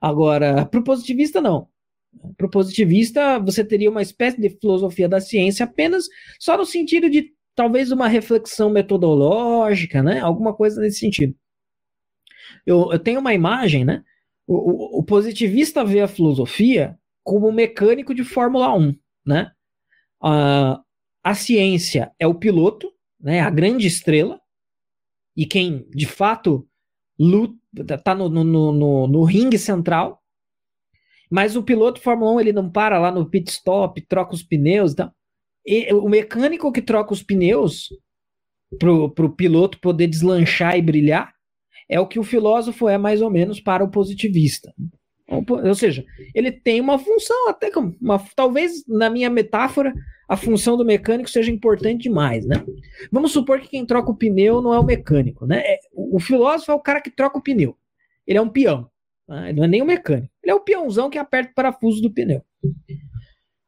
Agora, 0.00 0.66
para 0.66 0.80
o 0.80 0.84
positivista, 0.84 1.40
não. 1.40 1.66
Para 2.36 2.46
o 2.46 2.50
positivista, 2.50 3.38
você 3.38 3.64
teria 3.64 3.90
uma 3.90 4.02
espécie 4.02 4.40
de 4.40 4.50
filosofia 4.50 5.08
da 5.08 5.20
ciência 5.20 5.64
apenas 5.64 6.04
só 6.38 6.56
no 6.56 6.64
sentido 6.64 7.10
de 7.10 7.33
talvez 7.54 7.90
uma 7.92 8.08
reflexão 8.08 8.70
metodológica, 8.70 10.02
né? 10.02 10.20
Alguma 10.20 10.54
coisa 10.54 10.80
nesse 10.80 10.98
sentido. 10.98 11.34
Eu, 12.66 12.92
eu 12.92 12.98
tenho 12.98 13.20
uma 13.20 13.34
imagem, 13.34 13.84
né? 13.84 14.02
O, 14.46 14.54
o, 14.54 14.98
o, 15.00 15.04
positivista 15.04 15.84
vê 15.84 16.00
a 16.00 16.08
filosofia 16.08 16.98
como 17.22 17.50
mecânico 17.50 18.14
de 18.14 18.24
Fórmula 18.24 18.74
1, 18.74 18.94
né? 19.24 19.52
Uh, 20.22 20.82
a 21.22 21.34
ciência 21.34 22.12
é 22.18 22.26
o 22.26 22.34
piloto, 22.34 22.92
né? 23.18 23.40
A 23.40 23.50
grande 23.50 23.86
estrela 23.86 24.40
e 25.36 25.46
quem 25.46 25.88
de 25.90 26.06
fato 26.06 26.68
luta, 27.18 27.98
tá 28.02 28.14
no, 28.14 28.28
no, 28.28 28.44
no, 28.44 29.06
no 29.06 29.24
ringue 29.24 29.58
central. 29.58 30.22
Mas 31.30 31.56
o 31.56 31.62
piloto 31.62 32.00
Fórmula 32.00 32.32
1 32.32 32.40
ele 32.40 32.52
não 32.52 32.70
para 32.70 32.98
lá 32.98 33.10
no 33.10 33.28
pit 33.28 33.50
stop, 33.50 34.00
troca 34.02 34.34
os 34.34 34.42
pneus 34.42 34.92
e 34.92 34.96
tal. 34.96 35.14
O 36.02 36.08
mecânico 36.08 36.72
que 36.72 36.82
troca 36.82 37.12
os 37.12 37.22
pneus 37.22 37.88
pro, 38.78 39.10
pro 39.10 39.34
piloto 39.34 39.80
poder 39.80 40.06
deslanchar 40.06 40.76
e 40.76 40.82
brilhar 40.82 41.32
é 41.88 42.00
o 42.00 42.06
que 42.06 42.18
o 42.18 42.24
filósofo 42.24 42.88
é 42.88 42.98
mais 42.98 43.22
ou 43.22 43.30
menos 43.30 43.60
para 43.60 43.84
o 43.84 43.90
positivista. 43.90 44.74
Ou 45.26 45.74
seja, 45.74 46.04
ele 46.34 46.52
tem 46.52 46.80
uma 46.80 46.98
função, 46.98 47.48
até 47.48 47.70
uma, 47.76 48.22
talvez 48.36 48.84
na 48.86 49.08
minha 49.08 49.30
metáfora, 49.30 49.92
a 50.28 50.36
função 50.36 50.76
do 50.76 50.84
mecânico 50.84 51.30
seja 51.30 51.50
importante 51.50 52.02
demais, 52.02 52.46
né? 52.46 52.56
Vamos 53.10 53.32
supor 53.32 53.60
que 53.60 53.68
quem 53.68 53.86
troca 53.86 54.10
o 54.10 54.16
pneu 54.16 54.60
não 54.60 54.72
é 54.72 54.78
o 54.78 54.84
mecânico, 54.84 55.46
né? 55.46 55.62
É, 55.64 55.78
o, 55.92 56.18
filósofo 56.20 56.72
é 56.72 56.74
o 56.74 56.80
cara 56.80 57.00
que 57.00 57.10
troca 57.10 57.38
o 57.38 57.42
pneu. 57.42 57.76
Ele 58.26 58.38
é 58.38 58.42
um 58.42 58.48
peão, 58.48 58.88
né? 59.28 59.52
não 59.52 59.64
é 59.64 59.68
nem 59.68 59.82
o 59.82 59.86
mecânico. 59.86 60.32
Ele 60.42 60.52
é 60.52 60.54
o 60.54 60.60
peãozão 60.60 61.10
que 61.10 61.18
aperta 61.18 61.50
o 61.50 61.54
parafuso 61.54 62.00
do 62.00 62.12
pneu. 62.12 62.42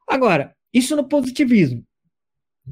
Agora, 0.09 0.55
isso 0.73 0.97
no 0.97 1.09
positivismo. 1.09 1.85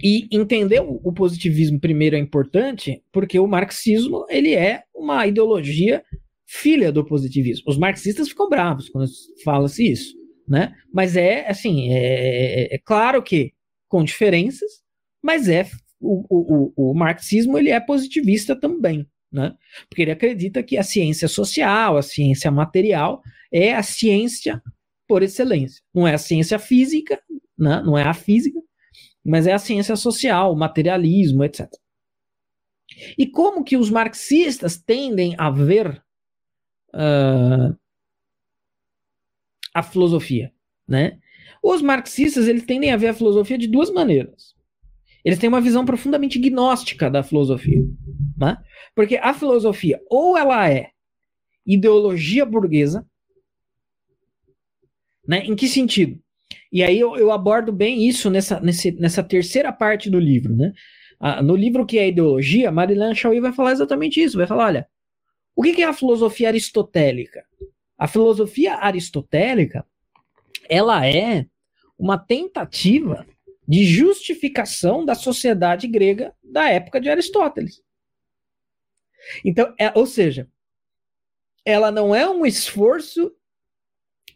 E 0.03 0.27
entender 0.31 0.81
o 0.81 1.13
positivismo 1.13 1.79
primeiro 1.79 2.17
é 2.17 2.19
importante, 2.19 3.03
porque 3.13 3.39
o 3.39 3.47
marxismo 3.47 4.27
ele 4.29 4.53
é 4.53 4.83
uma 4.95 5.27
ideologia 5.27 6.03
filha 6.47 6.91
do 6.91 7.05
positivismo. 7.05 7.65
Os 7.69 7.79
marxistas 7.79 8.29
ficam 8.29 8.49
bravos 8.49 8.89
quando 8.89 9.09
fala-se 9.45 9.91
isso, 9.91 10.15
né? 10.49 10.75
Mas 10.93 11.17
é 11.17 11.49
assim, 11.49 11.93
é, 11.93 12.73
é, 12.73 12.75
é, 12.75 12.79
claro 12.79 13.23
que 13.23 13.53
com 13.89 14.05
diferenças, 14.05 14.71
mas 15.23 15.49
é 15.49 15.67
o, 16.01 16.25
o, 16.29 16.91
o, 16.91 16.95
marxismo 16.95 17.57
ele 17.57 17.71
é 17.71 17.81
positivista 17.81 18.55
também, 18.55 19.07
né? 19.33 19.55
Porque 19.89 20.03
ele 20.03 20.11
acredita 20.11 20.63
que 20.63 20.77
a 20.77 20.83
ciência 20.83 21.29
social, 21.29 21.97
a 21.97 22.03
ciência 22.03 22.51
material 22.51 23.23
é 23.53 23.75
a 23.75 23.83
ciência 23.83 24.61
por 25.07 25.23
excelência. 25.23 25.83
Não 25.95 26.07
é 26.07 26.15
a 26.15 26.19
ciência 26.19 26.59
física, 26.59 27.21
né? 27.59 27.83
não 27.85 27.97
é 27.97 28.03
a 28.03 28.15
física, 28.15 28.61
mas 29.25 29.47
é 29.47 29.53
a 29.53 29.59
ciência 29.59 29.97
social, 29.97 30.53
o 30.53 30.57
materialismo, 30.57 31.43
etc. 31.45 31.69
E 33.19 33.27
como 33.27 33.65
que 33.65 33.77
os 33.77 33.91
marxistas 33.91 34.77
tendem 34.77 35.35
a 35.39 35.51
ver 35.51 36.03
uh, 36.95 37.77
a 39.73 39.83
filosofia, 39.83 40.53
né? 40.87 41.19
Os 41.63 41.81
marxistas 41.81 42.47
eles 42.47 42.65
tendem 42.65 42.93
a 42.93 42.97
ver 42.97 43.09
a 43.09 43.15
filosofia 43.15 43.57
de 43.57 43.67
duas 43.67 43.91
maneiras. 43.91 44.55
Eles 45.25 45.39
têm 45.39 45.49
uma 45.49 45.61
visão 45.61 45.85
profundamente 45.85 46.39
gnóstica 46.39 47.11
da 47.11 47.23
filosofia, 47.23 47.83
né? 48.37 48.59
Porque 48.95 49.17
a 49.17 49.33
filosofia 49.33 50.01
ou 50.11 50.37
ela 50.37 50.71
é 50.71 50.91
ideologia 51.67 52.45
burguesa, 52.45 53.07
né? 55.27 55.39
Em 55.45 55.57
que 55.57 55.67
sentido? 55.67 56.23
E 56.73 56.83
aí 56.83 56.99
eu, 56.99 57.17
eu 57.17 57.31
abordo 57.31 57.73
bem 57.73 58.07
isso 58.07 58.31
nessa, 58.31 58.61
nesse, 58.61 58.93
nessa 58.93 59.23
terceira 59.23 59.73
parte 59.73 60.11
do 60.11 60.19
livro, 60.19 60.55
né? 60.55 60.73
Ah, 61.21 61.43
no 61.43 61.57
livro 61.57 61.87
que 61.87 61.99
é 61.99 62.09
Ideologia, 62.09 62.71
Marilyn 62.71 63.15
Chauí 63.15 63.41
vai 63.41 63.53
falar 63.53 63.73
exatamente 63.73 64.23
isso. 64.23 64.37
Vai 64.37 64.47
falar, 64.47 64.67
olha, 64.67 64.89
o 65.57 65.63
que, 65.63 65.83
é 65.83 65.87
a 65.87 65.93
filosofia 65.93 66.49
aristotélica? 66.49 67.45
A 67.97 68.09
filosofia 68.09 68.75
aristotélica, 68.75 69.87
ela 70.69 71.07
é 71.07 71.47
uma 71.99 72.19
tentativa 72.19 73.27
de 73.67 73.85
justificação 73.85 75.05
da 75.05 75.15
sociedade 75.15 75.87
grega 75.87 76.35
da 76.43 76.69
época 76.69 77.01
de 77.01 77.09
Aristóteles. 77.09 77.83
Então, 79.45 79.75
é, 79.79 79.91
ou 79.95 80.07
seja, 80.07 80.49
ela 81.65 81.91
não 81.91 82.15
é 82.15 82.29
um 82.29 82.45
esforço 82.45 83.35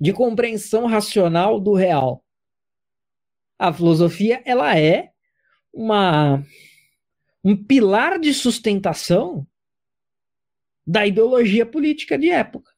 de 0.00 0.12
compreensão 0.12 0.86
racional 0.86 1.60
do 1.60 1.74
real. 1.74 2.24
A 3.58 3.72
filosofia 3.72 4.40
ela 4.44 4.78
é 4.78 5.10
uma 5.72 6.42
um 7.44 7.56
pilar 7.56 8.18
de 8.18 8.34
sustentação 8.34 9.46
da 10.86 11.06
ideologia 11.06 11.64
política 11.64 12.18
de 12.18 12.30
época. 12.30 12.72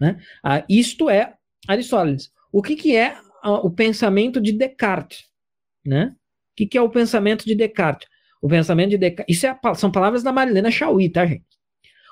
Né? 0.00 0.20
Ah, 0.42 0.64
isto 0.68 1.10
é 1.10 1.34
Aristóteles. 1.66 2.32
O 2.52 2.62
que, 2.62 2.76
que 2.76 2.96
é 2.96 3.18
o 3.44 3.70
pensamento 3.70 4.40
de 4.40 4.52
Descartes? 4.52 5.28
Né? 5.84 6.14
O 6.52 6.56
que, 6.56 6.66
que 6.66 6.78
é 6.78 6.82
o 6.82 6.90
pensamento 6.90 7.44
de 7.44 7.54
Descartes? 7.54 8.08
O 8.40 8.48
pensamento 8.48 8.90
de 8.90 8.98
Descartes. 8.98 9.36
Isso 9.36 9.46
é, 9.46 9.58
são 9.74 9.90
palavras 9.90 10.22
da 10.22 10.32
Marilena 10.32 10.70
Chauí, 10.70 11.10
tá, 11.10 11.26
gente? 11.26 11.44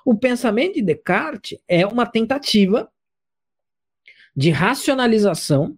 O 0.04 0.16
pensamento 0.16 0.74
de 0.74 0.82
Descartes 0.82 1.58
é 1.66 1.86
uma 1.86 2.06
tentativa 2.06 2.90
de 4.36 4.50
racionalização, 4.50 5.76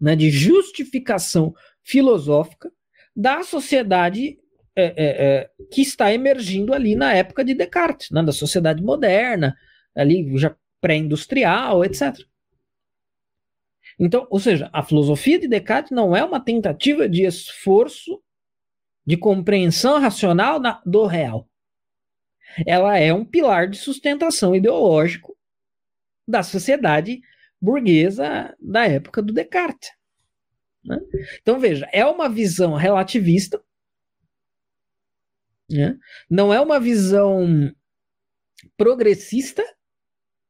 né, 0.00 0.14
de 0.14 0.30
justificação 0.30 1.54
filosófica 1.82 2.70
da 3.14 3.42
sociedade 3.42 4.38
é, 4.76 4.84
é, 4.84 4.92
é, 4.96 5.50
que 5.72 5.82
está 5.82 6.12
emergindo 6.14 6.72
ali 6.72 6.94
na 6.94 7.12
época 7.12 7.44
de 7.44 7.54
Descartes, 7.54 8.10
né, 8.10 8.22
da 8.22 8.30
sociedade 8.30 8.80
moderna, 8.80 9.56
ali 9.96 10.38
já 10.38 10.54
pré-industrial, 10.80 11.84
etc. 11.84 12.16
Então, 13.98 14.28
ou 14.30 14.38
seja, 14.38 14.70
a 14.72 14.84
filosofia 14.84 15.40
de 15.40 15.48
Descartes 15.48 15.90
não 15.90 16.14
é 16.14 16.24
uma 16.24 16.38
tentativa 16.38 17.08
de 17.08 17.24
esforço 17.24 18.22
de 19.04 19.16
compreensão 19.16 19.98
racional 19.98 20.60
na, 20.60 20.80
do 20.86 21.06
real. 21.06 21.48
Ela 22.64 22.98
é 22.98 23.12
um 23.12 23.24
pilar 23.24 23.68
de 23.68 23.76
sustentação 23.76 24.54
ideológico 24.54 25.36
da 26.26 26.44
sociedade 26.44 27.20
burguesa 27.60 28.54
da 28.60 28.86
época 28.86 29.22
do 29.22 29.32
Descartes. 29.32 29.90
Né? 30.84 30.98
Então, 31.40 31.58
veja, 31.58 31.88
é 31.92 32.04
uma 32.04 32.28
visão 32.28 32.74
relativista, 32.74 33.60
né? 35.70 35.96
não 36.30 36.52
é 36.52 36.60
uma 36.60 36.80
visão 36.80 37.72
progressista 38.76 39.64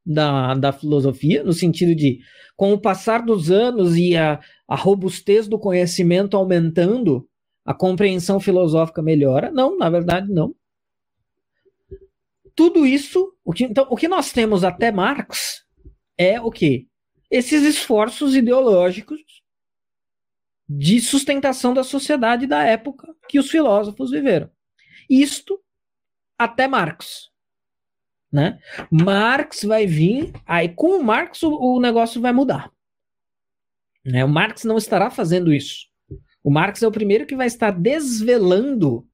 da, 0.04 0.54
da 0.54 0.72
filosofia, 0.72 1.42
no 1.42 1.52
sentido 1.52 1.94
de, 1.94 2.20
com 2.56 2.72
o 2.72 2.80
passar 2.80 3.24
dos 3.24 3.50
anos 3.50 3.96
e 3.96 4.16
a, 4.16 4.40
a 4.66 4.76
robustez 4.76 5.46
do 5.46 5.58
conhecimento 5.58 6.36
aumentando, 6.36 7.28
a 7.64 7.74
compreensão 7.74 8.40
filosófica 8.40 9.02
melhora. 9.02 9.50
Não, 9.50 9.76
na 9.76 9.90
verdade, 9.90 10.32
não. 10.32 10.54
Tudo 12.54 12.86
isso, 12.86 13.34
o 13.44 13.52
que, 13.52 13.64
então, 13.64 13.86
o 13.90 13.96
que 13.96 14.08
nós 14.08 14.32
temos 14.32 14.64
até 14.64 14.90
Marx 14.90 15.64
é 16.16 16.40
o 16.40 16.50
que? 16.50 16.88
Esses 17.30 17.62
esforços 17.62 18.34
ideológicos 18.34 19.20
de 20.68 21.00
sustentação 21.00 21.72
da 21.72 21.82
sociedade 21.82 22.46
da 22.46 22.62
época 22.62 23.14
que 23.28 23.38
os 23.38 23.50
filósofos 23.50 24.10
viveram. 24.10 24.50
Isto 25.08 25.62
até 26.36 26.68
Marx. 26.68 27.30
Né? 28.30 28.60
Marx 28.90 29.64
vai 29.64 29.86
vir, 29.86 30.32
aí 30.46 30.68
com 30.68 30.98
o 30.98 31.02
Marx 31.02 31.42
o, 31.42 31.50
o 31.50 31.80
negócio 31.80 32.20
vai 32.20 32.32
mudar. 32.32 32.70
Né? 34.04 34.24
O 34.24 34.28
Marx 34.28 34.64
não 34.64 34.76
estará 34.76 35.10
fazendo 35.10 35.52
isso. 35.52 35.86
O 36.42 36.50
Marx 36.50 36.82
é 36.82 36.86
o 36.86 36.92
primeiro 36.92 37.26
que 37.26 37.36
vai 37.36 37.46
estar 37.46 37.70
desvelando 37.70 39.08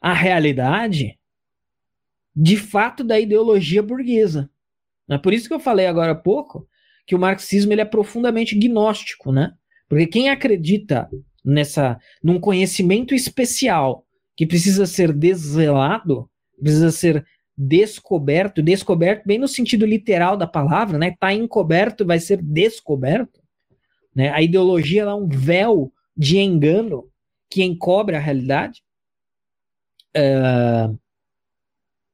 a 0.00 0.12
realidade 0.12 1.18
de 2.34 2.56
fato 2.56 3.02
da 3.02 3.18
ideologia 3.18 3.82
burguesa. 3.82 4.50
É 5.08 5.18
por 5.18 5.32
isso 5.32 5.48
que 5.48 5.54
eu 5.54 5.60
falei 5.60 5.86
agora 5.86 6.12
há 6.12 6.16
pouco 6.16 6.68
que 7.06 7.14
o 7.14 7.18
marxismo 7.18 7.72
ele 7.72 7.80
é 7.80 7.84
profundamente 7.84 8.58
gnóstico, 8.58 9.30
né? 9.32 9.52
Porque 9.88 10.06
quem 10.06 10.28
acredita 10.28 11.08
nessa 11.44 11.98
num 12.22 12.40
conhecimento 12.40 13.14
especial 13.14 14.04
que 14.36 14.46
precisa 14.46 14.84
ser 14.84 15.12
desvelado, 15.12 16.28
precisa 16.60 16.90
ser 16.90 17.24
descoberto, 17.56 18.62
descoberto 18.62 19.24
bem 19.24 19.38
no 19.38 19.48
sentido 19.48 19.86
literal 19.86 20.36
da 20.36 20.46
palavra, 20.46 20.98
né? 20.98 21.14
Tá 21.18 21.32
encoberto, 21.32 22.04
vai 22.04 22.18
ser 22.18 22.42
descoberto. 22.42 23.40
Né? 24.14 24.30
A 24.30 24.42
ideologia 24.42 25.02
é 25.02 25.14
um 25.14 25.28
véu 25.28 25.92
de 26.16 26.38
engano 26.38 27.08
que 27.48 27.62
encobre 27.62 28.16
a 28.16 28.20
realidade. 28.20 28.82
Uh, 30.16 30.98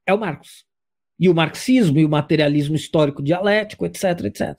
é 0.04 0.12
o 0.12 0.18
Marx. 0.18 0.64
E 1.18 1.28
o 1.28 1.34
marxismo 1.34 1.98
e 1.98 2.04
o 2.04 2.08
materialismo 2.08 2.74
histórico 2.74 3.22
dialético, 3.22 3.86
etc, 3.86 4.24
etc. 4.24 4.56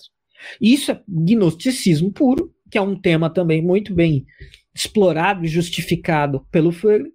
Isso 0.59 0.91
é 0.91 1.01
gnosticismo 1.07 2.11
puro, 2.11 2.53
que 2.69 2.77
é 2.77 2.81
um 2.81 2.99
tema 2.99 3.29
também 3.29 3.61
muito 3.61 3.93
bem 3.93 4.25
explorado 4.73 5.45
e 5.45 5.47
justificado 5.47 6.45
pelo 6.51 6.71
Frege. 6.71 7.11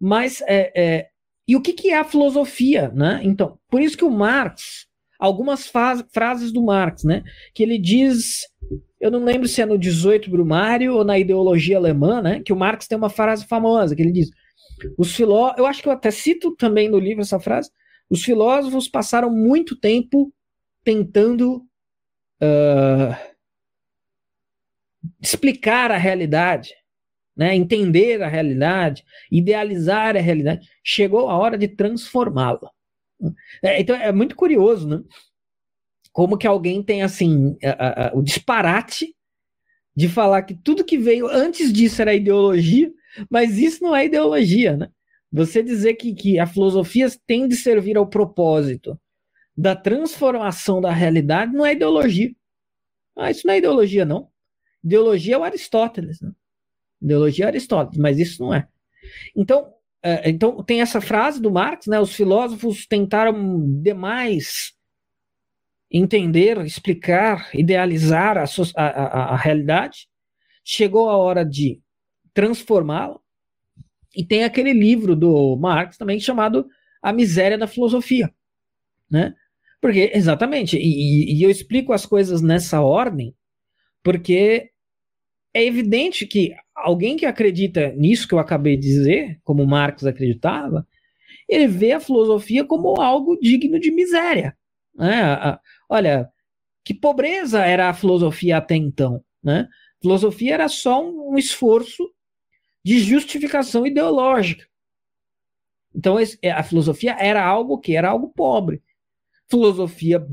Mas, 0.00 0.42
é, 0.42 0.72
é, 0.74 1.08
e 1.46 1.56
o 1.56 1.60
que, 1.60 1.72
que 1.72 1.90
é 1.90 1.98
a 1.98 2.04
filosofia? 2.04 2.90
Né? 2.94 3.20
Então, 3.22 3.58
por 3.68 3.80
isso 3.80 3.96
que 3.96 4.04
o 4.04 4.10
Marx, 4.10 4.86
algumas 5.18 5.70
frases 6.12 6.52
do 6.52 6.62
Marx, 6.62 7.04
né, 7.04 7.22
que 7.54 7.62
ele 7.62 7.78
diz, 7.78 8.46
eu 9.00 9.10
não 9.10 9.24
lembro 9.24 9.48
se 9.48 9.62
é 9.62 9.66
no 9.66 9.78
18 9.78 10.30
Brumário 10.30 10.94
ou 10.94 11.04
na 11.04 11.18
ideologia 11.18 11.76
alemã, 11.76 12.20
né, 12.20 12.40
que 12.40 12.52
o 12.52 12.56
Marx 12.56 12.86
tem 12.86 12.98
uma 12.98 13.08
frase 13.08 13.46
famosa, 13.46 13.94
que 13.94 14.02
ele 14.02 14.12
diz, 14.12 14.30
os 14.98 15.14
filó 15.14 15.54
eu 15.56 15.64
acho 15.66 15.82
que 15.82 15.88
eu 15.88 15.92
até 15.92 16.10
cito 16.10 16.54
também 16.56 16.88
no 16.88 16.98
livro 16.98 17.22
essa 17.22 17.40
frase, 17.40 17.70
os 18.10 18.22
filósofos 18.22 18.88
passaram 18.88 19.30
muito 19.30 19.74
tempo 19.78 20.32
tentando 20.84 21.65
uh, 22.42 23.16
explicar 25.20 25.90
a 25.90 25.96
realidade, 25.96 26.74
né, 27.36 27.54
entender 27.54 28.22
a 28.22 28.28
realidade, 28.28 29.04
idealizar 29.30 30.16
a 30.16 30.20
realidade. 30.20 30.66
Chegou 30.82 31.28
a 31.28 31.36
hora 31.36 31.58
de 31.58 31.68
transformá-la. 31.68 32.70
É, 33.62 33.80
então 33.80 33.96
é 33.96 34.12
muito 34.12 34.36
curioso, 34.36 34.88
né? 34.88 35.02
Como 36.12 36.38
que 36.38 36.46
alguém 36.46 36.82
tem 36.82 37.02
assim 37.02 37.56
a, 37.62 38.08
a, 38.08 38.14
o 38.14 38.22
disparate 38.22 39.14
de 39.94 40.08
falar 40.08 40.42
que 40.42 40.54
tudo 40.54 40.84
que 40.84 40.98
veio 40.98 41.26
antes 41.26 41.72
disso 41.72 42.00
era 42.02 42.14
ideologia, 42.14 42.90
mas 43.30 43.58
isso 43.58 43.82
não 43.82 43.96
é 43.96 44.06
ideologia, 44.06 44.76
né? 44.76 44.88
Você 45.32 45.62
dizer 45.62 45.94
que, 45.94 46.14
que 46.14 46.38
a 46.38 46.46
filosofia 46.46 47.08
tem 47.26 47.48
de 47.48 47.56
servir 47.56 47.96
ao 47.96 48.06
propósito 48.06 48.98
da 49.56 49.74
transformação 49.74 50.80
da 50.80 50.92
realidade 50.92 51.52
não 51.52 51.64
é 51.64 51.72
ideologia. 51.72 52.34
Ah, 53.16 53.30
isso 53.30 53.46
não 53.46 53.54
é 53.54 53.58
ideologia, 53.58 54.04
não. 54.04 54.28
Ideologia 54.84 55.36
é 55.36 55.38
o 55.38 55.44
Aristóteles. 55.44 56.20
Né? 56.20 56.30
Ideologia 57.00 57.46
é 57.46 57.48
Aristóteles, 57.48 57.98
mas 57.98 58.18
isso 58.18 58.42
não 58.42 58.52
é. 58.52 58.68
Então, 59.34 59.72
é, 60.02 60.28
então 60.28 60.62
tem 60.62 60.82
essa 60.82 61.00
frase 61.00 61.40
do 61.40 61.50
Marx, 61.50 61.86
né? 61.86 61.98
Os 61.98 62.14
filósofos 62.14 62.86
tentaram 62.86 63.80
demais 63.80 64.74
entender, 65.90 66.58
explicar, 66.64 67.48
idealizar 67.54 68.36
a, 68.36 68.44
a, 68.76 69.34
a 69.34 69.36
realidade. 69.36 70.08
Chegou 70.62 71.08
a 71.08 71.16
hora 71.16 71.44
de 71.44 71.80
transformá-la. 72.34 73.18
E 74.14 74.24
tem 74.24 74.44
aquele 74.44 74.72
livro 74.72 75.14
do 75.14 75.56
Marx 75.56 75.96
também 75.96 76.18
chamado 76.18 76.66
A 77.02 77.12
Miséria 77.12 77.58
da 77.58 77.66
Filosofia, 77.66 78.32
né? 79.10 79.34
Porque, 79.86 80.10
exatamente, 80.12 80.76
e, 80.76 81.38
e 81.38 81.44
eu 81.44 81.48
explico 81.48 81.92
as 81.92 82.04
coisas 82.04 82.42
nessa 82.42 82.80
ordem, 82.80 83.32
porque 84.02 84.72
é 85.54 85.64
evidente 85.64 86.26
que 86.26 86.52
alguém 86.74 87.16
que 87.16 87.24
acredita 87.24 87.92
nisso 87.92 88.26
que 88.26 88.34
eu 88.34 88.40
acabei 88.40 88.76
de 88.76 88.82
dizer, 88.82 89.40
como 89.44 89.64
Marx 89.64 90.04
acreditava, 90.04 90.84
ele 91.48 91.68
vê 91.68 91.92
a 91.92 92.00
filosofia 92.00 92.64
como 92.64 93.00
algo 93.00 93.38
digno 93.38 93.78
de 93.78 93.92
miséria. 93.92 94.58
Né? 94.92 95.56
Olha, 95.88 96.28
que 96.84 96.92
pobreza 96.92 97.64
era 97.64 97.88
a 97.88 97.94
filosofia 97.94 98.56
até 98.56 98.74
então. 98.74 99.22
Né? 99.40 99.68
Filosofia 100.02 100.54
era 100.54 100.68
só 100.68 101.00
um, 101.00 101.38
esforço 101.38 102.12
de 102.84 102.98
justificação 102.98 103.86
ideológica. 103.86 104.66
Então 105.94 106.16
a 106.18 106.62
filosofia 106.64 107.16
era 107.20 107.46
algo 107.46 107.78
que 107.78 107.94
era 107.94 108.10
algo 108.10 108.32
pobre. 108.34 108.82
Filosofia 109.48 110.26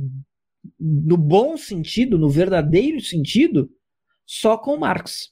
no 0.80 1.18
bom 1.18 1.58
sentido, 1.58 2.18
no 2.18 2.30
verdadeiro 2.30 3.00
sentido, 3.02 3.70
só 4.26 4.58
com 4.58 4.78
Marx. 4.78 5.32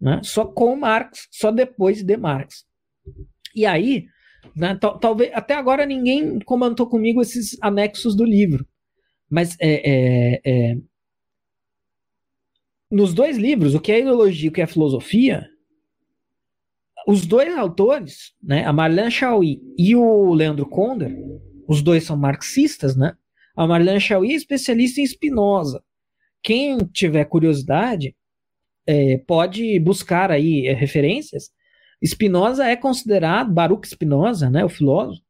Né? 0.00 0.20
Só 0.22 0.44
com 0.44 0.76
Marx, 0.76 1.28
só 1.30 1.50
depois 1.50 2.02
de 2.02 2.16
Marx. 2.16 2.64
E 3.54 3.66
aí, 3.66 4.06
né, 4.54 4.78
talvez 5.00 5.32
até 5.32 5.54
agora 5.54 5.86
ninguém 5.86 6.38
comentou 6.40 6.88
comigo 6.88 7.20
esses 7.20 7.56
anexos 7.60 8.14
do 8.14 8.24
livro. 8.24 8.66
Mas 9.30 9.56
é, 9.60 9.90
é, 9.90 10.40
é, 10.44 10.76
nos 12.90 13.12
dois 13.12 13.36
livros, 13.36 13.74
o 13.74 13.80
que 13.80 13.92
é 13.92 14.00
ideologia 14.00 14.46
e 14.46 14.48
o 14.48 14.52
que 14.52 14.62
é 14.62 14.66
filosofia, 14.66 15.48
os 17.06 17.26
dois 17.26 17.56
autores, 17.56 18.34
né, 18.42 18.64
a 18.64 18.72
Marlene 18.72 19.10
Chauí 19.10 19.62
e 19.78 19.94
o 19.96 20.32
Leandro 20.34 20.66
Konder, 20.66 21.14
os 21.68 21.82
dois 21.82 22.04
são 22.04 22.16
marxistas, 22.16 22.96
né? 22.96 23.14
A 23.54 23.66
Marlene 23.66 24.00
Chauí 24.00 24.32
é 24.32 24.36
especialista 24.36 25.00
em 25.00 25.06
Spinoza. 25.06 25.84
Quem 26.42 26.78
tiver 26.78 27.26
curiosidade, 27.26 28.16
é, 28.86 29.18
pode 29.18 29.78
buscar 29.80 30.30
aí 30.30 30.66
é, 30.66 30.72
referências. 30.72 31.50
Spinoza 32.02 32.64
é 32.64 32.74
considerado, 32.74 33.52
Baruch 33.52 33.86
Spinoza, 33.86 34.48
né, 34.48 34.64
o 34.64 34.68
filósofo, 34.68 35.22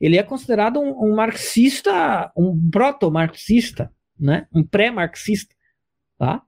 ele 0.00 0.16
é 0.16 0.22
considerado 0.22 0.78
um, 0.78 1.06
um 1.06 1.16
marxista, 1.16 2.30
um 2.36 2.70
proto-marxista, 2.70 3.92
né, 4.18 4.46
um 4.54 4.62
pré-marxista, 4.62 5.54
tá? 6.18 6.42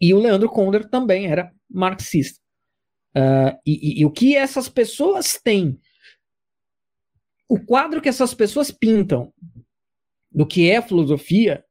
E 0.00 0.14
o 0.14 0.18
Leandro 0.18 0.48
Konder 0.48 0.88
também 0.88 1.26
era 1.26 1.50
marxista. 1.68 2.38
Uh, 3.16 3.58
e, 3.66 3.98
e, 3.98 4.00
e 4.02 4.06
o 4.06 4.10
que 4.10 4.36
essas 4.36 4.68
pessoas 4.68 5.40
têm, 5.42 5.80
o 7.50 7.58
quadro 7.58 8.00
que 8.00 8.08
essas 8.08 8.32
pessoas 8.32 8.70
pintam 8.70 9.32
do 10.30 10.46
que 10.46 10.70
é 10.70 10.80
filosofia, 10.80 11.64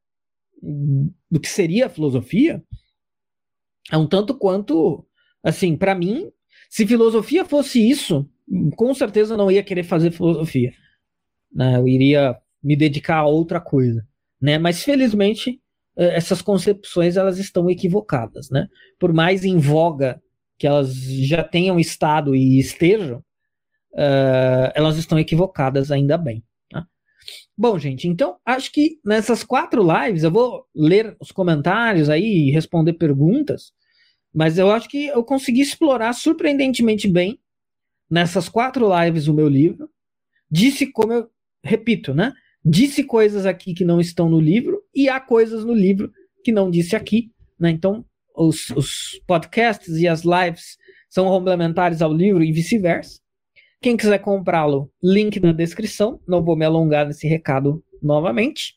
do 0.62 1.40
que 1.40 1.48
seria 1.48 1.88
filosofia, 1.88 2.62
é 3.90 3.96
um 3.96 4.06
tanto 4.06 4.34
quanto, 4.34 5.06
assim, 5.42 5.74
para 5.74 5.94
mim, 5.94 6.30
se 6.68 6.86
filosofia 6.86 7.46
fosse 7.46 7.80
isso, 7.80 8.28
com 8.76 8.92
certeza 8.92 9.32
eu 9.32 9.38
não 9.38 9.50
ia 9.50 9.62
querer 9.62 9.82
fazer 9.84 10.10
filosofia. 10.10 10.70
Né? 11.50 11.78
Eu 11.78 11.88
iria 11.88 12.36
me 12.62 12.76
dedicar 12.76 13.16
a 13.16 13.26
outra 13.26 13.58
coisa, 13.58 14.06
né? 14.38 14.58
Mas 14.58 14.84
felizmente 14.84 15.62
eh, 15.96 16.14
essas 16.14 16.42
concepções 16.42 17.16
elas 17.16 17.38
estão 17.38 17.70
equivocadas, 17.70 18.50
né? 18.50 18.68
Por 18.98 19.14
mais 19.14 19.46
em 19.46 19.56
voga 19.56 20.22
que 20.58 20.66
elas 20.66 20.94
já 20.94 21.42
tenham 21.42 21.80
estado 21.80 22.36
e 22.36 22.58
estejam, 22.58 23.24
uh, 23.92 24.72
elas 24.74 24.96
estão 24.96 25.18
equivocadas 25.18 25.90
ainda 25.90 26.16
bem. 26.16 26.44
Bom, 27.56 27.78
gente, 27.78 28.08
então 28.08 28.38
acho 28.44 28.72
que 28.72 28.98
nessas 29.04 29.44
quatro 29.44 29.82
lives 29.82 30.22
eu 30.22 30.30
vou 30.30 30.64
ler 30.74 31.14
os 31.20 31.30
comentários 31.30 32.08
aí 32.08 32.48
e 32.48 32.50
responder 32.50 32.94
perguntas, 32.94 33.72
mas 34.32 34.56
eu 34.56 34.70
acho 34.70 34.88
que 34.88 35.08
eu 35.08 35.22
consegui 35.22 35.60
explorar 35.60 36.14
surpreendentemente 36.14 37.06
bem 37.06 37.38
nessas 38.10 38.48
quatro 38.48 38.88
lives 38.98 39.28
o 39.28 39.34
meu 39.34 39.46
livro. 39.46 39.90
Disse 40.50 40.86
como 40.90 41.12
eu 41.12 41.28
repito, 41.62 42.14
né? 42.14 42.32
Disse 42.64 43.04
coisas 43.04 43.44
aqui 43.44 43.74
que 43.74 43.84
não 43.84 44.00
estão 44.00 44.28
no 44.28 44.40
livro 44.40 44.82
e 44.94 45.08
há 45.08 45.20
coisas 45.20 45.64
no 45.64 45.74
livro 45.74 46.10
que 46.42 46.52
não 46.52 46.70
disse 46.70 46.96
aqui, 46.96 47.30
né? 47.58 47.70
Então 47.70 48.04
os, 48.34 48.70
os 48.70 49.20
podcasts 49.26 49.96
e 49.96 50.08
as 50.08 50.22
lives 50.22 50.78
são 51.10 51.26
complementares 51.26 52.00
ao 52.00 52.12
livro 52.12 52.42
e 52.42 52.52
vice-versa. 52.52 53.20
Quem 53.82 53.96
quiser 53.96 54.18
comprá-lo, 54.18 54.90
link 55.02 55.40
na 55.40 55.52
descrição. 55.52 56.20
Não 56.28 56.44
vou 56.44 56.54
me 56.54 56.66
alongar 56.66 57.06
nesse 57.06 57.26
recado 57.26 57.82
novamente. 58.02 58.74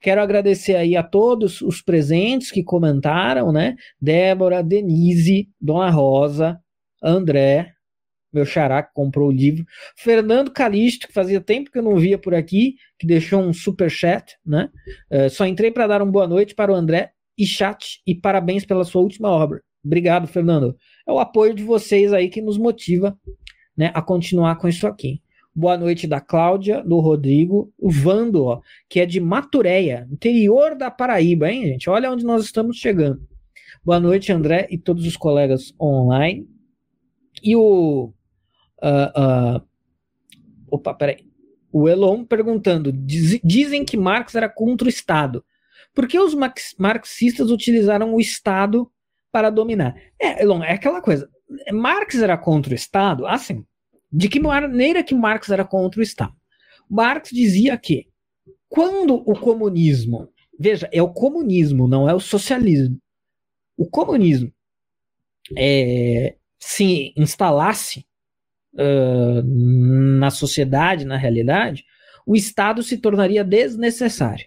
Quero 0.00 0.22
agradecer 0.22 0.76
aí 0.76 0.96
a 0.96 1.02
todos 1.02 1.60
os 1.60 1.82
presentes 1.82 2.50
que 2.50 2.64
comentaram, 2.64 3.52
né? 3.52 3.76
Débora, 4.00 4.62
Denise, 4.62 5.50
Dona 5.60 5.90
Rosa, 5.90 6.58
André, 7.02 7.74
meu 8.32 8.46
xará 8.46 8.82
que 8.82 8.94
comprou 8.94 9.28
o 9.28 9.32
livro, 9.32 9.64
Fernando 9.96 10.50
Calixto, 10.50 11.06
que 11.06 11.12
fazia 11.12 11.40
tempo 11.40 11.70
que 11.70 11.78
eu 11.78 11.82
não 11.82 11.96
via 11.96 12.16
por 12.16 12.34
aqui, 12.34 12.76
que 12.98 13.06
deixou 13.06 13.42
um 13.42 13.52
super 13.52 13.90
chat, 13.90 14.36
né? 14.46 14.70
Uh, 15.10 15.28
só 15.28 15.46
entrei 15.46 15.70
para 15.70 15.86
dar 15.86 16.00
uma 16.00 16.10
boa 16.10 16.26
noite 16.26 16.54
para 16.54 16.72
o 16.72 16.74
André 16.74 17.10
e 17.36 17.44
chat 17.44 18.00
e 18.06 18.14
parabéns 18.14 18.64
pela 18.64 18.84
sua 18.84 19.02
última 19.02 19.28
obra. 19.28 19.60
Obrigado, 19.84 20.26
Fernando. 20.26 20.76
É 21.06 21.12
o 21.12 21.18
apoio 21.18 21.54
de 21.54 21.62
vocês 21.62 22.12
aí 22.12 22.28
que 22.28 22.42
nos 22.42 22.58
motiva 22.58 23.16
né, 23.80 23.90
a 23.94 24.02
continuar 24.02 24.56
com 24.56 24.68
isso 24.68 24.86
aqui. 24.86 25.22
Boa 25.54 25.74
noite 25.74 26.06
da 26.06 26.20
Cláudia, 26.20 26.82
do 26.84 27.00
Rodrigo, 27.00 27.72
o 27.78 27.90
Vando, 27.90 28.44
ó, 28.44 28.60
que 28.90 29.00
é 29.00 29.06
de 29.06 29.18
Maturéia, 29.18 30.06
interior 30.12 30.76
da 30.76 30.90
Paraíba, 30.90 31.50
hein, 31.50 31.64
gente? 31.64 31.88
Olha 31.88 32.12
onde 32.12 32.22
nós 32.22 32.44
estamos 32.44 32.76
chegando. 32.76 33.26
Boa 33.82 33.98
noite, 33.98 34.30
André 34.30 34.68
e 34.70 34.76
todos 34.76 35.06
os 35.06 35.16
colegas 35.16 35.72
online. 35.80 36.46
E 37.42 37.56
o. 37.56 38.12
Uh, 38.82 39.58
uh, 39.58 39.62
opa, 40.70 40.92
peraí. 40.92 41.24
o 41.72 41.88
Elon 41.88 42.22
perguntando: 42.22 42.92
diz, 42.92 43.40
dizem 43.42 43.82
que 43.82 43.96
Marx 43.96 44.34
era 44.34 44.48
contra 44.48 44.84
o 44.84 44.90
Estado. 44.90 45.42
Por 45.94 46.06
que 46.06 46.18
os 46.18 46.34
marxistas 46.78 47.50
utilizaram 47.50 48.14
o 48.14 48.20
Estado 48.20 48.92
para 49.32 49.48
dominar? 49.48 49.94
É, 50.20 50.42
Elon, 50.42 50.62
é 50.62 50.74
aquela 50.74 51.00
coisa. 51.00 51.30
Marx 51.72 52.16
era 52.16 52.36
contra 52.36 52.72
o 52.72 52.76
Estado? 52.76 53.26
Assim, 53.26 53.64
de 54.12 54.28
que 54.28 54.40
maneira 54.40 55.02
que 55.02 55.14
Marx 55.14 55.48
era 55.50 55.64
contra 55.64 56.00
o 56.00 56.02
Estado? 56.02 56.34
Marx 56.88 57.30
dizia 57.30 57.76
que 57.78 58.08
quando 58.68 59.14
o 59.14 59.38
comunismo, 59.38 60.28
veja, 60.58 60.88
é 60.92 61.02
o 61.02 61.12
comunismo, 61.12 61.86
não 61.86 62.08
é 62.08 62.14
o 62.14 62.20
socialismo. 62.20 62.98
O 63.76 63.88
comunismo 63.88 64.52
é, 65.56 66.36
se 66.58 67.12
instalasse 67.16 68.06
uh, 68.74 69.42
na 69.44 70.30
sociedade, 70.30 71.04
na 71.04 71.16
realidade, 71.16 71.84
o 72.26 72.36
Estado 72.36 72.82
se 72.82 72.98
tornaria 72.98 73.42
desnecessário. 73.42 74.46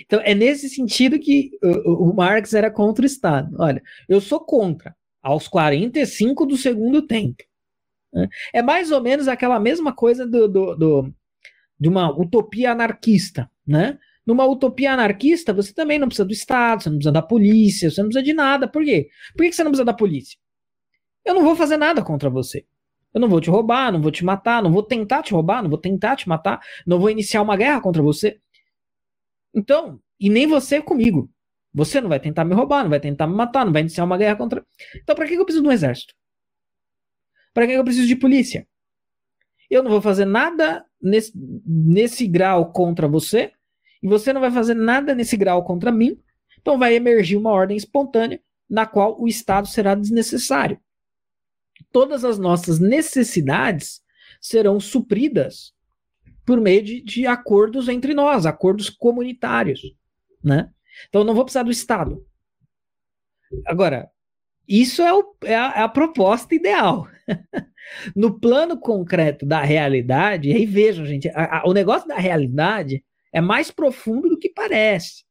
Então, 0.00 0.20
é 0.22 0.34
nesse 0.34 0.68
sentido 0.68 1.18
que 1.18 1.50
o, 1.84 2.10
o 2.10 2.14
Marx 2.14 2.54
era 2.54 2.70
contra 2.70 3.02
o 3.02 3.06
Estado. 3.06 3.54
Olha, 3.58 3.82
eu 4.08 4.20
sou 4.20 4.40
contra 4.40 4.94
aos 5.22 5.48
45 5.48 6.46
do 6.46 6.56
segundo 6.56 7.02
tempo. 7.02 7.42
É 8.52 8.62
mais 8.62 8.90
ou 8.90 9.00
menos 9.00 9.28
aquela 9.28 9.58
mesma 9.58 9.92
coisa 9.94 10.26
do, 10.26 10.48
do, 10.48 10.74
do, 10.76 11.14
de 11.78 11.88
uma 11.88 12.10
utopia 12.10 12.72
anarquista, 12.72 13.50
né? 13.66 13.98
Numa 14.24 14.46
utopia 14.46 14.92
anarquista, 14.92 15.52
você 15.52 15.72
também 15.74 15.98
não 15.98 16.06
precisa 16.06 16.24
do 16.24 16.32
Estado, 16.32 16.82
você 16.82 16.90
não 16.90 16.96
precisa 16.96 17.12
da 17.12 17.22
polícia, 17.22 17.90
você 17.90 18.00
não 18.00 18.08
precisa 18.08 18.24
de 18.24 18.32
nada. 18.32 18.68
Por 18.68 18.84
quê? 18.84 19.08
Por 19.36 19.44
que 19.44 19.52
você 19.52 19.64
não 19.64 19.70
precisa 19.72 19.84
da 19.84 19.94
polícia? 19.94 20.38
Eu 21.24 21.34
não 21.34 21.42
vou 21.42 21.56
fazer 21.56 21.76
nada 21.76 22.02
contra 22.02 22.30
você. 22.30 22.64
Eu 23.12 23.20
não 23.20 23.28
vou 23.28 23.40
te 23.40 23.50
roubar, 23.50 23.92
não 23.92 24.00
vou 24.00 24.10
te 24.10 24.24
matar, 24.24 24.62
não 24.62 24.72
vou 24.72 24.82
tentar 24.82 25.22
te 25.22 25.32
roubar, 25.32 25.62
não 25.62 25.68
vou 25.68 25.78
tentar 25.78 26.16
te 26.16 26.28
matar, 26.28 26.60
não 26.86 26.98
vou 26.98 27.10
iniciar 27.10 27.42
uma 27.42 27.56
guerra 27.56 27.80
contra 27.80 28.02
você. 28.02 28.40
Então, 29.54 30.00
e 30.18 30.30
nem 30.30 30.46
você 30.46 30.80
comigo. 30.80 31.28
Você 31.74 32.00
não 32.00 32.08
vai 32.08 32.20
tentar 32.20 32.44
me 32.44 32.54
roubar, 32.54 32.82
não 32.84 32.90
vai 32.90 33.00
tentar 33.00 33.26
me 33.26 33.34
matar, 33.34 33.64
não 33.64 33.72
vai 33.72 33.82
iniciar 33.82 34.04
uma 34.04 34.16
guerra 34.16 34.36
contra. 34.36 34.64
Então, 34.96 35.14
para 35.14 35.26
que 35.26 35.34
eu 35.34 35.44
preciso 35.44 35.62
de 35.62 35.68
um 35.68 35.72
exército? 35.72 36.14
Para 37.52 37.66
que 37.66 37.72
eu 37.72 37.84
preciso 37.84 38.06
de 38.06 38.16
polícia? 38.16 38.66
Eu 39.70 39.82
não 39.82 39.90
vou 39.90 40.00
fazer 40.00 40.24
nada 40.24 40.84
nesse, 41.00 41.32
nesse 41.66 42.26
grau 42.26 42.72
contra 42.72 43.08
você, 43.08 43.52
e 44.02 44.08
você 44.08 44.32
não 44.32 44.40
vai 44.40 44.50
fazer 44.50 44.74
nada 44.74 45.14
nesse 45.14 45.36
grau 45.36 45.64
contra 45.64 45.92
mim. 45.92 46.20
Então, 46.60 46.78
vai 46.78 46.94
emergir 46.94 47.36
uma 47.36 47.50
ordem 47.50 47.76
espontânea 47.76 48.40
na 48.68 48.86
qual 48.86 49.20
o 49.20 49.26
Estado 49.26 49.66
será 49.68 49.94
desnecessário 49.94 50.78
todas 51.92 52.24
as 52.24 52.38
nossas 52.38 52.78
necessidades 52.78 54.02
serão 54.40 54.80
supridas 54.80 55.74
por 56.44 56.60
meio 56.60 56.82
de, 56.82 57.00
de 57.02 57.26
acordos 57.26 57.88
entre 57.88 58.14
nós, 58.14 58.46
acordos 58.46 58.90
comunitários, 58.90 59.94
né? 60.42 60.70
Então 61.08 61.22
não 61.22 61.34
vou 61.34 61.44
precisar 61.44 61.62
do 61.62 61.70
Estado. 61.70 62.26
Agora, 63.66 64.10
isso 64.66 65.02
é, 65.02 65.12
o, 65.12 65.36
é, 65.44 65.54
a, 65.54 65.72
é 65.76 65.82
a, 65.82 65.88
proposta 65.88 66.54
ideal. 66.54 67.06
no 68.16 68.38
plano 68.38 68.78
concreto 68.78 69.46
da 69.46 69.62
realidade, 69.62 70.52
aí 70.52 70.66
vejam, 70.66 71.04
gente, 71.04 71.28
a, 71.30 71.58
a, 71.58 71.68
o 71.68 71.72
negócio 71.72 72.08
da 72.08 72.16
realidade 72.16 73.04
é 73.32 73.40
mais 73.40 73.70
profundo 73.70 74.28
do 74.28 74.38
que 74.38 74.48
parece. 74.48 75.24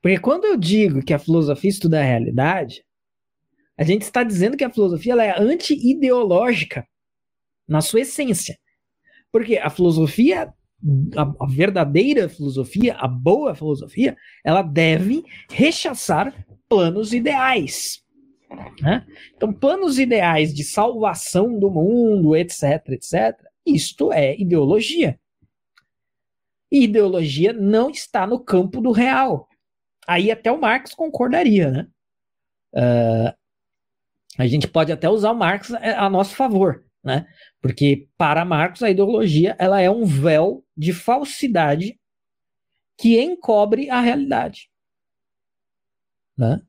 Porque 0.00 0.18
quando 0.18 0.44
eu 0.44 0.56
digo 0.56 1.04
que 1.04 1.14
a 1.14 1.18
filosofia 1.18 1.70
estuda 1.70 2.00
a 2.00 2.04
realidade, 2.04 2.84
a 3.76 3.84
gente 3.84 4.02
está 4.02 4.22
dizendo 4.22 4.56
que 4.56 4.64
a 4.64 4.70
filosofia 4.70 5.12
ela 5.12 5.24
é 5.24 5.40
anti-ideológica 5.40 6.86
na 7.66 7.80
sua 7.80 8.00
essência. 8.00 8.58
Porque 9.30 9.56
a 9.56 9.70
filosofia, 9.70 10.52
a, 11.16 11.44
a, 11.44 11.46
verdadeira 11.48 12.28
filosofia, 12.28 12.94
a 12.94 13.08
boa 13.08 13.54
filosofia, 13.54 14.16
ela 14.44 14.62
deve 14.62 15.24
rechaçar 15.50 16.46
planos 16.68 17.12
ideais. 17.12 18.01
Né? 18.80 19.06
Então, 19.34 19.52
planos 19.52 19.98
ideais 19.98 20.52
de 20.52 20.64
salvação 20.64 21.58
do 21.58 21.70
mundo, 21.70 22.36
etc, 22.36 22.88
etc, 22.88 23.38
isto 23.64 24.12
é 24.12 24.36
ideologia. 24.38 25.18
E 26.70 26.84
ideologia 26.84 27.52
não 27.52 27.90
está 27.90 28.26
no 28.26 28.40
campo 28.40 28.80
do 28.80 28.92
real. 28.92 29.48
Aí 30.06 30.30
até 30.30 30.50
o 30.50 30.60
Marx 30.60 30.94
concordaria, 30.94 31.70
né? 31.70 31.88
Uh, 32.74 33.36
a 34.38 34.46
gente 34.46 34.66
pode 34.66 34.90
até 34.90 35.08
usar 35.08 35.32
o 35.32 35.36
Marx 35.36 35.70
é, 35.70 35.92
a 35.92 36.08
nosso 36.08 36.34
favor, 36.34 36.84
né? 37.04 37.26
Porque 37.60 38.08
para 38.16 38.44
Marx 38.44 38.82
a 38.82 38.90
ideologia 38.90 39.54
ela 39.58 39.80
é 39.80 39.90
um 39.90 40.04
véu 40.04 40.64
de 40.76 40.92
falsidade 40.92 42.00
que 42.96 43.20
encobre 43.20 43.90
a 43.90 44.00
realidade, 44.00 44.70
né? 46.36 46.62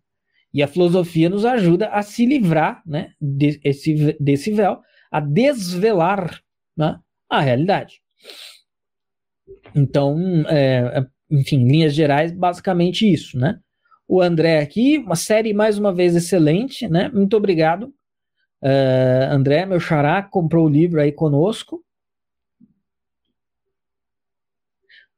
E 0.54 0.62
a 0.62 0.68
filosofia 0.68 1.30
nos 1.30 1.45
ajuda 1.45 1.88
a 1.89 2.01
se 2.01 2.26
livrar, 2.26 2.82
né, 2.86 3.14
desse, 3.20 4.16
desse 4.20 4.51
véu, 4.51 4.80
a 5.12 5.20
desvelar, 5.20 6.41
né, 6.78 6.99
a 7.30 7.39
realidade. 7.41 8.01
Então, 9.76 10.18
é, 10.47 10.99
é 10.99 11.06
enfim, 11.32 11.66
linhas 11.66 11.95
gerais, 11.95 12.32
basicamente 12.32 13.12
isso, 13.12 13.39
né? 13.39 13.60
o 14.08 14.22
André 14.22 14.60
aqui, 14.60 14.99
uma 14.99 15.16
série 15.16 15.54
mais 15.54 15.78
uma 15.78 15.93
vez 15.93 16.16
excelente, 16.16 16.88
né? 16.88 17.10
Muito 17.10 17.36
obrigado. 17.36 17.93
Uh, 18.62 19.32
André, 19.32 19.66
meu 19.66 19.80
xará, 19.80 20.22
comprou 20.22 20.66
o 20.68 20.70
livro 20.70 21.01
aí 21.01 21.12
conosco. 21.12 21.84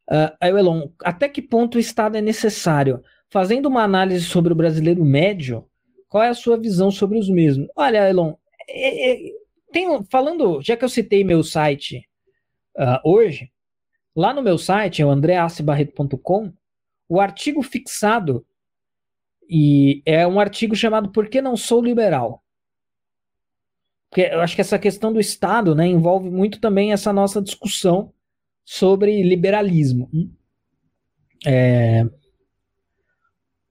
Uh, 0.10 0.32
aí, 0.40 0.52
Elon, 0.52 0.88
até 1.04 1.28
que 1.28 1.42
ponto 1.42 1.76
o 1.76 1.80
Estado 1.80 2.16
é 2.16 2.22
necessário? 2.22 3.04
Fazendo 3.36 3.66
uma 3.66 3.84
análise 3.84 4.24
sobre 4.24 4.54
o 4.54 4.56
brasileiro 4.56 5.04
médio, 5.04 5.68
qual 6.08 6.24
é 6.24 6.30
a 6.30 6.34
sua 6.34 6.58
visão 6.58 6.90
sobre 6.90 7.20
os 7.20 7.28
mesmos? 7.28 7.68
Olha, 7.76 8.10
Elon, 8.10 8.34
é, 8.66 9.12
é, 9.12 10.04
falando, 10.10 10.62
já 10.62 10.78
que 10.78 10.86
eu 10.86 10.88
citei 10.88 11.22
meu 11.22 11.44
site 11.44 12.08
uh, 12.78 12.98
hoje, 13.04 13.52
lá 14.16 14.34
no 14.34 14.42
meu 14.42 14.58
site, 14.58 15.02
é 15.02 15.06
o 15.06 15.10
andreacibarreto.com, 15.10 16.54
o 17.10 17.20
artigo 17.20 17.62
fixado 17.62 18.46
e 19.50 20.02
é 20.06 20.26
um 20.26 20.40
artigo 20.40 20.74
chamado 20.74 21.12
Por 21.12 21.28
que 21.28 21.42
não 21.42 21.58
sou 21.58 21.84
liberal? 21.84 22.42
Porque 24.10 24.22
eu 24.22 24.40
acho 24.40 24.56
que 24.56 24.62
essa 24.62 24.80
questão 24.80 25.12
do 25.12 25.20
Estado 25.20 25.76
né, 25.76 25.86
envolve 25.86 26.30
muito 26.30 26.62
também 26.62 26.94
essa 26.94 27.12
nossa 27.12 27.42
discussão 27.42 28.14
sobre 28.64 29.22
liberalismo. 29.24 30.10
É, 31.46 32.06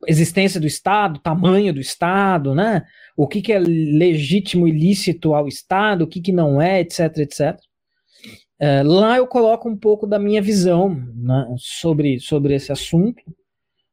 existência 0.06 0.60
do 0.60 0.66
Estado, 0.66 1.20
tamanho 1.20 1.72
do 1.72 1.80
Estado, 1.80 2.54
né? 2.54 2.84
O 3.16 3.28
que, 3.28 3.40
que 3.42 3.52
é 3.52 3.58
legítimo 3.58 4.66
e 4.66 4.72
lícito 4.72 5.34
ao 5.34 5.46
Estado, 5.46 6.02
o 6.02 6.06
que, 6.06 6.20
que 6.20 6.32
não 6.32 6.60
é, 6.60 6.80
etc, 6.80 7.18
etc. 7.18 7.58
É, 8.58 8.82
lá 8.82 9.16
eu 9.16 9.26
coloco 9.26 9.68
um 9.68 9.76
pouco 9.76 10.06
da 10.06 10.18
minha 10.18 10.40
visão 10.40 10.94
né, 11.16 11.54
sobre, 11.58 12.18
sobre 12.20 12.54
esse 12.54 12.72
assunto. 12.72 13.22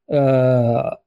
Uh, 0.07 0.97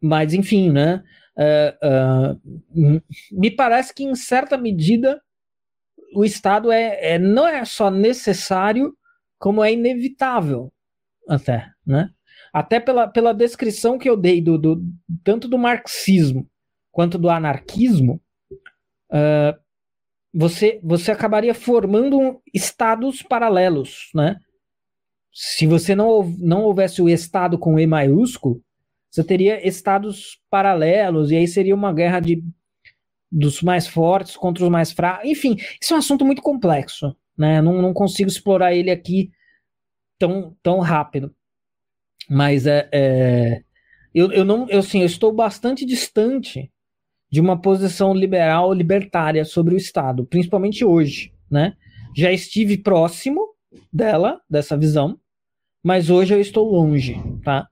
mas, 0.00 0.34
enfim, 0.34 0.70
né? 0.70 1.02
Uh, 1.36 2.34
uh, 2.34 3.02
me 3.32 3.50
parece 3.50 3.94
que, 3.94 4.04
em 4.04 4.14
certa 4.14 4.56
medida, 4.56 5.20
o 6.14 6.24
Estado 6.24 6.72
é, 6.72 7.14
é, 7.14 7.18
não 7.18 7.46
é 7.46 7.64
só 7.64 7.90
necessário, 7.90 8.96
como 9.38 9.62
é 9.62 9.72
inevitável, 9.72 10.72
até, 11.28 11.70
né? 11.86 12.10
Até 12.58 12.80
pela, 12.80 13.06
pela 13.06 13.32
descrição 13.32 13.98
que 13.98 14.08
eu 14.08 14.16
dei 14.16 14.40
do, 14.40 14.58
do 14.58 14.82
tanto 15.22 15.46
do 15.46 15.56
marxismo 15.56 16.48
quanto 16.90 17.18
do 17.18 17.30
anarquismo, 17.30 18.20
uh, 19.12 19.58
você, 20.34 20.80
você 20.82 21.12
acabaria 21.12 21.54
formando 21.54 22.40
estados 22.52 23.22
paralelos, 23.22 24.10
né? 24.14 24.36
Se 25.32 25.66
você 25.66 25.94
não, 25.94 26.24
não 26.38 26.62
houvesse 26.62 27.00
o 27.00 27.08
Estado 27.08 27.58
com 27.58 27.78
E 27.78 27.86
maiúsculo, 27.86 28.60
você 29.10 29.22
teria 29.22 29.66
estados 29.66 30.40
paralelos, 30.50 31.30
e 31.30 31.36
aí 31.36 31.46
seria 31.46 31.74
uma 31.74 31.92
guerra 31.92 32.20
de 32.20 32.42
dos 33.30 33.62
mais 33.62 33.86
fortes 33.86 34.36
contra 34.36 34.64
os 34.64 34.70
mais 34.70 34.90
fracos. 34.90 35.28
Enfim, 35.28 35.56
isso 35.80 35.92
é 35.92 35.96
um 35.96 35.98
assunto 35.98 36.24
muito 36.24 36.42
complexo. 36.42 37.14
Né? 37.36 37.60
Não, 37.62 37.80
não 37.80 37.92
consigo 37.92 38.28
explorar 38.28 38.74
ele 38.74 38.90
aqui 38.90 39.30
tão, 40.18 40.56
tão 40.62 40.80
rápido. 40.80 41.34
Mas 42.28 42.66
é, 42.66 42.88
é 42.92 43.62
eu, 44.14 44.32
eu 44.32 44.44
não 44.44 44.68
eu, 44.68 44.80
assim, 44.80 45.00
eu 45.00 45.06
estou 45.06 45.32
bastante 45.32 45.84
distante 45.84 46.70
de 47.30 47.40
uma 47.40 47.60
posição 47.60 48.14
liberal 48.14 48.72
libertária 48.72 49.44
sobre 49.44 49.74
o 49.74 49.76
Estado, 49.76 50.24
principalmente 50.24 50.84
hoje. 50.84 51.32
Né? 51.50 51.74
Já 52.16 52.32
estive 52.32 52.78
próximo 52.78 53.40
dela, 53.92 54.40
dessa 54.48 54.76
visão, 54.76 55.18
mas 55.82 56.10
hoje 56.10 56.34
eu 56.34 56.40
estou 56.40 56.70
longe. 56.70 57.16
Tá? 57.44 57.68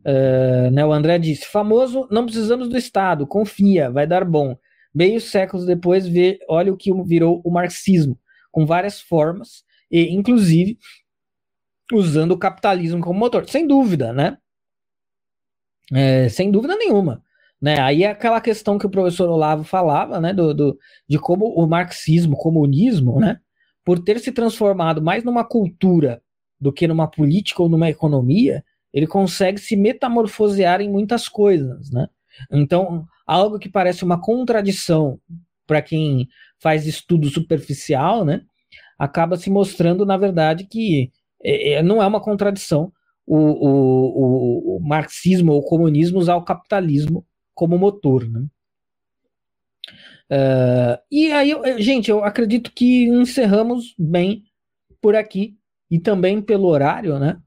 Uh, 0.00 0.70
né, 0.72 0.84
o 0.84 0.92
André 0.92 1.18
disse: 1.18 1.46
famoso, 1.46 2.08
não 2.10 2.24
precisamos 2.24 2.68
do 2.68 2.76
Estado, 2.76 3.26
confia, 3.26 3.90
vai 3.90 4.06
dar 4.06 4.24
bom. 4.24 4.56
Meio 4.94 5.20
séculos 5.20 5.64
depois, 5.64 6.06
vê, 6.06 6.38
olha 6.48 6.72
o 6.72 6.76
que 6.76 6.92
virou 7.04 7.40
o 7.44 7.50
marxismo. 7.50 8.18
com 8.50 8.66
várias 8.66 9.00
formas, 9.00 9.64
e 9.90 10.12
inclusive 10.12 10.76
usando 11.96 12.32
o 12.32 12.38
capitalismo 12.38 13.00
como 13.00 13.18
motor. 13.18 13.48
Sem 13.48 13.66
dúvida, 13.66 14.12
né? 14.12 14.38
É, 15.92 16.28
sem 16.28 16.50
dúvida 16.50 16.76
nenhuma. 16.76 17.22
Né? 17.62 17.78
Aí 17.80 18.02
é 18.02 18.10
aquela 18.10 18.40
questão 18.40 18.76
que 18.76 18.86
o 18.86 18.90
professor 18.90 19.28
Olavo 19.28 19.62
falava, 19.62 20.20
né, 20.20 20.32
do, 20.32 20.52
do, 20.52 20.78
de 21.08 21.16
como 21.16 21.46
o 21.46 21.64
marxismo, 21.64 22.36
comunismo, 22.36 23.20
né, 23.20 23.38
por 23.84 24.00
ter 24.00 24.18
se 24.18 24.32
transformado 24.32 25.00
mais 25.00 25.22
numa 25.22 25.44
cultura 25.44 26.20
do 26.60 26.72
que 26.72 26.88
numa 26.88 27.06
política 27.06 27.62
ou 27.62 27.68
numa 27.68 27.88
economia, 27.88 28.64
ele 28.92 29.06
consegue 29.06 29.60
se 29.60 29.76
metamorfosear 29.76 30.80
em 30.80 30.90
muitas 30.90 31.28
coisas, 31.28 31.90
né? 31.90 32.08
Então, 32.50 33.06
algo 33.26 33.58
que 33.58 33.68
parece 33.68 34.04
uma 34.04 34.20
contradição 34.20 35.20
para 35.66 35.80
quem 35.80 36.28
faz 36.58 36.86
estudo 36.86 37.28
superficial, 37.30 38.24
né, 38.24 38.42
acaba 38.98 39.36
se 39.36 39.50
mostrando, 39.50 40.04
na 40.04 40.16
verdade, 40.16 40.64
que 40.64 41.10
é, 41.42 41.74
é 41.74 41.82
não 41.82 42.02
é 42.02 42.06
uma 42.06 42.20
contradição 42.20 42.92
o, 43.26 43.36
o, 43.36 44.74
o, 44.74 44.76
o 44.76 44.80
marxismo 44.80 45.52
ou 45.52 45.60
o 45.60 45.64
comunismo 45.64 46.18
usar 46.18 46.36
o 46.36 46.44
capitalismo 46.44 47.26
como 47.54 47.78
motor, 47.78 48.28
né? 48.28 48.46
Uh, 50.30 50.96
e 51.10 51.30
aí, 51.30 51.52
gente, 51.78 52.10
eu 52.10 52.24
acredito 52.24 52.72
que 52.72 53.06
encerramos 53.06 53.94
bem 53.98 54.44
por 55.00 55.14
aqui 55.14 55.56
e 55.90 55.98
também 55.98 56.40
pelo 56.40 56.68
horário, 56.68 57.18
né? 57.18 57.38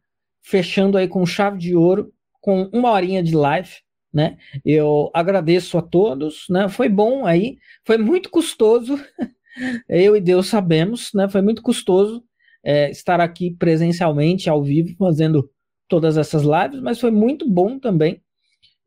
Fechando 0.44 0.98
aí 0.98 1.08
com 1.08 1.26
chave 1.26 1.58
de 1.58 1.76
ouro, 1.76 2.14
com 2.40 2.70
uma 2.72 2.92
horinha 2.92 3.24
de 3.24 3.36
live, 3.36 3.72
né? 4.14 4.38
Eu 4.64 5.10
agradeço 5.14 5.78
a 5.78 5.82
todos, 5.82 6.46
né? 6.50 6.70
Foi 6.70 6.88
bom 6.88 7.26
aí, 7.26 7.58
foi 7.84 7.98
muito 7.98 8.30
custoso, 8.30 9.00
eu 9.90 10.16
e 10.16 10.22
Deus 10.22 10.48
sabemos, 10.48 11.12
né? 11.14 11.28
Foi 11.28 11.42
muito 11.42 11.64
custoso 11.64 12.24
é, 12.66 12.90
estar 12.90 13.22
aqui 13.22 13.52
presencialmente, 13.52 14.50
ao 14.50 14.64
vivo, 14.64 14.96
fazendo 14.98 15.50
todas 15.88 16.18
essas 16.18 16.44
lives, 16.44 16.82
mas 16.82 17.00
foi 17.00 17.12
muito 17.12 17.48
bom 17.48 17.80
também 17.80 18.22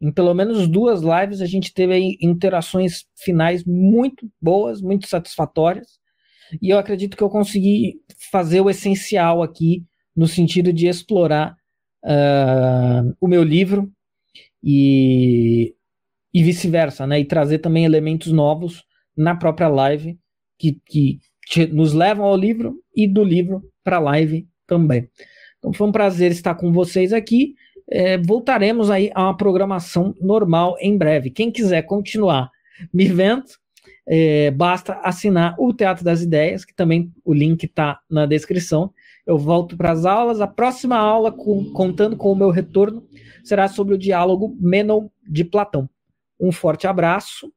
em 0.01 0.13
pelo 0.13 0.33
menos 0.33 0.69
duas 0.69 1.01
lives 1.01 1.41
a 1.41 1.47
gente 1.47 1.75
teve 1.75 1.93
aí 1.93 2.19
interações 2.21 3.05
finais 3.17 3.65
muito 3.65 4.31
boas, 4.41 4.81
muito 4.81 5.09
satisfatórias. 5.09 5.99
E 6.63 6.71
eu 6.71 6.79
acredito 6.79 7.17
que 7.17 7.23
eu 7.23 7.29
consegui 7.29 8.01
fazer 8.31 8.61
o 8.61 8.71
essencial 8.71 9.43
aqui, 9.43 9.85
no 10.17 10.27
sentido 10.27 10.73
de 10.73 10.87
explorar 10.87 11.57
uh, 12.05 13.15
o 13.21 13.29
meu 13.29 13.43
livro 13.43 13.93
e, 14.63 15.75
e 16.33 16.43
vice-versa, 16.43 17.07
né? 17.07 17.21
E 17.21 17.25
trazer 17.25 17.59
também 17.59 17.85
elementos 17.85 18.33
novos 18.33 18.85
na 19.17 19.37
própria 19.37 19.69
live 19.69 20.19
que, 20.59 20.81
que 20.87 21.19
nos 21.73 21.93
levam 21.93 22.25
ao 22.25 22.37
livro 22.37 22.79
e 22.95 23.07
do 23.07 23.25
livro 23.25 23.63
para 23.83 23.97
a 23.97 24.01
live 24.01 24.47
também. 24.67 25.09
Então 25.59 25.73
foi 25.73 25.87
um 25.87 25.93
prazer 25.93 26.31
estar 26.31 26.55
com 26.55 26.73
vocês 26.73 27.13
aqui 27.13 27.55
é, 27.91 28.19
voltaremos 28.19 28.91
aí 28.91 29.11
a 29.15 29.25
uma 29.25 29.37
programação 29.37 30.15
normal 30.21 30.77
em 30.79 30.97
breve. 30.97 31.31
Quem 31.31 31.51
quiser 31.51 31.83
continuar 31.83 32.51
me 32.93 33.07
vendo, 33.07 33.45
é, 34.07 34.51
basta 34.51 34.95
assinar 35.03 35.55
o 35.59 35.73
Teatro 35.73 36.05
das 36.05 36.23
Ideias, 36.23 36.65
que 36.65 36.75
também 36.75 37.13
o 37.25 37.33
link 37.33 37.65
está 37.65 38.01
na 38.09 38.27
descrição. 38.27 38.93
Eu 39.27 39.39
volto 39.39 39.77
para 39.77 39.91
as 39.91 40.05
aulas. 40.05 40.41
A 40.41 40.47
próxima 40.47 40.97
aula, 40.97 41.33
com, 41.33 41.73
contando 41.73 42.17
com 42.17 42.31
o 42.31 42.37
meu 42.37 42.51
retorno, 42.51 43.07
será 43.43 43.69
sobre 43.69 43.95
o 43.95 43.99
diálogo 43.99 44.57
Menon 44.61 45.09
de 45.27 45.45
Platão. 45.45 45.89
Um 46.39 46.53
forte 46.53 46.87
abraço. 46.87 47.53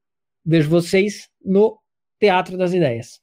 Vejo 0.45 0.69
vocês 0.69 1.29
no 1.43 1.77
Teatro 2.19 2.57
das 2.57 2.73
Ideias. 2.73 3.21